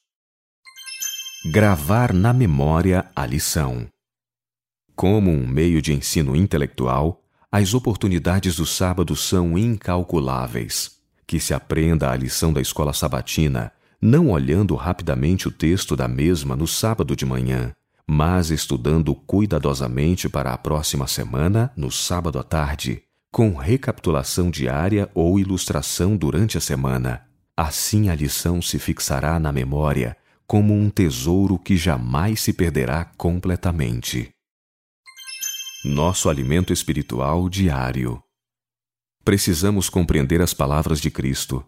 Gravar 1.51 2.13
na 2.13 2.31
memória 2.31 3.09
a 3.15 3.25
lição. 3.25 3.87
Como 4.95 5.31
um 5.31 5.47
meio 5.47 5.81
de 5.81 5.91
ensino 5.91 6.35
intelectual, 6.35 7.23
as 7.51 7.73
oportunidades 7.73 8.57
do 8.57 8.65
sábado 8.67 9.15
são 9.15 9.57
incalculáveis. 9.57 10.99
Que 11.25 11.39
se 11.39 11.51
aprenda 11.51 12.11
a 12.11 12.15
lição 12.15 12.53
da 12.53 12.61
escola 12.61 12.93
sabatina, 12.93 13.73
não 14.05 14.29
olhando 14.29 14.75
rapidamente 14.75 15.47
o 15.47 15.51
texto 15.51 15.95
da 15.95 16.07
mesma 16.07 16.55
no 16.55 16.67
sábado 16.67 17.15
de 17.15 17.25
manhã, 17.25 17.73
mas 18.07 18.51
estudando 18.51 19.15
cuidadosamente 19.15 20.29
para 20.29 20.53
a 20.53 20.57
próxima 20.57 21.07
semana, 21.07 21.73
no 21.75 21.91
sábado 21.91 22.37
à 22.37 22.43
tarde, 22.43 23.01
com 23.31 23.55
recapitulação 23.55 24.51
diária 24.51 25.09
ou 25.15 25.39
ilustração 25.39 26.15
durante 26.15 26.55
a 26.55 26.61
semana. 26.61 27.25
Assim 27.57 28.09
a 28.09 28.15
lição 28.15 28.61
se 28.61 28.77
fixará 28.77 29.39
na 29.39 29.51
memória 29.51 30.15
como 30.45 30.75
um 30.75 30.91
tesouro 30.91 31.57
que 31.57 31.75
jamais 31.75 32.41
se 32.41 32.53
perderá 32.53 33.05
completamente. 33.17 34.29
Nosso 35.83 36.29
alimento 36.29 36.71
espiritual 36.71 37.49
diário. 37.49 38.21
Precisamos 39.23 39.89
compreender 39.89 40.41
as 40.41 40.53
palavras 40.53 41.01
de 41.01 41.09
Cristo. 41.09 41.65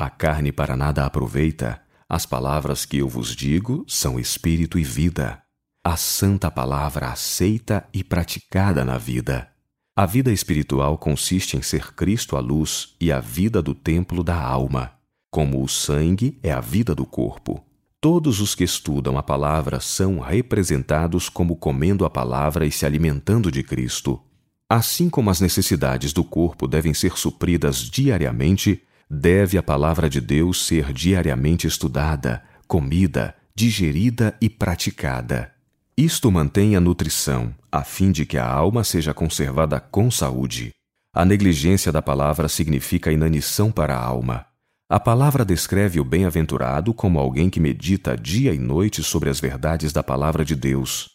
A 0.00 0.08
carne 0.10 0.50
para 0.50 0.76
nada 0.76 1.04
aproveita. 1.04 1.80
As 2.08 2.26
palavras 2.26 2.84
que 2.84 2.98
eu 2.98 3.08
vos 3.08 3.36
digo 3.36 3.84
são 3.86 4.18
espírito 4.18 4.78
e 4.78 4.82
vida 4.82 5.42
a 5.82 5.96
santa 5.96 6.50
palavra 6.50 7.08
aceita 7.08 7.88
e 7.92 8.04
praticada 8.04 8.84
na 8.84 8.98
vida. 8.98 9.48
A 9.96 10.04
vida 10.04 10.30
espiritual 10.30 10.98
consiste 10.98 11.56
em 11.56 11.62
ser 11.62 11.94
Cristo 11.94 12.36
a 12.36 12.40
luz 12.40 12.94
e 13.00 13.10
a 13.10 13.18
vida 13.18 13.62
do 13.62 13.74
templo 13.74 14.22
da 14.22 14.38
alma, 14.38 14.92
como 15.30 15.62
o 15.62 15.68
sangue 15.68 16.38
é 16.42 16.52
a 16.52 16.60
vida 16.60 16.94
do 16.94 17.06
corpo. 17.06 17.64
Todos 17.98 18.40
os 18.40 18.54
que 18.54 18.62
estudam 18.62 19.16
a 19.16 19.22
palavra 19.22 19.80
são 19.80 20.20
representados 20.20 21.30
como 21.30 21.56
comendo 21.56 22.04
a 22.04 22.10
palavra 22.10 22.66
e 22.66 22.70
se 22.70 22.84
alimentando 22.84 23.50
de 23.50 23.62
Cristo. 23.62 24.20
Assim 24.68 25.08
como 25.08 25.30
as 25.30 25.40
necessidades 25.40 26.12
do 26.12 26.22
corpo 26.22 26.68
devem 26.68 26.92
ser 26.92 27.16
supridas 27.16 27.78
diariamente, 27.78 28.82
deve 29.10 29.58
a 29.58 29.62
palavra 29.62 30.08
de 30.08 30.20
Deus 30.20 30.64
ser 30.64 30.92
diariamente 30.92 31.66
estudada, 31.66 32.44
comida, 32.68 33.34
digerida 33.54 34.36
e 34.40 34.48
praticada. 34.48 35.52
Isto 35.96 36.30
mantém 36.30 36.76
a 36.76 36.80
nutrição, 36.80 37.52
a 37.72 37.82
fim 37.82 38.12
de 38.12 38.24
que 38.24 38.38
a 38.38 38.46
alma 38.46 38.84
seja 38.84 39.12
conservada 39.12 39.80
com 39.80 40.10
saúde. 40.10 40.70
A 41.12 41.24
negligência 41.24 41.90
da 41.90 42.00
palavra 42.00 42.48
significa 42.48 43.10
inanição 43.10 43.72
para 43.72 43.96
a 43.96 44.02
alma. 44.02 44.46
A 44.88 44.98
palavra 44.98 45.44
descreve 45.44 46.00
o 46.00 46.04
bem-aventurado 46.04 46.94
como 46.94 47.18
alguém 47.18 47.50
que 47.50 47.60
medita 47.60 48.16
dia 48.16 48.54
e 48.54 48.58
noite 48.58 49.02
sobre 49.02 49.28
as 49.28 49.40
verdades 49.40 49.92
da 49.92 50.02
palavra 50.02 50.44
de 50.44 50.54
Deus. 50.54 51.10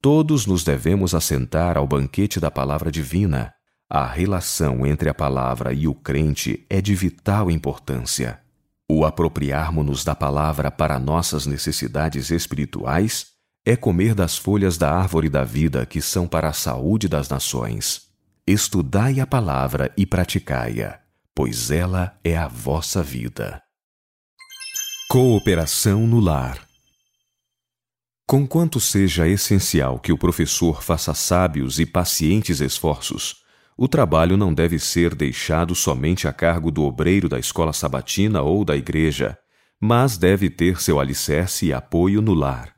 Todos 0.00 0.46
nos 0.46 0.64
devemos 0.64 1.14
assentar 1.14 1.76
ao 1.76 1.86
banquete 1.86 2.40
da 2.40 2.50
palavra 2.50 2.90
divina. 2.90 3.53
A 3.88 4.06
relação 4.06 4.86
entre 4.86 5.08
a 5.08 5.14
palavra 5.14 5.72
e 5.72 5.86
o 5.86 5.94
crente 5.94 6.64
é 6.70 6.80
de 6.80 6.94
vital 6.94 7.50
importância. 7.50 8.40
O 8.88 9.04
apropriarmos-nos 9.04 10.04
da 10.04 10.14
palavra 10.14 10.70
para 10.70 10.98
nossas 10.98 11.46
necessidades 11.46 12.30
espirituais 12.30 13.34
é 13.64 13.76
comer 13.76 14.14
das 14.14 14.36
folhas 14.36 14.76
da 14.76 14.92
árvore 14.92 15.28
da 15.28 15.44
vida 15.44 15.86
que 15.86 16.00
são 16.00 16.26
para 16.26 16.48
a 16.48 16.52
saúde 16.52 17.08
das 17.08 17.28
nações. 17.28 18.08
Estudai 18.46 19.20
a 19.20 19.26
palavra 19.26 19.92
e 19.96 20.04
praticai-a, 20.04 21.00
pois 21.34 21.70
ela 21.70 22.18
é 22.22 22.36
a 22.36 22.46
vossa 22.46 23.02
vida. 23.02 23.62
Cooperação 25.08 26.06
no 26.06 26.20
lar. 26.20 26.66
Conquanto 28.26 28.80
seja 28.80 29.28
essencial 29.28 29.98
que 29.98 30.12
o 30.12 30.18
professor 30.18 30.82
faça 30.82 31.14
sábios 31.14 31.78
e 31.78 31.86
pacientes 31.86 32.60
esforços, 32.60 33.43
o 33.76 33.88
trabalho 33.88 34.36
não 34.36 34.54
deve 34.54 34.78
ser 34.78 35.14
deixado 35.14 35.74
somente 35.74 36.28
a 36.28 36.32
cargo 36.32 36.70
do 36.70 36.82
obreiro 36.82 37.28
da 37.28 37.38
escola 37.38 37.72
sabatina 37.72 38.40
ou 38.42 38.64
da 38.64 38.76
igreja, 38.76 39.36
mas 39.80 40.16
deve 40.16 40.48
ter 40.48 40.80
seu 40.80 41.00
alicerce 41.00 41.66
e 41.66 41.72
apoio 41.72 42.22
no 42.22 42.34
lar. 42.34 42.72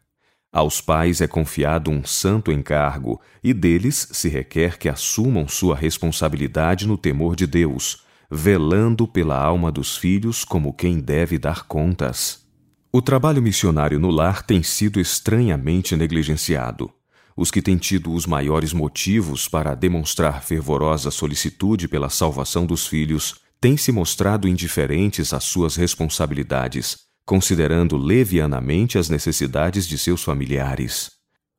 Aos 0.50 0.80
pais 0.80 1.20
é 1.20 1.26
confiado 1.26 1.90
um 1.90 2.02
santo 2.02 2.50
encargo, 2.50 3.20
e 3.44 3.52
deles 3.52 4.08
se 4.12 4.28
requer 4.28 4.78
que 4.78 4.88
assumam 4.88 5.46
sua 5.46 5.76
responsabilidade 5.76 6.86
no 6.86 6.96
temor 6.96 7.36
de 7.36 7.46
Deus, 7.46 8.04
velando 8.30 9.06
pela 9.06 9.38
alma 9.38 9.70
dos 9.70 9.98
filhos 9.98 10.44
como 10.44 10.72
quem 10.72 10.98
deve 10.98 11.38
dar 11.38 11.66
contas. 11.66 12.46
O 12.90 13.02
trabalho 13.02 13.42
missionário 13.42 14.00
no 14.00 14.10
lar 14.10 14.42
tem 14.42 14.62
sido 14.62 14.98
estranhamente 14.98 15.94
negligenciado. 15.94 16.90
Os 17.36 17.50
que 17.50 17.60
têm 17.60 17.76
tido 17.76 18.12
os 18.12 18.26
maiores 18.26 18.72
motivos 18.72 19.46
para 19.46 19.74
demonstrar 19.74 20.42
fervorosa 20.42 21.10
solicitude 21.10 21.86
pela 21.86 22.08
salvação 22.08 22.64
dos 22.64 22.86
filhos 22.86 23.36
têm 23.60 23.76
se 23.76 23.92
mostrado 23.92 24.48
indiferentes 24.48 25.34
às 25.34 25.44
suas 25.44 25.76
responsabilidades 25.76 27.06
considerando 27.26 27.96
levianamente 27.96 28.96
as 28.96 29.10
necessidades 29.10 29.88
de 29.88 29.98
seus 29.98 30.22
familiares. 30.22 31.10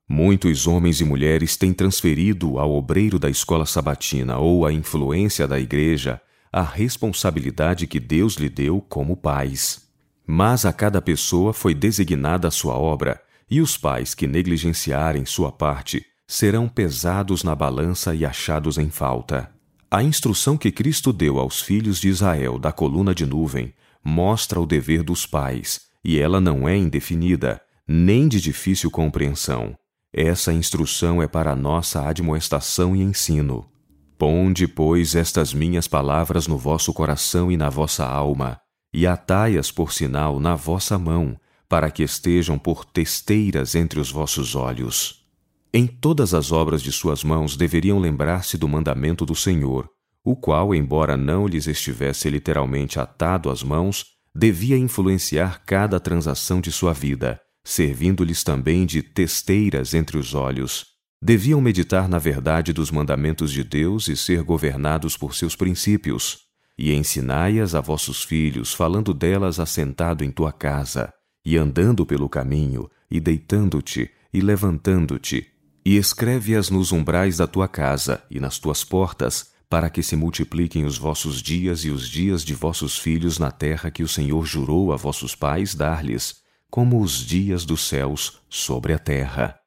Muitos 0.10 0.66
homens 0.66 1.02
e 1.02 1.04
mulheres 1.04 1.58
têm 1.58 1.74
transferido 1.74 2.58
ao 2.58 2.74
obreiro 2.74 3.20
da 3.20 3.30
escola 3.30 3.66
sabatina 3.66 4.38
ou 4.38 4.66
à 4.66 4.72
influência 4.72 5.46
da 5.46 5.60
igreja 5.60 6.22
a 6.50 6.62
responsabilidade 6.62 7.86
que 7.86 8.00
Deus 8.00 8.36
lhe 8.36 8.48
deu 8.48 8.80
como 8.80 9.18
pais. 9.18 9.86
Mas 10.26 10.66
a 10.66 10.72
cada 10.72 11.02
pessoa 11.02 11.52
foi 11.52 11.76
designada 11.76 12.48
a 12.48 12.52
sua 12.52 12.78
obra, 12.78 13.22
e 13.50 13.62
os 13.62 13.78
pais 13.78 14.14
que 14.14 14.28
negligenciarem 14.28 15.26
sua 15.26 15.52
parte 15.52 16.06
serão 16.28 16.68
pesados 16.68 17.44
na 17.44 17.56
balança 17.56 18.14
e 18.14 18.26
achados 18.26 18.78
em 18.78 18.90
falta. 18.90 19.50
A 19.90 20.04
instrução 20.04 20.58
que 20.58 20.72
Cristo 20.72 21.14
deu 21.14 21.40
aos 21.40 21.62
filhos 21.62 22.00
de 22.00 22.10
Israel 22.10 22.60
da 22.60 22.74
coluna 22.74 23.16
de 23.16 23.26
nuvem 23.26 23.74
mostra 24.04 24.60
o 24.60 24.66
dever 24.66 25.02
dos 25.02 25.26
pais, 25.26 25.82
e 26.04 26.20
ela 26.20 26.42
não 26.42 26.68
é 26.68 26.76
indefinida, 26.76 27.62
nem 27.88 28.28
de 28.28 28.42
difícil 28.42 28.92
compreensão. 28.92 29.76
Essa 30.14 30.52
instrução 30.52 31.22
é 31.22 31.28
para 31.28 31.56
nossa 31.56 32.06
admoestação 32.06 32.96
e 32.96 33.02
ensino. 33.02 33.70
Ponde, 34.18 34.68
pois, 34.68 35.16
estas 35.16 35.54
minhas 35.54 35.88
palavras 35.88 36.48
no 36.48 36.58
vosso 36.58 36.94
coração 36.94 37.52
e 37.52 37.56
na 37.56 37.70
vossa 37.70 38.06
alma, 38.06 38.60
e 38.94 39.06
atai-as 39.06 39.72
por 39.72 39.94
sinal 39.94 40.40
na 40.40 40.56
vossa 40.56 40.98
mão, 40.98 41.38
para 41.70 41.92
que 41.92 42.04
estejam 42.04 42.58
por 42.58 42.86
testeiras 42.86 43.76
entre 43.76 44.00
os 44.00 44.12
vossos 44.12 44.56
olhos. 44.56 45.26
Em 45.74 45.86
todas 45.86 46.34
as 46.34 46.52
obras 46.52 46.82
de 46.82 46.92
suas 46.92 47.24
mãos 47.24 47.58
deveriam 47.58 48.00
lembrar-se 48.00 48.58
do 48.58 48.68
mandamento 48.68 49.26
do 49.26 49.36
Senhor, 49.36 49.90
o 50.24 50.36
qual, 50.36 50.74
embora 50.74 51.16
não 51.16 51.46
lhes 51.46 51.68
estivesse 51.68 52.30
literalmente 52.30 53.00
atado 53.00 53.50
às 53.50 53.64
mãos, 53.64 54.06
devia 54.36 54.78
influenciar 54.78 55.64
cada 55.66 56.00
transação 56.00 56.62
de 56.62 56.72
sua 56.72 56.94
vida, 56.94 57.40
servindo-lhes 57.64 58.44
também 58.44 58.86
de 58.86 59.02
testeiras 59.02 59.94
entre 59.94 60.18
os 60.18 60.34
olhos. 60.34 60.86
Deviam 61.22 61.60
meditar 61.60 62.08
na 62.08 62.20
verdade 62.20 62.72
dos 62.72 62.92
mandamentos 62.92 63.52
de 63.52 63.64
Deus 63.64 64.08
e 64.08 64.16
ser 64.16 64.44
governados 64.44 65.18
por 65.18 65.34
seus 65.36 65.56
princípios. 65.56 66.40
E 66.78 66.94
ensinai-as 66.94 67.74
a 67.74 67.82
vossos 67.82 68.24
filhos, 68.24 68.74
falando 68.74 69.14
delas 69.14 69.60
assentado 69.60 70.24
em 70.24 70.30
tua 70.30 70.52
casa, 70.52 71.12
e 71.48 71.56
andando 71.56 72.06
pelo 72.06 72.28
caminho, 72.28 72.92
e 73.10 73.22
deitando-te, 73.22 74.12
e 74.34 74.42
levantando-te, 74.42 75.48
e 75.86 75.96
escreve-as 75.96 76.70
nos 76.70 76.92
umbrais 76.92 77.38
da 77.38 77.48
tua 77.48 77.70
casa 77.70 78.22
e 78.30 78.38
nas 78.38 78.60
tuas 78.60 78.84
portas, 78.84 79.50
para 79.70 79.90
que 79.90 80.04
se 80.04 80.18
multipliquem 80.18 80.84
os 80.84 80.98
vossos 80.98 81.42
dias 81.42 81.86
e 81.86 81.90
os 81.90 82.10
dias 82.10 82.44
de 82.44 82.54
vossos 82.54 83.00
filhos 83.00 83.40
na 83.40 83.50
terra 83.50 83.90
que 83.90 84.04
o 84.04 84.10
Senhor 84.10 84.46
jurou 84.46 84.92
a 84.92 84.98
vossos 84.98 85.36
pais 85.36 85.74
dar-lhes, 85.74 86.42
como 86.70 87.02
os 87.02 87.26
dias 87.26 87.64
dos 87.64 87.88
céus 87.88 88.42
sobre 88.50 88.92
a 88.92 89.00
terra. 89.00 89.58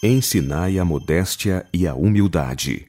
Ensinai 0.00 0.78
a 0.78 0.84
modéstia 0.84 1.66
e 1.74 1.84
a 1.84 1.96
humildade. 1.96 2.86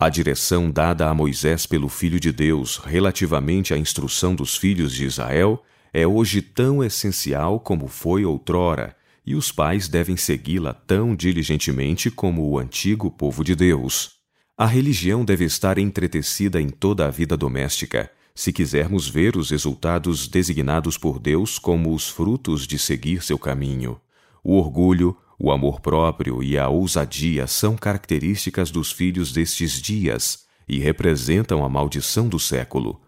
A 0.00 0.08
direção 0.08 0.70
dada 0.70 1.10
a 1.10 1.12
Moisés 1.12 1.66
pelo 1.66 1.90
Filho 1.90 2.18
de 2.18 2.32
Deus 2.32 2.78
relativamente 2.78 3.74
à 3.74 3.76
instrução 3.76 4.34
dos 4.34 4.56
filhos 4.56 4.94
de 4.94 5.04
Israel 5.04 5.62
é 5.98 6.06
hoje 6.06 6.40
tão 6.40 6.84
essencial 6.84 7.58
como 7.58 7.88
foi 7.88 8.24
outrora, 8.24 8.94
e 9.26 9.34
os 9.34 9.50
pais 9.50 9.88
devem 9.88 10.16
segui-la 10.16 10.72
tão 10.72 11.14
diligentemente 11.14 12.08
como 12.08 12.48
o 12.48 12.56
antigo 12.56 13.10
povo 13.10 13.42
de 13.42 13.56
Deus. 13.56 14.12
A 14.56 14.64
religião 14.64 15.24
deve 15.24 15.44
estar 15.44 15.76
entretecida 15.76 16.60
em 16.60 16.68
toda 16.68 17.06
a 17.06 17.10
vida 17.10 17.36
doméstica, 17.36 18.10
se 18.32 18.52
quisermos 18.52 19.08
ver 19.08 19.36
os 19.36 19.50
resultados 19.50 20.28
designados 20.28 20.96
por 20.96 21.18
Deus 21.18 21.58
como 21.58 21.92
os 21.92 22.08
frutos 22.08 22.64
de 22.64 22.78
seguir 22.78 23.24
seu 23.24 23.36
caminho. 23.36 24.00
O 24.44 24.56
orgulho, 24.56 25.16
o 25.36 25.50
amor 25.50 25.80
próprio 25.80 26.44
e 26.44 26.56
a 26.56 26.68
ousadia 26.68 27.48
são 27.48 27.76
características 27.76 28.70
dos 28.70 28.92
filhos 28.92 29.32
destes 29.32 29.82
dias 29.82 30.44
e 30.68 30.78
representam 30.78 31.64
a 31.64 31.68
maldição 31.68 32.28
do 32.28 32.38
século. 32.38 33.00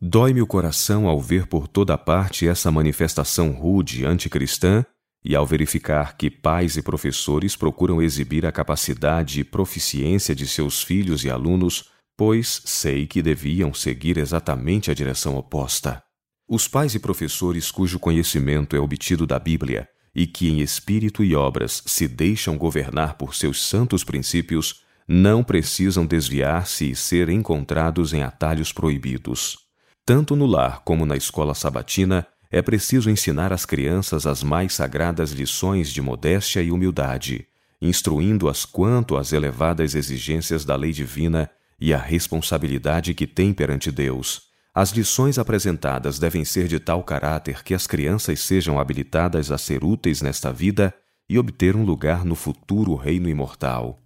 Dói-me 0.00 0.40
o 0.40 0.46
coração 0.46 1.08
ao 1.08 1.20
ver 1.20 1.48
por 1.48 1.66
toda 1.66 1.98
parte 1.98 2.46
essa 2.46 2.70
manifestação 2.70 3.50
rude 3.50 4.06
anticristã 4.06 4.84
e 5.24 5.34
ao 5.34 5.44
verificar 5.44 6.16
que 6.16 6.30
pais 6.30 6.76
e 6.76 6.82
professores 6.82 7.56
procuram 7.56 8.00
exibir 8.00 8.46
a 8.46 8.52
capacidade 8.52 9.40
e 9.40 9.44
proficiência 9.44 10.36
de 10.36 10.46
seus 10.46 10.84
filhos 10.84 11.24
e 11.24 11.30
alunos, 11.30 11.90
pois 12.16 12.62
sei 12.64 13.08
que 13.08 13.20
deviam 13.20 13.74
seguir 13.74 14.18
exatamente 14.18 14.88
a 14.88 14.94
direção 14.94 15.36
oposta. 15.36 16.00
Os 16.48 16.68
pais 16.68 16.94
e 16.94 17.00
professores 17.00 17.70
cujo 17.70 17.98
conhecimento 17.98 18.76
é 18.76 18.78
obtido 18.78 19.26
da 19.26 19.38
Bíblia 19.38 19.88
e 20.14 20.26
que 20.26 20.48
em 20.48 20.60
espírito 20.60 21.24
e 21.24 21.34
obras 21.34 21.82
se 21.84 22.06
deixam 22.06 22.56
governar 22.56 23.14
por 23.14 23.34
seus 23.34 23.66
santos 23.66 24.04
princípios, 24.04 24.82
não 25.06 25.42
precisam 25.42 26.06
desviar-se 26.06 26.90
e 26.90 26.96
ser 26.96 27.28
encontrados 27.28 28.12
em 28.12 28.22
atalhos 28.22 28.72
proibidos. 28.72 29.67
Tanto 30.08 30.34
no 30.34 30.46
lar 30.46 30.80
como 30.86 31.04
na 31.04 31.18
escola 31.18 31.54
sabatina, 31.54 32.26
é 32.50 32.62
preciso 32.62 33.10
ensinar 33.10 33.52
às 33.52 33.66
crianças 33.66 34.26
as 34.26 34.42
mais 34.42 34.72
sagradas 34.72 35.32
lições 35.32 35.92
de 35.92 36.00
modéstia 36.00 36.62
e 36.62 36.70
humildade, 36.72 37.46
instruindo-as 37.78 38.64
quanto 38.64 39.18
às 39.18 39.34
elevadas 39.34 39.94
exigências 39.94 40.64
da 40.64 40.74
lei 40.76 40.92
divina 40.92 41.50
e 41.78 41.92
à 41.92 41.98
responsabilidade 41.98 43.12
que 43.12 43.26
têm 43.26 43.52
perante 43.52 43.92
Deus. 43.92 44.44
As 44.74 44.92
lições 44.92 45.38
apresentadas 45.38 46.18
devem 46.18 46.42
ser 46.42 46.68
de 46.68 46.80
tal 46.80 47.04
caráter 47.04 47.62
que 47.62 47.74
as 47.74 47.86
crianças 47.86 48.40
sejam 48.40 48.80
habilitadas 48.80 49.52
a 49.52 49.58
ser 49.58 49.84
úteis 49.84 50.22
nesta 50.22 50.50
vida 50.50 50.94
e 51.28 51.38
obter 51.38 51.76
um 51.76 51.84
lugar 51.84 52.24
no 52.24 52.34
futuro 52.34 52.94
reino 52.94 53.28
imortal. 53.28 54.00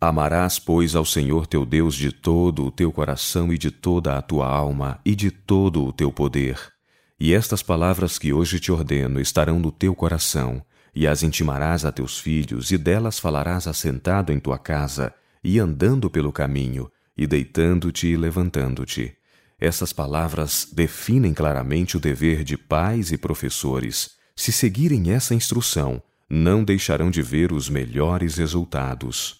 Amarás, 0.00 0.60
pois, 0.60 0.94
ao 0.94 1.04
Senhor 1.04 1.46
teu 1.46 1.66
Deus 1.66 1.96
de 1.96 2.12
todo 2.12 2.64
o 2.66 2.70
teu 2.70 2.92
coração 2.92 3.52
e 3.52 3.58
de 3.58 3.70
toda 3.72 4.16
a 4.16 4.22
tua 4.22 4.46
alma 4.46 5.00
e 5.04 5.14
de 5.16 5.30
todo 5.30 5.84
o 5.84 5.92
teu 5.92 6.12
poder. 6.12 6.72
E 7.18 7.34
estas 7.34 7.64
palavras 7.64 8.16
que 8.16 8.32
hoje 8.32 8.60
te 8.60 8.70
ordeno 8.70 9.20
estarão 9.20 9.58
no 9.58 9.72
teu 9.72 9.96
coração, 9.96 10.62
e 10.94 11.04
as 11.04 11.24
intimarás 11.24 11.84
a 11.84 11.90
teus 11.90 12.16
filhos, 12.16 12.70
e 12.70 12.78
delas 12.78 13.18
falarás 13.18 13.66
assentado 13.66 14.32
em 14.32 14.38
tua 14.38 14.56
casa, 14.56 15.12
e 15.42 15.58
andando 15.58 16.08
pelo 16.08 16.30
caminho, 16.30 16.88
e 17.16 17.26
deitando-te 17.26 18.06
e 18.06 18.16
levantando-te. 18.16 19.16
Essas 19.60 19.92
palavras 19.92 20.68
definem 20.72 21.34
claramente 21.34 21.96
o 21.96 22.00
dever 22.00 22.44
de 22.44 22.56
pais 22.56 23.10
e 23.10 23.18
professores. 23.18 24.12
Se 24.36 24.52
seguirem 24.52 25.10
essa 25.10 25.34
instrução, 25.34 26.00
não 26.30 26.62
deixarão 26.62 27.10
de 27.10 27.20
ver 27.20 27.52
os 27.52 27.68
melhores 27.68 28.36
resultados. 28.36 29.37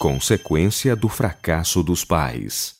Consequência 0.00 0.96
do 0.96 1.10
fracasso 1.10 1.82
dos 1.82 2.06
pais. 2.06 2.76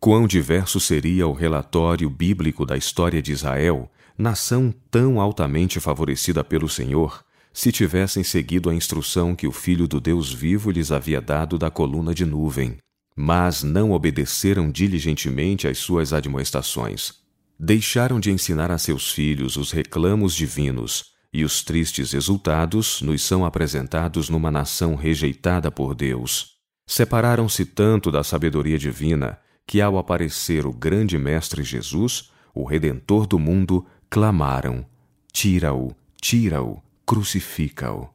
Quão 0.00 0.26
diverso 0.26 0.80
seria 0.80 1.24
o 1.28 1.32
relatório 1.32 2.10
bíblico 2.10 2.66
da 2.66 2.76
história 2.76 3.22
de 3.22 3.30
Israel, 3.30 3.88
nação 4.18 4.74
tão 4.90 5.20
altamente 5.20 5.78
favorecida 5.78 6.42
pelo 6.42 6.68
Senhor, 6.68 7.24
se 7.52 7.70
tivessem 7.70 8.24
seguido 8.24 8.68
a 8.68 8.74
instrução 8.74 9.36
que 9.36 9.46
o 9.46 9.52
Filho 9.52 9.86
do 9.86 10.00
Deus 10.00 10.32
vivo 10.32 10.72
lhes 10.72 10.90
havia 10.90 11.20
dado 11.20 11.56
da 11.56 11.70
coluna 11.70 12.12
de 12.12 12.26
nuvem, 12.26 12.76
mas 13.14 13.62
não 13.62 13.92
obedeceram 13.92 14.68
diligentemente 14.68 15.68
às 15.68 15.78
suas 15.78 16.12
admoestações. 16.12 17.12
Deixaram 17.56 18.18
de 18.18 18.32
ensinar 18.32 18.72
a 18.72 18.78
seus 18.78 19.12
filhos 19.12 19.56
os 19.56 19.70
reclamos 19.70 20.34
divinos, 20.34 21.04
e 21.36 21.44
os 21.44 21.62
tristes 21.62 22.12
resultados 22.12 23.02
nos 23.02 23.20
são 23.20 23.44
apresentados 23.44 24.30
numa 24.30 24.50
nação 24.50 24.94
rejeitada 24.94 25.70
por 25.70 25.94
Deus. 25.94 26.54
Separaram-se 26.88 27.66
tanto 27.66 28.10
da 28.10 28.24
sabedoria 28.24 28.78
divina 28.78 29.38
que, 29.66 29.82
ao 29.82 29.98
aparecer 29.98 30.64
o 30.64 30.72
grande 30.72 31.18
Mestre 31.18 31.62
Jesus, 31.62 32.30
o 32.54 32.64
Redentor 32.64 33.26
do 33.26 33.38
mundo, 33.38 33.84
clamaram: 34.08 34.86
Tira-o, 35.30 35.94
tira-o, 36.18 36.82
crucifica-o. 37.04 38.08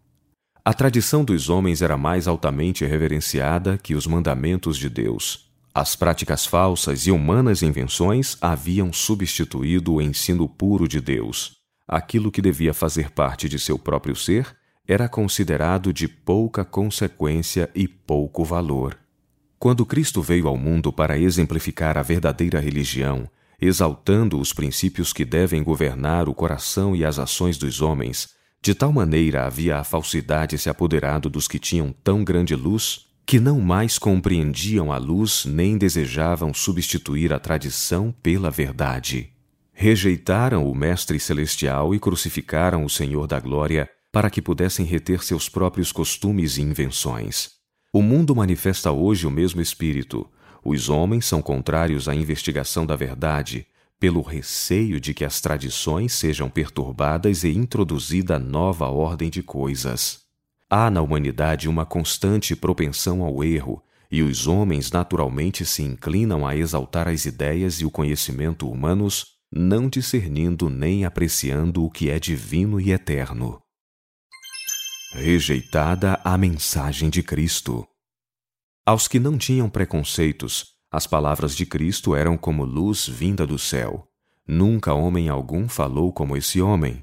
A 0.65 0.73
tradição 0.73 1.23
dos 1.23 1.47
homens 1.47 1.83
era 1.83 1.95
mais 1.95 2.27
altamente 2.27 2.83
reverenciada 2.87 3.77
que 3.77 3.93
os 3.93 4.07
mandamentos 4.07 4.79
de 4.79 4.89
Deus. 4.89 5.51
As 5.75 5.95
práticas 5.95 6.43
falsas 6.43 7.05
e 7.05 7.11
humanas 7.11 7.61
invenções 7.61 8.35
haviam 8.41 8.91
substituído 8.91 9.93
o 9.93 10.01
ensino 10.01 10.49
puro 10.49 10.87
de 10.87 10.99
Deus 10.99 11.60
aquilo 11.91 12.31
que 12.31 12.41
devia 12.41 12.73
fazer 12.73 13.11
parte 13.11 13.49
de 13.49 13.59
seu 13.59 13.77
próprio 13.77 14.15
ser 14.15 14.55
era 14.87 15.09
considerado 15.09 15.91
de 15.91 16.07
pouca 16.07 16.63
consequência 16.63 17.69
e 17.75 17.85
pouco 17.85 18.45
valor. 18.45 18.97
Quando 19.59 19.85
Cristo 19.85 20.21
veio 20.21 20.47
ao 20.47 20.57
mundo 20.57 20.91
para 20.91 21.19
exemplificar 21.19 21.97
a 21.97 22.01
verdadeira 22.01 22.61
religião, 22.61 23.29
exaltando 23.59 24.39
os 24.39 24.53
princípios 24.53 25.11
que 25.11 25.25
devem 25.25 25.61
governar 25.61 26.29
o 26.29 26.33
coração 26.33 26.95
e 26.95 27.03
as 27.03 27.19
ações 27.19 27.57
dos 27.57 27.81
homens, 27.81 28.29
de 28.61 28.73
tal 28.73 28.93
maneira 28.93 29.45
havia 29.45 29.77
a 29.77 29.83
falsidade 29.83 30.57
se 30.57 30.69
apoderado 30.69 31.29
dos 31.29 31.47
que 31.47 31.59
tinham 31.59 31.93
tão 32.03 32.23
grande 32.23 32.55
luz 32.55 33.07
que 33.25 33.39
não 33.39 33.59
mais 33.59 33.99
compreendiam 33.99 34.91
a 34.91 34.97
luz 34.97 35.45
nem 35.45 35.77
desejavam 35.77 36.53
substituir 36.53 37.33
a 37.33 37.39
tradição 37.39 38.15
pela 38.23 38.49
verdade 38.49 39.31
rejeitaram 39.73 40.69
o 40.69 40.75
Mestre 40.75 41.19
Celestial 41.19 41.95
e 41.95 41.99
crucificaram 41.99 42.83
o 42.85 42.89
Senhor 42.89 43.27
da 43.27 43.39
Glória 43.39 43.89
para 44.11 44.29
que 44.29 44.41
pudessem 44.41 44.85
reter 44.85 45.23
seus 45.23 45.47
próprios 45.47 45.91
costumes 45.91 46.57
e 46.57 46.61
invenções. 46.61 47.51
O 47.93 48.01
mundo 48.01 48.35
manifesta 48.35 48.91
hoje 48.91 49.25
o 49.25 49.31
mesmo 49.31 49.61
espírito. 49.61 50.29
Os 50.63 50.89
homens 50.89 51.25
são 51.25 51.41
contrários 51.41 52.09
à 52.09 52.15
investigação 52.15 52.85
da 52.85 52.95
verdade, 52.95 53.65
pelo 53.99 54.21
receio 54.21 54.99
de 54.99 55.13
que 55.13 55.23
as 55.23 55.39
tradições 55.39 56.13
sejam 56.13 56.49
perturbadas 56.49 57.43
e 57.43 57.49
introduzida 57.49 58.37
nova 58.37 58.87
ordem 58.87 59.29
de 59.29 59.41
coisas. 59.41 60.21
Há 60.69 60.89
na 60.89 61.01
humanidade 61.01 61.69
uma 61.69 61.85
constante 61.85 62.55
propensão 62.55 63.23
ao 63.23 63.43
erro, 63.43 63.81
e 64.09 64.21
os 64.21 64.45
homens 64.45 64.91
naturalmente 64.91 65.65
se 65.65 65.83
inclinam 65.83 66.45
a 66.45 66.55
exaltar 66.55 67.07
as 67.07 67.25
ideias 67.25 67.79
e 67.79 67.85
o 67.85 67.91
conhecimento 67.91 68.69
humanos 68.69 69.30
não 69.51 69.89
discernindo 69.89 70.69
nem 70.69 71.03
apreciando 71.03 71.83
o 71.83 71.89
que 71.91 72.09
é 72.09 72.17
divino 72.17 72.79
e 72.79 72.91
eterno. 72.91 73.61
Rejeitada 75.11 76.21
a 76.23 76.37
mensagem 76.37 77.09
de 77.09 77.21
Cristo. 77.21 77.85
Aos 78.85 79.09
que 79.09 79.19
não 79.19 79.37
tinham 79.37 79.69
preconceitos, 79.69 80.73
as 80.89 81.05
palavras 81.05 81.53
de 81.53 81.65
Cristo 81.65 82.15
eram 82.15 82.37
como 82.37 82.63
luz 82.63 83.07
vinda 83.07 83.45
do 83.45 83.59
céu. 83.59 84.07
Nunca 84.47 84.93
homem 84.93 85.27
algum 85.27 85.67
falou 85.67 86.13
como 86.13 86.37
esse 86.37 86.61
homem. 86.61 87.01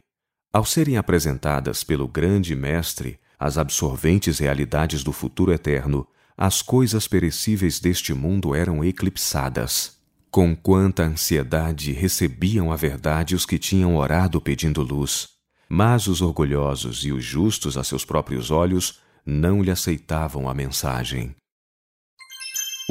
Ao 0.50 0.64
serem 0.64 0.96
apresentadas 0.96 1.84
pelo 1.84 2.08
grande 2.08 2.56
Mestre 2.56 3.20
as 3.38 3.58
absorventes 3.58 4.38
realidades 4.38 5.04
do 5.04 5.12
futuro 5.12 5.52
eterno, 5.52 6.08
as 6.36 6.62
coisas 6.62 7.06
perecíveis 7.06 7.78
deste 7.78 8.14
mundo 8.14 8.54
eram 8.54 8.82
eclipsadas. 8.82 9.97
Com 10.30 10.54
quanta 10.54 11.04
ansiedade 11.04 11.92
recebiam 11.92 12.70
a 12.70 12.76
verdade 12.76 13.34
os 13.34 13.46
que 13.46 13.58
tinham 13.58 13.96
orado 13.96 14.40
pedindo 14.40 14.82
luz, 14.82 15.28
mas 15.68 16.06
os 16.06 16.20
orgulhosos 16.20 17.02
e 17.04 17.12
os 17.12 17.24
justos 17.24 17.78
a 17.78 17.84
seus 17.84 18.04
próprios 18.04 18.50
olhos 18.50 19.00
não 19.24 19.62
lhe 19.62 19.70
aceitavam 19.70 20.46
a 20.48 20.52
mensagem. 20.52 21.34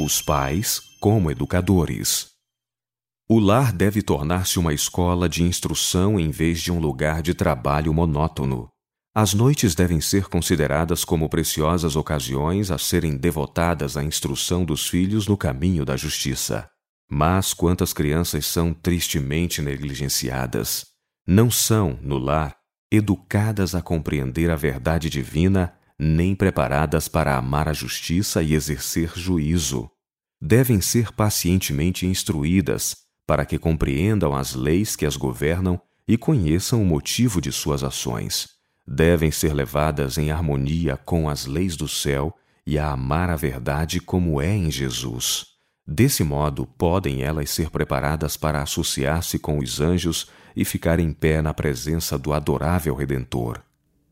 Os 0.00 0.20
pais 0.20 0.80
como 1.00 1.30
educadores. 1.30 2.30
O 3.28 3.38
lar 3.38 3.72
deve 3.72 4.02
tornar-se 4.02 4.58
uma 4.58 4.74
escola 4.74 5.28
de 5.28 5.42
instrução 5.44 6.18
em 6.18 6.30
vez 6.30 6.60
de 6.60 6.72
um 6.72 6.80
lugar 6.80 7.22
de 7.22 7.34
trabalho 7.34 7.94
monótono. 7.94 8.68
As 9.14 9.32
noites 9.32 9.74
devem 9.74 10.00
ser 10.00 10.28
consideradas 10.28 11.04
como 11.04 11.28
preciosas 11.28 11.94
ocasiões 11.94 12.70
a 12.70 12.78
serem 12.78 13.16
devotadas 13.16 13.96
à 13.96 14.02
instrução 14.02 14.64
dos 14.64 14.88
filhos 14.88 15.26
no 15.26 15.36
caminho 15.36 15.84
da 15.84 15.96
justiça. 15.96 16.68
Mas 17.10 17.54
quantas 17.54 17.92
crianças 17.92 18.46
são 18.46 18.74
tristemente 18.74 19.62
negligenciadas, 19.62 20.86
não 21.26 21.50
são, 21.50 21.98
no 22.02 22.18
lar, 22.18 22.56
educadas 22.90 23.74
a 23.74 23.82
compreender 23.82 24.50
a 24.50 24.56
verdade 24.56 25.10
divina, 25.10 25.74
nem 25.98 26.34
preparadas 26.34 27.08
para 27.08 27.36
amar 27.36 27.68
a 27.68 27.72
justiça 27.72 28.42
e 28.42 28.54
exercer 28.54 29.12
juízo. 29.14 29.90
Devem 30.40 30.80
ser 30.80 31.12
pacientemente 31.12 32.06
instruídas 32.06 32.96
para 33.26 33.44
que 33.44 33.58
compreendam 33.58 34.34
as 34.34 34.54
leis 34.54 34.96
que 34.96 35.04
as 35.04 35.16
governam 35.16 35.78
e 36.06 36.16
conheçam 36.16 36.82
o 36.82 36.86
motivo 36.86 37.40
de 37.40 37.52
suas 37.52 37.84
ações. 37.84 38.48
Devem 38.86 39.30
ser 39.30 39.52
levadas 39.52 40.16
em 40.16 40.30
harmonia 40.30 40.96
com 40.96 41.28
as 41.28 41.44
leis 41.44 41.76
do 41.76 41.86
céu 41.86 42.34
e 42.66 42.78
a 42.78 42.90
amar 42.90 43.28
a 43.28 43.36
verdade 43.36 44.00
como 44.00 44.40
é 44.40 44.54
em 44.54 44.70
Jesus. 44.70 45.57
Desse 45.90 46.22
modo, 46.22 46.66
podem 46.66 47.22
elas 47.22 47.48
ser 47.48 47.70
preparadas 47.70 48.36
para 48.36 48.60
associar-se 48.60 49.38
com 49.38 49.58
os 49.58 49.80
anjos 49.80 50.28
e 50.54 50.62
ficar 50.62 51.00
em 51.00 51.14
pé 51.14 51.40
na 51.40 51.54
presença 51.54 52.18
do 52.18 52.34
adorável 52.34 52.94
Redentor. 52.94 53.62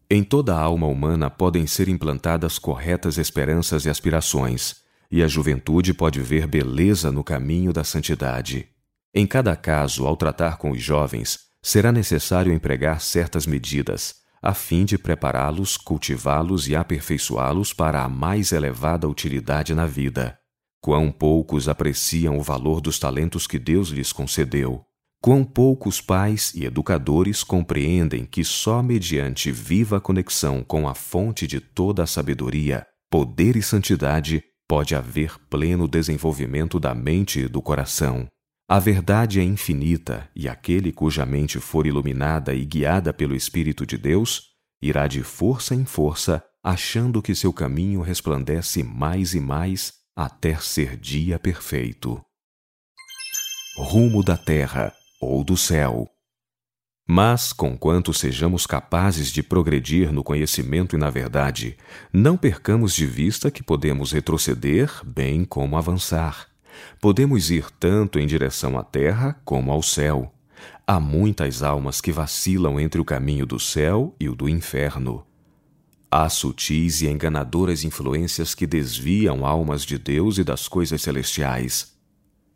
Em 0.08 0.24
toda 0.24 0.54
a 0.54 0.58
alma 0.58 0.86
humana 0.86 1.28
podem 1.28 1.66
ser 1.66 1.90
implantadas 1.90 2.58
corretas 2.58 3.18
esperanças 3.18 3.84
e 3.84 3.90
aspirações, 3.90 4.76
e 5.10 5.22
a 5.22 5.28
juventude 5.28 5.92
pode 5.92 6.18
ver 6.18 6.46
beleza 6.46 7.12
no 7.12 7.22
caminho 7.22 7.74
da 7.74 7.84
santidade. 7.84 8.68
Em 9.14 9.26
cada 9.26 9.54
caso, 9.54 10.06
ao 10.06 10.16
tratar 10.16 10.56
com 10.56 10.70
os 10.70 10.82
jovens, 10.82 11.40
será 11.62 11.92
necessário 11.92 12.54
empregar 12.54 13.02
certas 13.02 13.46
medidas, 13.46 14.14
a 14.40 14.54
fim 14.54 14.86
de 14.86 14.96
prepará-los, 14.96 15.76
cultivá-los 15.76 16.68
e 16.68 16.74
aperfeiçoá-los 16.74 17.74
para 17.74 18.02
a 18.02 18.08
mais 18.08 18.52
elevada 18.52 19.06
utilidade 19.06 19.74
na 19.74 19.84
vida. 19.84 20.38
Quão 20.86 21.10
poucos 21.10 21.68
apreciam 21.68 22.38
o 22.38 22.42
valor 22.44 22.80
dos 22.80 22.96
talentos 22.96 23.48
que 23.48 23.58
Deus 23.58 23.88
lhes 23.88 24.12
concedeu. 24.12 24.84
Quão 25.20 25.42
poucos 25.42 26.00
pais 26.00 26.54
e 26.54 26.64
educadores 26.64 27.42
compreendem 27.42 28.24
que 28.24 28.44
só 28.44 28.80
mediante 28.84 29.50
viva 29.50 30.00
conexão 30.00 30.62
com 30.62 30.86
a 30.86 30.94
fonte 30.94 31.44
de 31.44 31.58
toda 31.58 32.04
a 32.04 32.06
sabedoria, 32.06 32.86
poder 33.10 33.56
e 33.56 33.62
santidade 33.62 34.44
pode 34.68 34.94
haver 34.94 35.36
pleno 35.50 35.88
desenvolvimento 35.88 36.78
da 36.78 36.94
mente 36.94 37.40
e 37.40 37.48
do 37.48 37.60
coração. 37.60 38.28
A 38.68 38.78
verdade 38.78 39.40
é 39.40 39.42
infinita 39.42 40.30
e 40.36 40.48
aquele 40.48 40.92
cuja 40.92 41.26
mente 41.26 41.58
for 41.58 41.84
iluminada 41.84 42.54
e 42.54 42.64
guiada 42.64 43.12
pelo 43.12 43.34
Espírito 43.34 43.84
de 43.84 43.98
Deus 43.98 44.52
irá 44.80 45.08
de 45.08 45.24
força 45.24 45.74
em 45.74 45.84
força, 45.84 46.44
achando 46.62 47.20
que 47.20 47.34
seu 47.34 47.52
caminho 47.52 48.02
resplandece 48.02 48.84
mais 48.84 49.34
e 49.34 49.40
mais 49.40 49.95
até 50.16 50.56
ser 50.56 50.96
dia 50.96 51.38
perfeito. 51.38 52.18
Rumo 53.76 54.24
da 54.24 54.34
terra 54.34 54.94
ou 55.20 55.44
do 55.44 55.58
céu. 55.58 56.08
Mas, 57.06 57.52
conquanto 57.52 58.14
sejamos 58.14 58.66
capazes 58.66 59.30
de 59.30 59.42
progredir 59.42 60.10
no 60.10 60.24
conhecimento 60.24 60.96
e 60.96 60.98
na 60.98 61.10
verdade, 61.10 61.76
não 62.10 62.36
percamos 62.36 62.94
de 62.94 63.04
vista 63.04 63.50
que 63.50 63.62
podemos 63.62 64.10
retroceder 64.10 64.90
bem 65.04 65.44
como 65.44 65.76
avançar. 65.76 66.48
Podemos 67.00 67.50
ir 67.50 67.70
tanto 67.78 68.18
em 68.18 68.26
direção 68.26 68.78
à 68.78 68.82
terra 68.82 69.38
como 69.44 69.70
ao 69.70 69.82
céu. 69.82 70.32
Há 70.86 70.98
muitas 70.98 71.62
almas 71.62 72.00
que 72.00 72.10
vacilam 72.10 72.80
entre 72.80 73.00
o 73.00 73.04
caminho 73.04 73.44
do 73.44 73.60
céu 73.60 74.16
e 74.18 74.28
o 74.28 74.34
do 74.34 74.48
inferno. 74.48 75.24
Há 76.18 76.30
sutis 76.30 77.02
e 77.02 77.08
enganadoras 77.08 77.84
influências 77.84 78.54
que 78.54 78.66
desviam 78.66 79.44
almas 79.44 79.84
de 79.84 79.98
Deus 79.98 80.38
e 80.38 80.44
das 80.44 80.66
coisas 80.66 81.02
celestiais. 81.02 81.92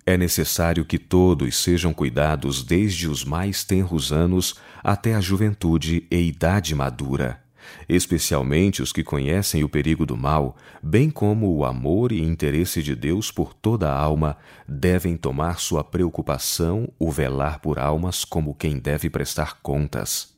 É 0.06 0.16
necessário 0.16 0.82
que 0.82 0.98
todos 0.98 1.58
sejam 1.58 1.92
cuidados 1.92 2.62
desde 2.64 3.06
os 3.06 3.22
mais 3.22 3.62
tenros 3.62 4.12
anos 4.12 4.54
até 4.82 5.14
a 5.14 5.20
juventude 5.20 6.06
e 6.10 6.22
idade 6.22 6.74
madura, 6.74 7.38
especialmente 7.86 8.80
os 8.80 8.94
que 8.94 9.04
conhecem 9.04 9.62
o 9.62 9.68
perigo 9.68 10.06
do 10.06 10.16
mal, 10.16 10.56
bem 10.82 11.10
como 11.10 11.54
o 11.54 11.62
amor 11.62 12.12
e 12.12 12.22
interesse 12.22 12.82
de 12.82 12.96
Deus 12.96 13.30
por 13.30 13.52
toda 13.52 13.92
a 13.92 13.94
alma, 13.94 14.38
devem 14.66 15.18
tomar 15.18 15.60
sua 15.60 15.84
preocupação 15.84 16.90
o 16.98 17.10
velar 17.10 17.60
por 17.60 17.78
almas 17.78 18.24
como 18.24 18.54
quem 18.54 18.78
deve 18.78 19.10
prestar 19.10 19.60
contas. 19.60 20.29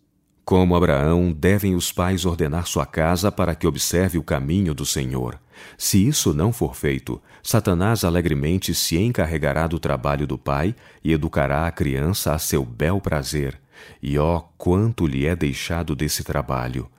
Como 0.45 0.75
Abraão, 0.75 1.33
devem 1.33 1.77
os 1.77 1.93
pais 1.93 2.25
ordenar 2.25 2.67
sua 2.67 2.85
casa 2.85 3.31
para 3.31 3.55
que 3.55 3.67
observe 3.67 4.19
o 4.19 4.25
caminho 4.25 4.75
do 4.75 4.85
Senhor. 4.85 5.39
Se 5.79 6.05
isso 6.05 6.35
não 6.35 6.53
for 6.53 6.75
feito, 6.75 7.23
Satanás 7.43 8.05
alegremente 8.05 8.75
se 8.75 8.99
encarregará 8.99 9.69
do 9.69 9.79
trabalho 9.79 10.27
do 10.27 10.37
pai 10.37 10.75
e 11.05 11.13
educará 11.13 11.67
a 11.69 11.71
criança 11.71 12.35
a 12.35 12.39
seu 12.39 12.65
bel 12.65 13.01
prazer. 13.01 13.61
E 14.03 14.19
ó, 14.19 14.41
quanto 14.59 15.07
lhe 15.07 15.27
é 15.27 15.37
deixado 15.37 15.95
desse 15.95 16.25
trabalho! 16.25 16.91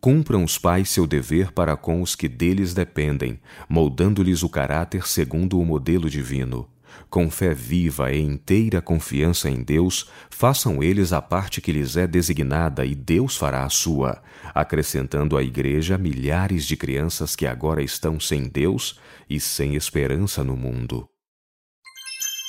Cumpram 0.00 0.42
os 0.42 0.58
pais 0.58 0.88
seu 0.88 1.06
dever 1.06 1.52
para 1.52 1.76
com 1.76 2.02
os 2.02 2.16
que 2.16 2.28
deles 2.28 2.74
dependem, 2.74 3.38
moldando-lhes 3.68 4.42
o 4.42 4.48
caráter 4.48 5.06
segundo 5.06 5.60
o 5.60 5.64
modelo 5.64 6.10
divino. 6.10 6.68
Com 7.08 7.30
fé 7.30 7.52
viva 7.52 8.12
e 8.12 8.20
inteira 8.20 8.80
confiança 8.80 9.50
em 9.50 9.62
Deus, 9.62 10.10
façam 10.30 10.82
eles 10.82 11.12
a 11.12 11.20
parte 11.20 11.60
que 11.60 11.72
lhes 11.72 11.96
é 11.96 12.06
designada 12.06 12.84
e 12.84 12.94
Deus 12.94 13.36
fará 13.36 13.64
a 13.64 13.68
sua, 13.68 14.22
acrescentando 14.54 15.36
à 15.36 15.42
Igreja 15.42 15.98
milhares 15.98 16.66
de 16.66 16.76
crianças 16.76 17.36
que 17.36 17.46
agora 17.46 17.82
estão 17.82 18.18
sem 18.18 18.44
Deus 18.44 18.98
e 19.28 19.38
sem 19.40 19.74
esperança 19.74 20.42
no 20.42 20.56
mundo. 20.56 21.08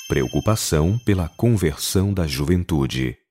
Preocupação 0.08 0.98
pela 0.98 1.28
conversão 1.30 2.12
da 2.12 2.26
juventude. 2.26 3.23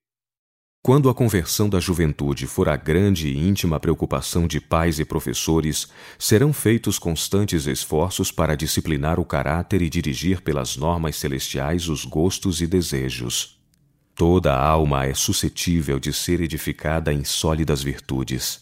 Quando 0.86 1.10
a 1.10 1.14
conversão 1.14 1.70
da 1.70 1.80
juventude 1.80 2.46
for 2.46 2.68
a 2.68 2.76
grande 2.76 3.30
e 3.30 3.40
íntima 3.40 3.80
preocupação 3.80 4.46
de 4.46 4.60
pais 4.60 5.00
e 5.00 5.06
professores, 5.06 5.88
serão 6.20 6.52
feitos 6.52 7.00
constantes 7.00 7.68
esforços 7.68 8.34
para 8.34 8.54
disciplinar 8.54 9.18
o 9.18 9.24
caráter 9.24 9.82
e 9.82 9.90
dirigir 9.90 10.42
pelas 10.42 10.76
normas 10.76 11.16
celestiais 11.16 11.88
os 11.88 12.04
gostos 12.04 12.60
e 12.60 12.68
desejos. 12.68 13.58
Toda 14.14 14.54
alma 14.54 15.06
é 15.06 15.14
suscetível 15.14 15.98
de 16.02 16.12
ser 16.12 16.42
edificada 16.42 17.14
em 17.14 17.24
sólidas 17.24 17.82
virtudes. 17.82 18.60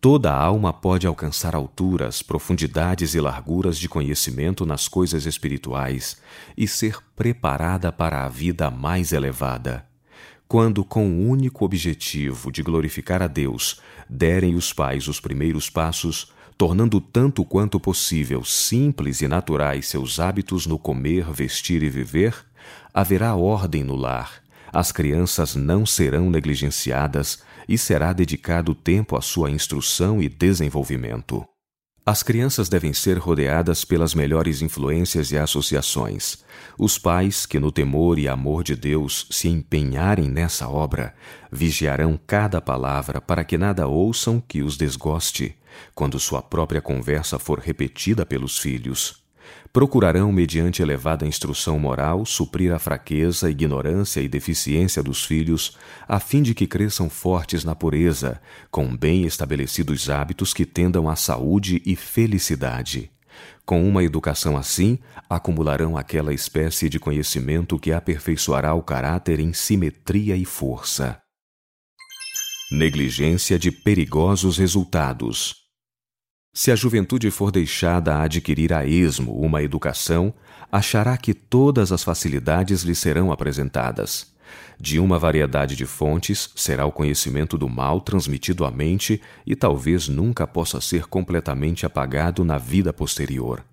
Toda 0.00 0.34
alma 0.34 0.72
pode 0.72 1.06
alcançar 1.06 1.54
alturas, 1.54 2.20
profundidades 2.20 3.14
e 3.14 3.20
larguras 3.20 3.78
de 3.78 3.88
conhecimento 3.88 4.66
nas 4.66 4.88
coisas 4.88 5.24
espirituais 5.24 6.16
e 6.56 6.66
ser 6.66 6.98
preparada 7.14 7.92
para 7.92 8.24
a 8.24 8.28
vida 8.28 8.72
mais 8.72 9.12
elevada 9.12 9.88
quando, 10.50 10.84
com 10.84 11.08
o 11.08 11.28
único 11.28 11.64
objetivo 11.64 12.50
de 12.50 12.60
glorificar 12.60 13.22
a 13.22 13.28
Deus, 13.28 13.80
derem 14.08 14.56
os 14.56 14.72
pais 14.72 15.06
os 15.06 15.20
primeiros 15.20 15.70
passos, 15.70 16.32
tornando 16.58 17.00
tanto 17.00 17.44
quanto 17.44 17.78
possível 17.78 18.42
simples 18.42 19.20
e 19.20 19.28
naturais 19.28 19.86
seus 19.86 20.18
hábitos 20.18 20.66
no 20.66 20.76
comer, 20.76 21.30
vestir 21.30 21.84
e 21.84 21.88
viver, 21.88 22.34
haverá 22.92 23.36
ordem 23.36 23.84
no 23.84 23.94
lar, 23.94 24.42
as 24.72 24.90
crianças 24.90 25.54
não 25.54 25.86
serão 25.86 26.28
negligenciadas 26.28 27.44
e 27.68 27.78
será 27.78 28.12
dedicado 28.12 28.74
tempo 28.74 29.16
à 29.16 29.22
sua 29.22 29.52
instrução 29.52 30.20
e 30.20 30.28
desenvolvimento. 30.28 31.46
As 32.04 32.22
crianças 32.22 32.68
devem 32.68 32.94
ser 32.94 33.18
rodeadas 33.18 33.84
pelas 33.84 34.14
melhores 34.14 34.62
influências 34.62 35.30
e 35.32 35.38
associações. 35.38 36.42
Os 36.78 36.98
pais, 36.98 37.44
que 37.44 37.60
no 37.60 37.70
temor 37.70 38.18
e 38.18 38.26
amor 38.26 38.64
de 38.64 38.74
Deus 38.74 39.26
se 39.30 39.48
empenharem 39.48 40.28
nessa 40.28 40.68
obra, 40.68 41.14
vigiarão 41.52 42.18
cada 42.26 42.60
palavra 42.60 43.20
para 43.20 43.44
que 43.44 43.58
nada 43.58 43.86
ouçam 43.86 44.40
que 44.40 44.62
os 44.62 44.76
desgoste, 44.76 45.56
quando 45.94 46.18
sua 46.18 46.40
própria 46.40 46.80
conversa 46.80 47.38
for 47.38 47.58
repetida 47.58 48.24
pelos 48.24 48.58
filhos 48.58 49.20
procurarão, 49.72 50.32
mediante 50.32 50.82
elevada 50.82 51.26
instrução 51.26 51.78
moral, 51.78 52.26
suprir 52.26 52.72
a 52.72 52.78
fraqueza, 52.78 53.50
ignorância 53.50 54.20
e 54.20 54.28
deficiência 54.28 55.02
dos 55.02 55.24
filhos, 55.24 55.76
a 56.08 56.18
fim 56.18 56.42
de 56.42 56.54
que 56.54 56.66
cresçam 56.66 57.08
fortes 57.08 57.64
na 57.64 57.74
pureza, 57.74 58.40
com 58.70 58.96
bem 58.96 59.24
estabelecidos 59.24 60.10
hábitos 60.10 60.52
que 60.52 60.66
tendam 60.66 61.08
à 61.08 61.14
saúde 61.14 61.80
e 61.86 61.94
felicidade. 61.94 63.10
Com 63.64 63.88
uma 63.88 64.02
educação 64.02 64.56
assim, 64.56 64.98
acumularão 65.28 65.96
aquela 65.96 66.34
espécie 66.34 66.88
de 66.88 66.98
conhecimento 66.98 67.78
que 67.78 67.92
aperfeiçoará 67.92 68.74
o 68.74 68.82
caráter 68.82 69.38
em 69.38 69.52
simetria 69.52 70.36
e 70.36 70.44
força. 70.44 71.20
Negligência 72.72 73.58
de 73.58 73.70
perigosos 73.70 74.58
resultados. 74.58 75.59
Se 76.52 76.72
a 76.72 76.74
juventude 76.74 77.30
for 77.30 77.52
deixada 77.52 78.16
a 78.16 78.22
adquirir 78.22 78.72
a 78.72 78.84
esmo 78.84 79.40
uma 79.40 79.62
educação, 79.62 80.34
achará 80.70 81.16
que 81.16 81.32
todas 81.32 81.92
as 81.92 82.02
facilidades 82.02 82.82
lhe 82.82 82.94
serão 82.94 83.30
apresentadas. 83.30 84.34
De 84.78 84.98
uma 84.98 85.16
variedade 85.16 85.76
de 85.76 85.86
fontes 85.86 86.50
será 86.56 86.84
o 86.84 86.90
conhecimento 86.90 87.56
do 87.56 87.68
mal 87.68 88.00
transmitido 88.00 88.64
à 88.64 88.70
mente 88.70 89.22
e 89.46 89.54
talvez 89.54 90.08
nunca 90.08 90.44
possa 90.44 90.80
ser 90.80 91.06
completamente 91.06 91.86
apagado 91.86 92.44
na 92.44 92.58
vida 92.58 92.92
posterior. 92.92 93.64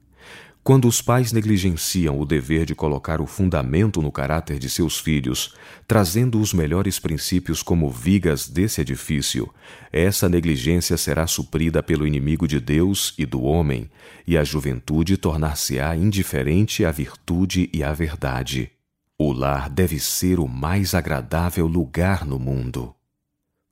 Quando 0.67 0.85
os 0.85 1.01
pais 1.01 1.31
negligenciam 1.31 2.19
o 2.19 2.25
dever 2.25 2.65
de 2.65 2.75
colocar 2.75 3.21
o 3.21 3.25
fundamento 3.25 4.01
no 4.01 4.11
caráter 4.11 4.59
de 4.59 4.69
seus 4.69 4.99
filhos, 4.99 5.55
trazendo 5.87 6.41
os 6.41 6.51
melhores 6.51 6.99
princípios 6.99 7.63
como 7.63 7.89
vigas 7.89 8.49
desse 8.49 8.81
edifício, 8.81 9.49
essa 9.93 10.27
negligência 10.27 10.97
será 10.97 11.25
suprida 11.25 11.81
pelo 11.81 12.05
inimigo 12.05 12.45
de 12.45 12.59
Deus 12.59 13.13
e 13.17 13.25
do 13.25 13.43
homem, 13.43 13.89
e 14.27 14.37
a 14.37 14.43
juventude 14.43 15.15
tornar-se-á 15.15 15.95
indiferente 15.95 16.83
à 16.83 16.91
virtude 16.91 17.69
e 17.71 17.81
à 17.81 17.93
verdade. 17.93 18.69
O 19.17 19.31
lar 19.31 19.69
deve 19.69 20.01
ser 20.01 20.37
o 20.37 20.49
mais 20.49 20.93
agradável 20.93 21.65
lugar 21.65 22.25
no 22.25 22.37
mundo. 22.37 22.93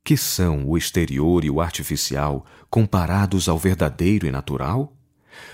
Que 0.02 0.16
são 0.16 0.66
o 0.66 0.78
exterior 0.78 1.43
e 1.43 1.50
o 1.50 1.60
artificial 1.60 2.46
comparados 2.70 3.50
ao 3.50 3.60
verdadeiro 3.60 4.26
e 4.26 4.32
natural? 4.32 4.95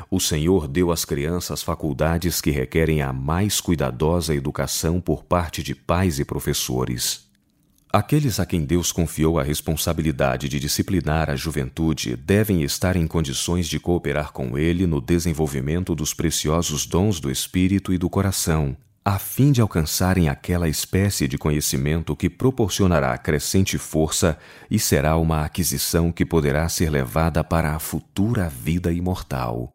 O 0.09 0.19
Senhor 0.19 0.67
deu 0.67 0.91
às 0.91 1.05
crianças 1.05 1.63
faculdades 1.63 2.41
que 2.41 2.51
requerem 2.51 3.01
a 3.01 3.11
mais 3.11 3.61
cuidadosa 3.61 4.35
educação 4.35 4.99
por 4.99 5.23
parte 5.23 5.63
de 5.63 5.75
pais 5.75 6.19
e 6.19 6.25
professores. 6.25 7.29
Aqueles 7.93 8.39
a 8.39 8.45
quem 8.45 8.63
Deus 8.63 8.91
confiou 8.91 9.37
a 9.37 9.43
responsabilidade 9.43 10.47
de 10.47 10.61
disciplinar 10.61 11.29
a 11.29 11.35
juventude 11.35 12.15
devem 12.15 12.63
estar 12.63 12.95
em 12.95 13.05
condições 13.05 13.67
de 13.67 13.81
cooperar 13.81 14.31
com 14.31 14.57
ele 14.57 14.87
no 14.87 15.01
desenvolvimento 15.01 15.93
dos 15.93 16.13
preciosos 16.13 16.85
dons 16.85 17.19
do 17.19 17.29
espírito 17.29 17.91
e 17.91 17.97
do 17.97 18.09
coração, 18.09 18.77
a 19.03 19.17
fim 19.17 19.51
de 19.51 19.61
alcançarem 19.61 20.29
aquela 20.29 20.69
espécie 20.69 21.27
de 21.27 21.37
conhecimento 21.37 22.15
que 22.15 22.29
proporcionará 22.29 23.17
crescente 23.17 23.77
força 23.77 24.37
e 24.69 24.77
será 24.77 25.17
uma 25.17 25.43
aquisição 25.43 26.11
que 26.11 26.23
poderá 26.23 26.69
ser 26.69 26.91
levada 26.91 27.43
para 27.43 27.75
a 27.75 27.79
futura 27.79 28.47
vida 28.47 28.93
imortal. 28.93 29.71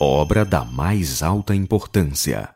Obra 0.00 0.44
da 0.44 0.64
mais 0.64 1.22
alta 1.22 1.54
importância. 1.54 2.54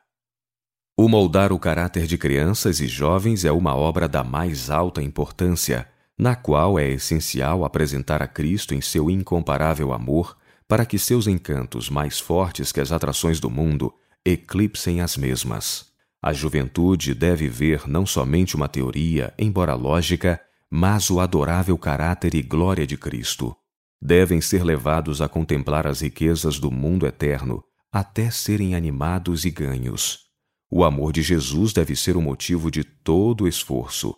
O 0.97 1.09
moldar 1.09 1.53
o 1.53 1.59
caráter 1.59 2.07
de 2.07 2.17
crianças 2.17 2.81
e 2.81 2.87
jovens 2.87 3.45
é 3.45 3.51
uma 3.51 3.75
obra 3.75 4.09
da 4.09 4.23
mais 4.23 4.71
alta 4.71 5.03
importância, 5.03 5.89
na 6.17 6.37
qual 6.37 6.79
é 6.79 6.89
essencial 6.89 7.65
apresentar 7.65 8.23
a 8.23 8.27
Cristo 8.27 8.75
em 8.75 8.81
seu 8.81 9.09
incomparável 9.11 9.93
amor, 9.93 10.37
para 10.67 10.85
que 10.85 10.99
seus 10.99 11.27
encantos, 11.27 11.89
mais 11.89 12.21
fortes 12.21 12.71
que 12.71 12.81
as 12.81 12.93
atrações 12.93 13.41
do 13.41 13.49
mundo, 13.49 13.95
eclipsem 14.31 15.01
as 15.01 15.17
mesmas. 15.17 15.87
A 16.23 16.33
juventude 16.33 17.15
deve 17.15 17.49
ver 17.49 17.89
não 17.89 18.05
somente 18.05 18.57
uma 18.57 18.69
teoria, 18.69 19.33
embora 19.39 19.75
lógica, 19.75 20.41
mas 20.71 21.11
o 21.11 21.21
adorável 21.21 21.79
caráter 21.79 22.35
e 22.35 22.43
glória 22.43 22.87
de 22.87 22.97
Cristo. 22.97 23.57
Devem 24.01 24.41
ser 24.41 24.63
levados 24.63 25.21
a 25.21 25.29
contemplar 25.29 25.87
as 25.87 26.01
riquezas 26.01 26.59
do 26.59 26.71
mundo 26.71 27.07
eterno, 27.07 27.65
até 27.93 28.31
serem 28.31 28.75
animados 28.75 29.45
e 29.45 29.51
ganhos. 29.51 30.29
O 30.71 30.85
amor 30.85 31.13
de 31.13 31.23
Jesus 31.23 31.73
deve 31.73 31.97
ser 31.97 32.17
o 32.17 32.21
motivo 32.21 32.71
de 32.71 32.85
todo 32.85 33.45
o 33.45 33.49
esforço. 33.49 34.15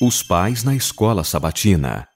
Os 0.00 0.22
pais 0.22 0.64
na 0.64 0.74
escola 0.74 1.22
sabatina. 1.22 2.08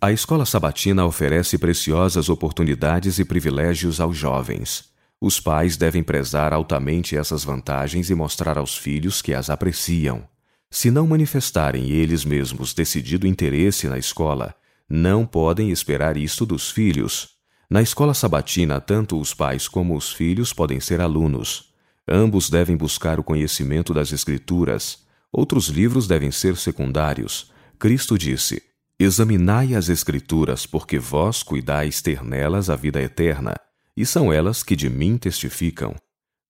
A 0.00 0.12
escola 0.12 0.46
sabatina 0.46 1.04
oferece 1.04 1.58
preciosas 1.58 2.28
oportunidades 2.28 3.18
e 3.18 3.24
privilégios 3.24 4.00
aos 4.00 4.16
jovens. 4.16 4.84
Os 5.20 5.40
pais 5.40 5.76
devem 5.76 6.02
prezar 6.02 6.52
altamente 6.52 7.16
essas 7.16 7.42
vantagens 7.42 8.08
e 8.08 8.14
mostrar 8.14 8.56
aos 8.56 8.76
filhos 8.76 9.20
que 9.20 9.34
as 9.34 9.50
apreciam. 9.50 10.28
Se 10.70 10.90
não 10.90 11.06
manifestarem 11.06 11.90
eles 11.90 12.24
mesmos 12.24 12.72
decidido 12.72 13.26
interesse 13.26 13.88
na 13.88 13.98
escola, 13.98 14.54
não 14.88 15.26
podem 15.26 15.70
esperar 15.70 16.16
isto 16.16 16.46
dos 16.46 16.70
filhos. 16.70 17.30
Na 17.68 17.82
escola 17.82 18.14
sabatina, 18.14 18.80
tanto 18.80 19.20
os 19.20 19.34
pais 19.34 19.66
como 19.66 19.96
os 19.96 20.12
filhos 20.12 20.52
podem 20.52 20.78
ser 20.78 21.00
alunos. 21.00 21.72
Ambos 22.06 22.48
devem 22.48 22.76
buscar 22.76 23.18
o 23.18 23.24
conhecimento 23.24 23.92
das 23.92 24.12
Escrituras. 24.12 25.04
Outros 25.32 25.68
livros 25.68 26.06
devem 26.06 26.30
ser 26.30 26.56
secundários. 26.56 27.50
Cristo 27.78 28.16
disse: 28.16 28.62
Examinai 28.98 29.74
as 29.74 29.88
Escrituras, 29.88 30.64
porque 30.64 30.98
vós 30.98 31.42
cuidais 31.42 32.00
ter 32.00 32.24
nelas 32.24 32.70
a 32.70 32.76
vida 32.76 33.02
eterna, 33.02 33.54
e 33.98 34.06
são 34.06 34.32
elas 34.32 34.62
que 34.62 34.76
de 34.76 34.88
mim 34.88 35.18
testificam. 35.18 35.92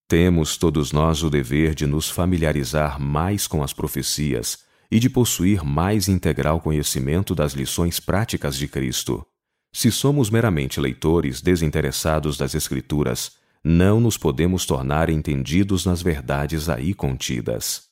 Temos 0.06 0.58
todos 0.58 0.92
nós 0.92 1.22
o 1.22 1.30
dever 1.30 1.74
de 1.74 1.86
nos 1.86 2.10
familiarizar 2.10 3.00
mais 3.00 3.46
com 3.46 3.62
as 3.62 3.72
profecias 3.72 4.58
e 4.90 5.00
de 5.00 5.08
possuir 5.08 5.64
mais 5.64 6.08
integral 6.08 6.60
conhecimento 6.60 7.34
das 7.34 7.54
lições 7.54 7.98
práticas 7.98 8.54
de 8.54 8.68
Cristo. 8.68 9.26
Se 9.72 9.90
somos 9.90 10.28
meramente 10.28 10.78
leitores 10.78 11.40
desinteressados 11.40 12.36
das 12.36 12.54
Escrituras, 12.54 13.32
não 13.64 13.98
nos 13.98 14.18
podemos 14.18 14.66
tornar 14.66 15.08
entendidos 15.08 15.86
nas 15.86 16.02
verdades 16.02 16.68
aí 16.68 16.92
contidas. 16.92 17.84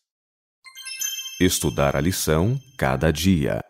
Estudar 1.40 1.96
a 1.96 2.00
lição 2.00 2.60
cada 2.76 3.10
dia. 3.10 3.62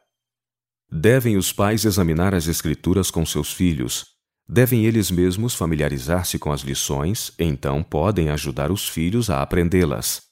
Devem 0.91 1.37
os 1.37 1.53
pais 1.53 1.85
examinar 1.85 2.35
as 2.35 2.49
Escrituras 2.49 3.09
com 3.09 3.25
seus 3.25 3.53
filhos. 3.53 4.16
Devem 4.49 4.85
eles 4.85 5.11
mesmos 5.11 5.55
familiarizar-se 5.55 6.39
com 6.39 6.53
as 6.53 6.61
lições, 6.61 7.33
então 7.39 7.83
podem 7.83 8.29
ajudar 8.29 8.71
os 8.71 8.89
filhos 8.89 9.29
a 9.29 9.43
aprendê-las. 9.43 10.23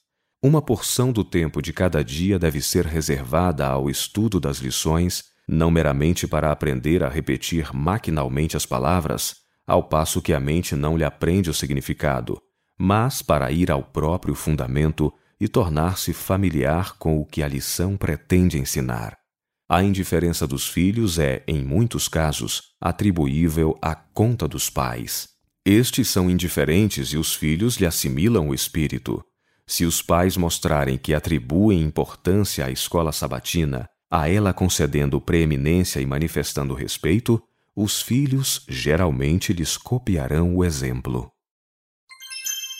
Uma 0.41 0.61
porção 0.61 1.11
do 1.11 1.23
tempo 1.23 1.61
de 1.61 1.73
cada 1.73 2.03
dia 2.03 2.39
deve 2.39 2.61
ser 2.61 2.85
reservada 2.85 3.67
ao 3.67 3.89
estudo 3.89 4.39
das 4.39 4.59
lições, 4.59 5.25
não 5.47 5.69
meramente 5.69 6.27
para 6.27 6.51
aprender 6.51 7.03
a 7.03 7.09
repetir 7.09 7.75
maquinalmente 7.75 8.55
as 8.55 8.65
palavras, 8.65 9.35
ao 9.67 9.83
passo 9.83 10.21
que 10.21 10.33
a 10.33 10.39
mente 10.39 10.75
não 10.75 10.95
lhe 10.95 11.03
aprende 11.03 11.49
o 11.49 11.53
significado, 11.53 12.41
mas 12.77 13.21
para 13.21 13.51
ir 13.51 13.69
ao 13.69 13.83
próprio 13.83 14.33
fundamento 14.33 15.11
e 15.39 15.47
tornar-se 15.47 16.13
familiar 16.13 16.97
com 16.97 17.19
o 17.19 17.25
que 17.25 17.43
a 17.43 17.47
lição 17.47 17.97
pretende 17.97 18.57
ensinar. 18.57 19.24
A 19.67 19.81
indiferença 19.81 20.45
dos 20.45 20.67
filhos 20.67 21.17
é, 21.17 21.43
em 21.47 21.63
muitos 21.63 22.07
casos, 22.07 22.75
atribuível 22.79 23.75
à 23.81 23.95
conta 23.95 24.47
dos 24.47 24.69
pais. 24.69 25.27
Estes 25.65 26.07
são 26.07 26.29
indiferentes 26.29 27.09
e 27.09 27.17
os 27.17 27.33
filhos 27.33 27.77
lhe 27.77 27.87
assimilam 27.87 28.49
o 28.49 28.53
espírito. 28.53 29.23
Se 29.65 29.83
os 29.83 30.03
pais 30.03 30.37
mostrarem 30.37 30.97
que 30.97 31.15
atribuem 31.15 31.81
importância 31.81 32.65
à 32.65 32.69
escola 32.69 33.11
sabatina, 33.11 33.89
a 34.11 34.29
ela 34.29 34.53
concedendo 34.53 35.19
preeminência 35.19 35.99
e 35.99 36.05
manifestando 36.05 36.75
respeito, 36.75 37.41
os 37.75 38.03
filhos 38.03 38.63
geralmente 38.69 39.51
lhes 39.51 39.77
copiarão 39.77 40.55
o 40.55 40.63
exemplo. 40.63 41.31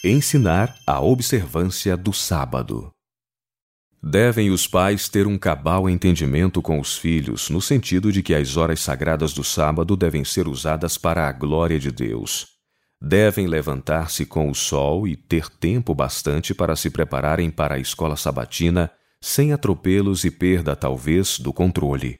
Ensinar 0.03 0.77
a 0.85 1.01
observância 1.01 1.97
do 1.97 2.13
sábado. 2.13 2.94
Devem 4.07 4.51
os 4.51 4.67
pais 4.67 5.09
ter 5.09 5.25
um 5.25 5.35
cabal 5.35 5.89
entendimento 5.89 6.61
com 6.61 6.79
os 6.79 6.95
filhos, 6.95 7.49
no 7.49 7.59
sentido 7.59 8.11
de 8.11 8.21
que 8.21 8.35
as 8.35 8.55
horas 8.55 8.79
sagradas 8.79 9.33
do 9.33 9.43
sábado 9.43 9.95
devem 9.95 10.23
ser 10.23 10.47
usadas 10.47 10.95
para 10.95 11.27
a 11.27 11.31
glória 11.31 11.79
de 11.79 11.89
Deus. 11.89 12.45
Devem 13.01 13.47
levantar-se 13.47 14.23
com 14.23 14.47
o 14.47 14.53
sol 14.53 15.07
e 15.07 15.15
ter 15.15 15.49
tempo 15.49 15.95
bastante 15.95 16.53
para 16.53 16.75
se 16.75 16.91
prepararem 16.91 17.49
para 17.49 17.75
a 17.75 17.79
escola 17.79 18.15
sabatina, 18.15 18.91
sem 19.19 19.51
atropelos 19.51 20.23
e 20.23 20.29
perda, 20.29 20.75
talvez, 20.75 21.39
do 21.39 21.51
controle. 21.51 22.19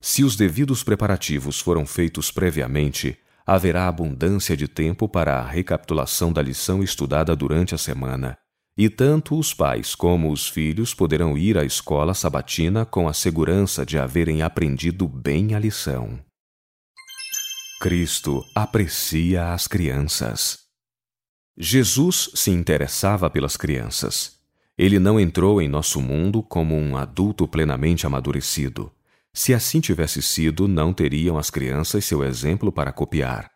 Se 0.00 0.22
os 0.22 0.36
devidos 0.36 0.84
preparativos 0.84 1.58
foram 1.58 1.84
feitos 1.84 2.30
previamente, 2.30 3.18
haverá 3.44 3.88
abundância 3.88 4.56
de 4.56 4.68
tempo 4.68 5.08
para 5.08 5.40
a 5.40 5.44
recapitulação 5.44 6.32
da 6.32 6.40
lição 6.40 6.80
estudada 6.80 7.34
durante 7.34 7.74
a 7.74 7.78
semana, 7.78 8.38
e 8.76 8.88
tanto 8.88 9.38
os 9.38 9.54
pais 9.54 9.94
como 9.94 10.32
os 10.32 10.48
filhos 10.48 10.92
poderão 10.92 11.38
ir 11.38 11.56
à 11.56 11.64
escola 11.64 12.14
sabatina 12.14 12.84
com 12.84 13.08
a 13.08 13.12
segurança 13.12 13.86
de 13.86 13.98
haverem 13.98 14.42
aprendido 14.42 15.06
bem 15.06 15.54
a 15.54 15.58
lição. 15.58 16.18
Cristo 17.80 18.42
aprecia 18.54 19.52
as 19.52 19.66
crianças. 19.66 20.58
Jesus 21.56 22.30
se 22.34 22.50
interessava 22.50 23.30
pelas 23.30 23.56
crianças. 23.56 24.38
Ele 24.76 24.98
não 24.98 25.20
entrou 25.20 25.62
em 25.62 25.68
nosso 25.68 26.00
mundo 26.00 26.42
como 26.42 26.76
um 26.76 26.96
adulto 26.96 27.46
plenamente 27.46 28.06
amadurecido 28.06 28.90
se 29.34 29.52
assim 29.52 29.80
tivesse 29.80 30.22
sido, 30.22 30.68
não 30.68 30.94
teriam 30.94 31.36
as 31.36 31.50
crianças 31.50 32.04
seu 32.04 32.22
exemplo 32.22 32.70
para 32.70 32.92
copiar. 32.92 33.50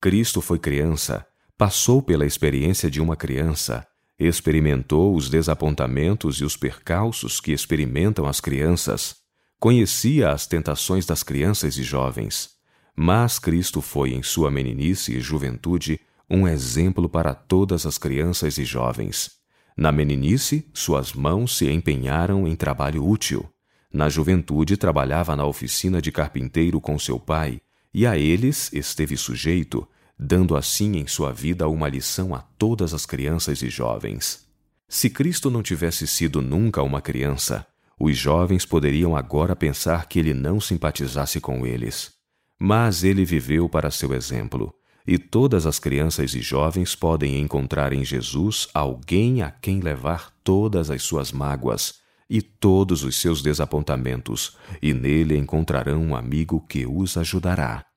Cristo 0.00 0.40
foi 0.40 0.58
criança, 0.58 1.24
passou 1.56 2.02
pela 2.02 2.26
experiência 2.26 2.90
de 2.90 3.00
uma 3.00 3.14
criança, 3.14 3.86
experimentou 4.28 5.16
os 5.16 5.30
desapontamentos 5.30 6.36
e 6.36 6.44
os 6.44 6.56
percalços 6.56 7.40
que 7.40 7.52
experimentam 7.52 8.26
as 8.26 8.38
crianças, 8.38 9.16
conhecia 9.58 10.30
as 10.30 10.46
tentações 10.46 11.06
das 11.06 11.22
crianças 11.22 11.78
e 11.78 11.82
jovens. 11.82 12.50
Mas 12.94 13.38
Cristo 13.38 13.80
foi, 13.80 14.12
em 14.12 14.22
sua 14.22 14.50
meninice 14.50 15.16
e 15.16 15.20
juventude, 15.20 15.98
um 16.28 16.46
exemplo 16.46 17.08
para 17.08 17.34
todas 17.34 17.86
as 17.86 17.96
crianças 17.96 18.58
e 18.58 18.64
jovens. 18.64 19.32
Na 19.76 19.90
meninice, 19.90 20.68
suas 20.74 21.14
mãos 21.14 21.56
se 21.56 21.70
empenharam 21.70 22.46
em 22.46 22.54
trabalho 22.54 23.06
útil. 23.06 23.48
Na 23.92 24.08
juventude 24.08 24.76
trabalhava 24.76 25.34
na 25.34 25.46
oficina 25.46 26.00
de 26.00 26.12
carpinteiro 26.12 26.80
com 26.80 26.98
seu 26.98 27.18
pai, 27.18 27.60
e 27.92 28.06
a 28.06 28.18
eles 28.18 28.70
esteve 28.72 29.16
sujeito, 29.16 29.88
dando 30.22 30.54
assim 30.54 30.98
em 30.98 31.06
sua 31.06 31.32
vida 31.32 31.66
uma 31.66 31.88
lição 31.88 32.34
a 32.34 32.40
todas 32.40 32.92
as 32.92 33.06
crianças 33.06 33.62
e 33.62 33.70
jovens. 33.70 34.46
Se 34.86 35.08
Cristo 35.08 35.50
não 35.50 35.62
tivesse 35.62 36.06
sido 36.06 36.42
nunca 36.42 36.82
uma 36.82 37.00
criança, 37.00 37.66
os 37.98 38.18
jovens 38.18 38.66
poderiam 38.66 39.16
agora 39.16 39.56
pensar 39.56 40.06
que 40.06 40.18
ele 40.18 40.34
não 40.34 40.60
simpatizasse 40.60 41.40
com 41.40 41.66
eles. 41.66 42.10
Mas 42.58 43.02
ele 43.02 43.24
viveu 43.24 43.66
para 43.66 43.90
seu 43.90 44.12
exemplo, 44.12 44.74
e 45.06 45.16
todas 45.16 45.64
as 45.64 45.78
crianças 45.78 46.34
e 46.34 46.42
jovens 46.42 46.94
podem 46.94 47.40
encontrar 47.40 47.94
em 47.94 48.04
Jesus 48.04 48.68
alguém 48.74 49.40
a 49.40 49.50
quem 49.50 49.80
levar 49.80 50.30
todas 50.44 50.90
as 50.90 51.02
suas 51.02 51.32
mágoas 51.32 51.94
e 52.28 52.42
todos 52.42 53.04
os 53.04 53.16
seus 53.16 53.40
desapontamentos, 53.40 54.54
e 54.82 54.92
nele 54.92 55.38
encontrarão 55.38 56.02
um 56.02 56.14
amigo 56.14 56.60
que 56.68 56.86
os 56.86 57.16
ajudará. 57.16 57.89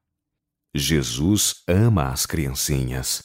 Jesus 0.76 1.63
ama 1.67 2.09
as 2.09 2.26
criancinhas. 2.26 3.24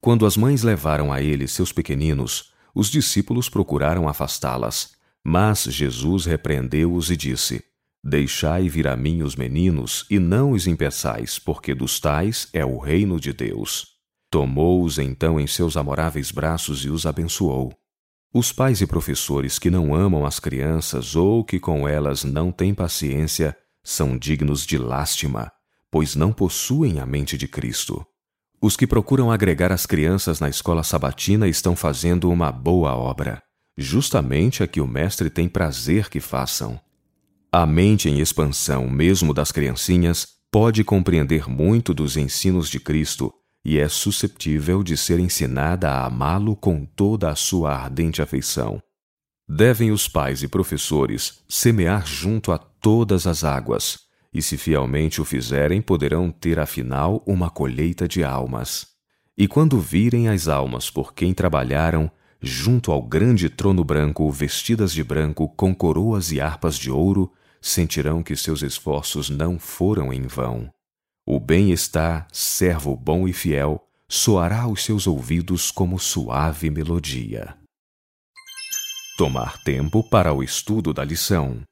Quando 0.00 0.24
as 0.24 0.36
mães 0.36 0.62
levaram 0.62 1.12
a 1.12 1.20
ele 1.20 1.46
seus 1.46 1.70
pequeninos, 1.70 2.52
os 2.74 2.90
discípulos 2.90 3.48
procuraram 3.48 4.08
afastá-las, 4.08 4.94
Mas 5.28 5.64
Jesus 5.64 6.24
repreendeu-os 6.24 7.10
e 7.10 7.16
disse: 7.16 7.64
Deixai 8.02 8.68
vir 8.68 8.86
a 8.86 8.96
mim 8.96 9.22
os 9.22 9.34
meninos, 9.34 10.06
e 10.08 10.20
não 10.20 10.52
os 10.52 10.68
impeçais, 10.68 11.38
porque 11.38 11.74
dos 11.74 11.98
tais 11.98 12.48
é 12.52 12.64
o 12.64 12.78
reino 12.78 13.18
de 13.18 13.32
Deus. 13.32 13.88
Tomou-os 14.30 14.98
então 14.98 15.40
em 15.40 15.46
seus 15.46 15.76
amoráveis 15.76 16.30
braços 16.30 16.84
e 16.84 16.88
os 16.88 17.04
abençoou. 17.04 17.74
Os 18.32 18.52
pais 18.52 18.80
e 18.80 18.86
professores 18.86 19.58
que 19.58 19.68
não 19.70 19.94
amam 19.94 20.24
as 20.24 20.38
crianças 20.38 21.16
ou 21.16 21.44
que 21.44 21.58
com 21.58 21.88
elas 21.88 22.22
não 22.22 22.52
têm 22.52 22.72
paciência 22.72 23.56
são 23.82 24.16
dignos 24.16 24.64
de 24.64 24.78
lástima, 24.78 25.50
pois 25.96 26.14
não 26.14 26.30
possuem 26.30 27.00
a 27.00 27.06
mente 27.06 27.38
de 27.38 27.48
Cristo. 27.48 28.04
Os 28.60 28.76
que 28.76 28.86
procuram 28.86 29.32
agregar 29.32 29.72
as 29.72 29.86
crianças 29.86 30.40
na 30.40 30.46
escola 30.46 30.82
sabatina 30.82 31.48
estão 31.48 31.74
fazendo 31.74 32.30
uma 32.30 32.52
boa 32.52 32.94
obra, 32.94 33.42
justamente 33.78 34.62
a 34.62 34.66
que 34.66 34.78
o 34.78 34.86
Mestre 34.86 35.30
tem 35.30 35.48
prazer 35.48 36.10
que 36.10 36.20
façam. 36.20 36.78
A 37.50 37.64
mente 37.64 38.10
em 38.10 38.20
expansão, 38.20 38.86
mesmo 38.86 39.32
das 39.32 39.50
criancinhas, 39.50 40.26
pode 40.52 40.84
compreender 40.84 41.48
muito 41.48 41.94
dos 41.94 42.18
ensinos 42.18 42.68
de 42.68 42.78
Cristo 42.78 43.32
e 43.64 43.78
é 43.78 43.88
susceptível 43.88 44.82
de 44.82 44.98
ser 44.98 45.18
ensinada 45.18 45.90
a 45.90 46.04
amá-lo 46.04 46.54
com 46.54 46.84
toda 46.84 47.30
a 47.30 47.34
sua 47.34 47.72
ardente 47.74 48.20
afeição. 48.20 48.82
Devem 49.48 49.90
os 49.90 50.06
pais 50.08 50.42
e 50.42 50.48
professores 50.48 51.42
semear 51.48 52.06
junto 52.06 52.52
a 52.52 52.58
todas 52.58 53.26
as 53.26 53.44
águas, 53.44 54.05
e 54.36 54.42
se 54.42 54.58
fielmente 54.58 55.18
o 55.18 55.24
fizerem, 55.24 55.80
poderão 55.80 56.30
ter 56.30 56.58
afinal 56.58 57.22
uma 57.26 57.48
colheita 57.48 58.06
de 58.06 58.22
almas. 58.22 58.88
E 59.34 59.48
quando 59.48 59.80
virem 59.80 60.28
as 60.28 60.46
almas 60.46 60.90
por 60.90 61.14
quem 61.14 61.32
trabalharam, 61.32 62.10
junto 62.38 62.92
ao 62.92 63.00
grande 63.00 63.48
trono 63.48 63.82
branco, 63.82 64.30
vestidas 64.30 64.92
de 64.92 65.02
branco, 65.02 65.48
com 65.48 65.74
coroas 65.74 66.32
e 66.32 66.38
harpas 66.38 66.76
de 66.76 66.90
ouro, 66.90 67.32
sentirão 67.62 68.22
que 68.22 68.36
seus 68.36 68.60
esforços 68.60 69.30
não 69.30 69.58
foram 69.58 70.12
em 70.12 70.26
vão. 70.26 70.70
O 71.26 71.40
bem-estar, 71.40 72.28
servo 72.30 72.94
bom 72.94 73.26
e 73.26 73.32
fiel, 73.32 73.88
soará 74.06 74.60
aos 74.60 74.84
seus 74.84 75.06
ouvidos 75.06 75.70
como 75.70 75.98
suave 75.98 76.68
melodia. 76.68 77.56
Tomar 79.16 79.62
tempo 79.62 80.04
para 80.10 80.34
o 80.34 80.42
estudo 80.42 80.92
da 80.92 81.02
lição. 81.02 81.62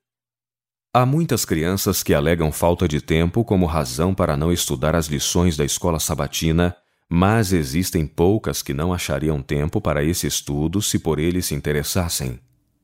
Há 0.96 1.04
muitas 1.04 1.44
crianças 1.44 2.04
que 2.04 2.14
alegam 2.14 2.52
falta 2.52 2.86
de 2.86 3.00
tempo 3.00 3.44
como 3.44 3.66
razão 3.66 4.14
para 4.14 4.36
não 4.36 4.52
estudar 4.52 4.94
as 4.94 5.08
lições 5.08 5.56
da 5.56 5.64
escola 5.64 5.98
sabatina, 5.98 6.76
mas 7.08 7.52
existem 7.52 8.06
poucas 8.06 8.62
que 8.62 8.72
não 8.72 8.94
achariam 8.94 9.42
tempo 9.42 9.80
para 9.80 10.04
esse 10.04 10.28
estudo 10.28 10.80
se 10.80 11.00
por 11.00 11.18
ele 11.18 11.42
se 11.42 11.52
interessassem. 11.52 12.38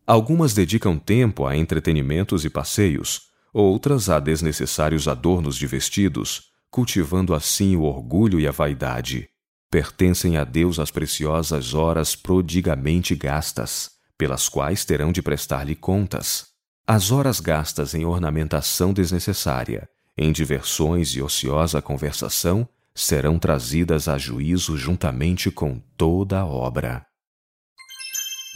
Algumas 0.04 0.52
dedicam 0.52 0.98
tempo 0.98 1.46
a 1.46 1.56
entretenimentos 1.56 2.44
e 2.44 2.50
passeios, 2.50 3.28
outras 3.54 4.10
a 4.10 4.18
desnecessários 4.18 5.06
adornos 5.06 5.56
de 5.56 5.68
vestidos, 5.68 6.50
cultivando 6.68 7.32
assim 7.32 7.76
o 7.76 7.82
orgulho 7.82 8.40
e 8.40 8.48
a 8.48 8.50
vaidade. 8.50 9.28
Pertencem 9.70 10.36
a 10.36 10.42
Deus 10.42 10.80
as 10.80 10.90
preciosas 10.90 11.74
horas 11.74 12.16
prodigamente 12.16 13.14
gastas, 13.14 13.88
pelas 14.18 14.48
quais 14.48 14.84
terão 14.84 15.12
de 15.12 15.22
prestar-lhe 15.22 15.76
contas. 15.76 16.49
As 16.92 17.12
horas 17.12 17.38
gastas 17.38 17.94
em 17.94 18.04
ornamentação 18.04 18.92
desnecessária, 18.92 19.88
em 20.18 20.32
diversões 20.32 21.10
e 21.10 21.22
ociosa 21.22 21.80
conversação, 21.80 22.68
serão 22.92 23.38
trazidas 23.38 24.08
a 24.08 24.18
juízo 24.18 24.76
juntamente 24.76 25.52
com 25.52 25.78
toda 25.96 26.40
a 26.40 26.44
obra. 26.44 27.06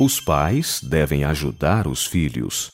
Os 0.00 0.18
pais 0.20 0.80
devem 0.82 1.22
ajudar 1.22 1.86
os 1.86 2.04
filhos. 2.04 2.72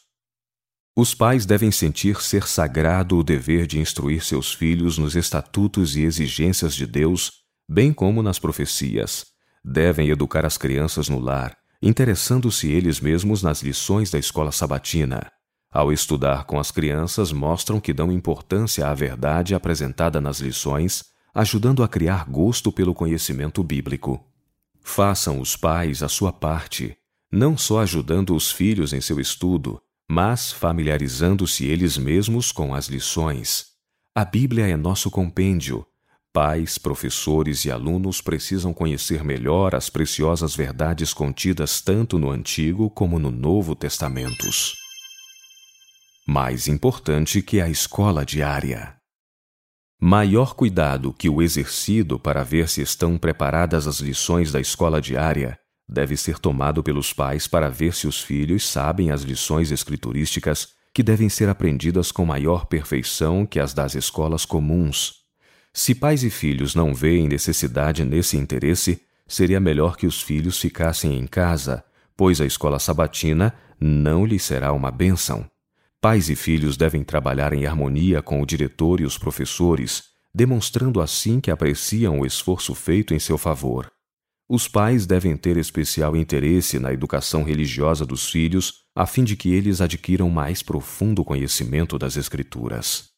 Os 0.96 1.14
pais 1.14 1.44
devem 1.44 1.70
sentir 1.70 2.22
ser 2.22 2.46
sagrado 2.46 3.18
o 3.18 3.22
dever 3.22 3.66
de 3.66 3.78
instruir 3.78 4.24
seus 4.24 4.54
filhos 4.54 4.96
nos 4.96 5.14
estatutos 5.14 5.94
e 5.94 6.00
exigências 6.04 6.74
de 6.74 6.86
Deus, 6.86 7.32
bem 7.68 7.92
como 7.92 8.22
nas 8.22 8.38
profecias. 8.38 9.26
Devem 9.62 10.08
educar 10.08 10.46
as 10.46 10.56
crianças 10.56 11.10
no 11.10 11.18
lar, 11.18 11.54
interessando-se 11.82 12.72
eles 12.72 12.98
mesmos 12.98 13.42
nas 13.42 13.62
lições 13.62 14.10
da 14.10 14.18
escola 14.18 14.52
sabatina. 14.52 15.30
Ao 15.72 15.92
estudar 15.92 16.44
com 16.44 16.58
as 16.58 16.72
crianças, 16.72 17.30
mostram 17.30 17.78
que 17.78 17.92
dão 17.92 18.10
importância 18.10 18.88
à 18.88 18.94
verdade 18.94 19.54
apresentada 19.54 20.20
nas 20.20 20.40
lições, 20.40 21.04
ajudando 21.32 21.84
a 21.84 21.88
criar 21.88 22.28
gosto 22.28 22.72
pelo 22.72 22.92
conhecimento 22.92 23.62
bíblico. 23.62 24.24
Façam 24.82 25.40
os 25.40 25.56
pais 25.56 26.02
a 26.02 26.08
sua 26.08 26.32
parte, 26.32 26.96
não 27.30 27.56
só 27.56 27.80
ajudando 27.80 28.34
os 28.34 28.50
filhos 28.50 28.92
em 28.92 29.00
seu 29.00 29.20
estudo, 29.20 29.80
mas 30.10 30.50
familiarizando-se 30.50 31.66
eles 31.66 31.96
mesmos 31.96 32.50
com 32.50 32.74
as 32.74 32.88
lições. 32.88 33.66
A 34.12 34.24
Bíblia 34.24 34.66
é 34.66 34.76
nosso 34.76 35.08
compêndio. 35.08 35.86
Pais, 36.32 36.78
professores 36.78 37.64
e 37.64 37.70
alunos 37.70 38.20
precisam 38.20 38.72
conhecer 38.72 39.22
melhor 39.22 39.76
as 39.76 39.88
preciosas 39.88 40.54
verdades 40.54 41.14
contidas 41.14 41.80
tanto 41.80 42.18
no 42.18 42.28
Antigo 42.28 42.90
como 42.90 43.20
no 43.20 43.30
Novo 43.30 43.76
Testamentos. 43.76 44.79
Mais 46.32 46.68
importante 46.68 47.42
que 47.42 47.60
a 47.60 47.68
escola 47.68 48.24
diária. 48.24 48.94
Maior 50.00 50.54
cuidado 50.54 51.12
que 51.12 51.28
o 51.28 51.42
exercido 51.42 52.20
para 52.20 52.44
ver 52.44 52.68
se 52.68 52.80
estão 52.80 53.18
preparadas 53.18 53.88
as 53.88 53.98
lições 53.98 54.52
da 54.52 54.60
escola 54.60 55.00
diária 55.00 55.58
deve 55.88 56.16
ser 56.16 56.38
tomado 56.38 56.84
pelos 56.84 57.12
pais 57.12 57.48
para 57.48 57.68
ver 57.68 57.96
se 57.96 58.06
os 58.06 58.20
filhos 58.20 58.64
sabem 58.64 59.10
as 59.10 59.22
lições 59.22 59.72
escriturísticas 59.72 60.68
que 60.94 61.02
devem 61.02 61.28
ser 61.28 61.48
aprendidas 61.48 62.12
com 62.12 62.24
maior 62.24 62.66
perfeição 62.66 63.44
que 63.44 63.58
as 63.58 63.74
das 63.74 63.96
escolas 63.96 64.44
comuns. 64.44 65.14
Se 65.74 65.96
pais 65.96 66.22
e 66.22 66.30
filhos 66.30 66.76
não 66.76 66.94
veem 66.94 67.26
necessidade 67.26 68.04
nesse 68.04 68.36
interesse, 68.36 69.02
seria 69.26 69.58
melhor 69.58 69.96
que 69.96 70.06
os 70.06 70.22
filhos 70.22 70.60
ficassem 70.60 71.18
em 71.18 71.26
casa, 71.26 71.82
pois 72.16 72.40
a 72.40 72.46
escola 72.46 72.78
sabatina 72.78 73.52
não 73.80 74.24
lhes 74.24 74.44
será 74.44 74.72
uma 74.72 74.92
bênção. 74.92 75.44
Pais 76.00 76.30
e 76.30 76.36
filhos 76.36 76.78
devem 76.78 77.04
trabalhar 77.04 77.52
em 77.52 77.66
harmonia 77.66 78.22
com 78.22 78.40
o 78.40 78.46
diretor 78.46 79.00
e 79.00 79.04
os 79.04 79.18
professores, 79.18 80.04
demonstrando 80.34 80.98
assim 80.98 81.40
que 81.40 81.50
apreciam 81.50 82.20
o 82.20 82.26
esforço 82.26 82.74
feito 82.74 83.12
em 83.12 83.18
seu 83.18 83.36
favor. 83.36 83.86
Os 84.48 84.66
pais 84.66 85.04
devem 85.04 85.36
ter 85.36 85.58
especial 85.58 86.16
interesse 86.16 86.78
na 86.78 86.90
educação 86.90 87.42
religiosa 87.42 88.06
dos 88.06 88.30
filhos, 88.30 88.80
a 88.96 89.06
fim 89.06 89.24
de 89.24 89.36
que 89.36 89.52
eles 89.52 89.82
adquiram 89.82 90.30
mais 90.30 90.62
profundo 90.62 91.22
conhecimento 91.22 91.98
das 91.98 92.16
Escrituras. 92.16 93.10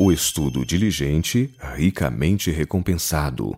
O 0.00 0.10
estudo 0.10 0.66
diligente, 0.66 1.54
ricamente 1.76 2.50
recompensado. 2.50 3.56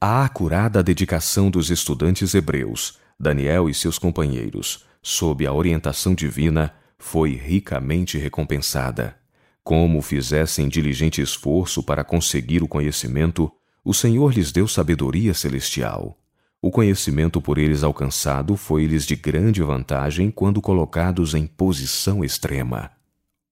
A 0.00 0.24
acurada 0.24 0.82
dedicação 0.82 1.50
dos 1.50 1.70
estudantes 1.70 2.34
hebreus, 2.34 2.98
Daniel 3.18 3.70
e 3.70 3.74
seus 3.74 3.98
companheiros, 3.98 4.84
sob 5.04 5.46
a 5.46 5.52
orientação 5.52 6.14
divina, 6.14 6.74
foi 6.98 7.34
ricamente 7.34 8.16
recompensada. 8.16 9.14
Como 9.62 10.00
fizessem 10.00 10.66
diligente 10.66 11.20
esforço 11.20 11.82
para 11.82 12.02
conseguir 12.02 12.62
o 12.62 12.68
conhecimento, 12.68 13.52
o 13.84 13.92
Senhor 13.92 14.32
lhes 14.32 14.50
deu 14.50 14.66
sabedoria 14.66 15.34
celestial. 15.34 16.18
O 16.60 16.70
conhecimento 16.70 17.42
por 17.42 17.58
eles 17.58 17.82
alcançado 17.82 18.56
foi-lhes 18.56 19.04
de 19.04 19.14
grande 19.14 19.62
vantagem 19.62 20.30
quando 20.30 20.62
colocados 20.62 21.34
em 21.34 21.46
posição 21.46 22.24
extrema. 22.24 22.90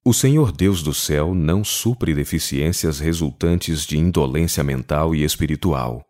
O 0.03 0.15
Senhor 0.15 0.51
Deus 0.51 0.83
do 0.83 0.95
céu 0.95 1.35
não 1.35 1.63
supre 1.63 2.15
deficiências 2.15 2.99
resultantes 2.99 3.85
de 3.85 3.99
indolência 3.99 4.65
mental 4.65 5.15
e 5.15 5.23
espiritual. 5.23 6.03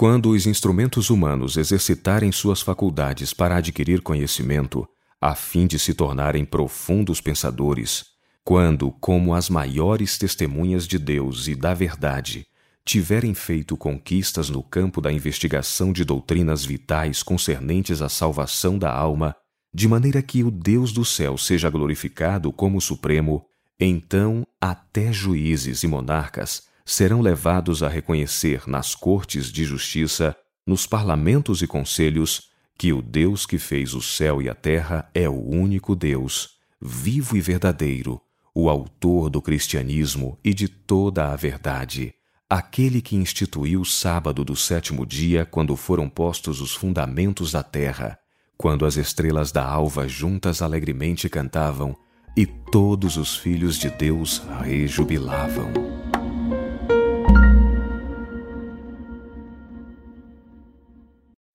Quando 0.00 0.30
os 0.30 0.46
instrumentos 0.46 1.10
humanos 1.10 1.58
exercitarem 1.58 2.32
suas 2.32 2.62
faculdades 2.62 3.34
para 3.34 3.56
adquirir 3.56 4.00
conhecimento, 4.00 4.88
a 5.20 5.34
fim 5.34 5.66
de 5.66 5.78
se 5.78 5.92
tornarem 5.92 6.42
profundos 6.42 7.20
pensadores, 7.20 8.06
quando, 8.42 8.90
como 8.92 9.34
as 9.34 9.50
maiores 9.50 10.16
testemunhas 10.16 10.86
de 10.86 10.98
Deus 10.98 11.48
e 11.48 11.54
da 11.54 11.74
verdade, 11.74 12.46
tiverem 12.82 13.34
feito 13.34 13.76
conquistas 13.76 14.48
no 14.48 14.62
campo 14.62 15.02
da 15.02 15.12
investigação 15.12 15.92
de 15.92 16.02
doutrinas 16.02 16.64
vitais 16.64 17.22
concernentes 17.22 18.00
à 18.00 18.08
salvação 18.08 18.78
da 18.78 18.90
alma, 18.90 19.36
de 19.70 19.86
maneira 19.86 20.22
que 20.22 20.42
o 20.42 20.50
Deus 20.50 20.92
do 20.92 21.04
céu 21.04 21.36
seja 21.36 21.68
glorificado 21.68 22.50
como 22.50 22.80
Supremo, 22.80 23.44
então 23.78 24.46
até 24.58 25.12
juízes 25.12 25.82
e 25.82 25.86
monarcas 25.86 26.69
serão 26.84 27.20
levados 27.20 27.82
a 27.82 27.88
reconhecer 27.88 28.62
nas 28.66 28.94
cortes 28.94 29.50
de 29.52 29.64
justiça, 29.64 30.36
nos 30.66 30.86
parlamentos 30.86 31.62
e 31.62 31.66
conselhos, 31.66 32.50
que 32.78 32.92
o 32.92 33.02
Deus 33.02 33.46
que 33.46 33.58
fez 33.58 33.94
o 33.94 34.00
céu 34.00 34.40
e 34.40 34.48
a 34.48 34.54
terra 34.54 35.10
é 35.14 35.28
o 35.28 35.38
único 35.38 35.94
Deus, 35.94 36.56
vivo 36.80 37.36
e 37.36 37.40
verdadeiro, 37.40 38.20
o 38.54 38.68
autor 38.68 39.28
do 39.28 39.42
cristianismo 39.42 40.38
e 40.42 40.54
de 40.54 40.66
toda 40.68 41.32
a 41.32 41.36
verdade 41.36 42.14
aquele 42.50 43.00
que 43.00 43.14
instituiu 43.14 43.82
o 43.82 43.84
sábado 43.84 44.44
do 44.44 44.56
sétimo 44.56 45.06
dia 45.06 45.46
quando 45.46 45.76
foram 45.76 46.08
postos 46.08 46.60
os 46.60 46.74
fundamentos 46.74 47.52
da 47.52 47.62
terra, 47.62 48.18
quando 48.58 48.84
as 48.84 48.96
estrelas 48.96 49.52
da 49.52 49.64
alva 49.64 50.08
juntas 50.08 50.60
alegremente 50.60 51.28
cantavam 51.28 51.96
e 52.36 52.44
todos 52.44 53.16
os 53.16 53.36
filhos 53.36 53.78
de 53.78 53.88
Deus 53.88 54.42
rejubilavam. 54.64 55.70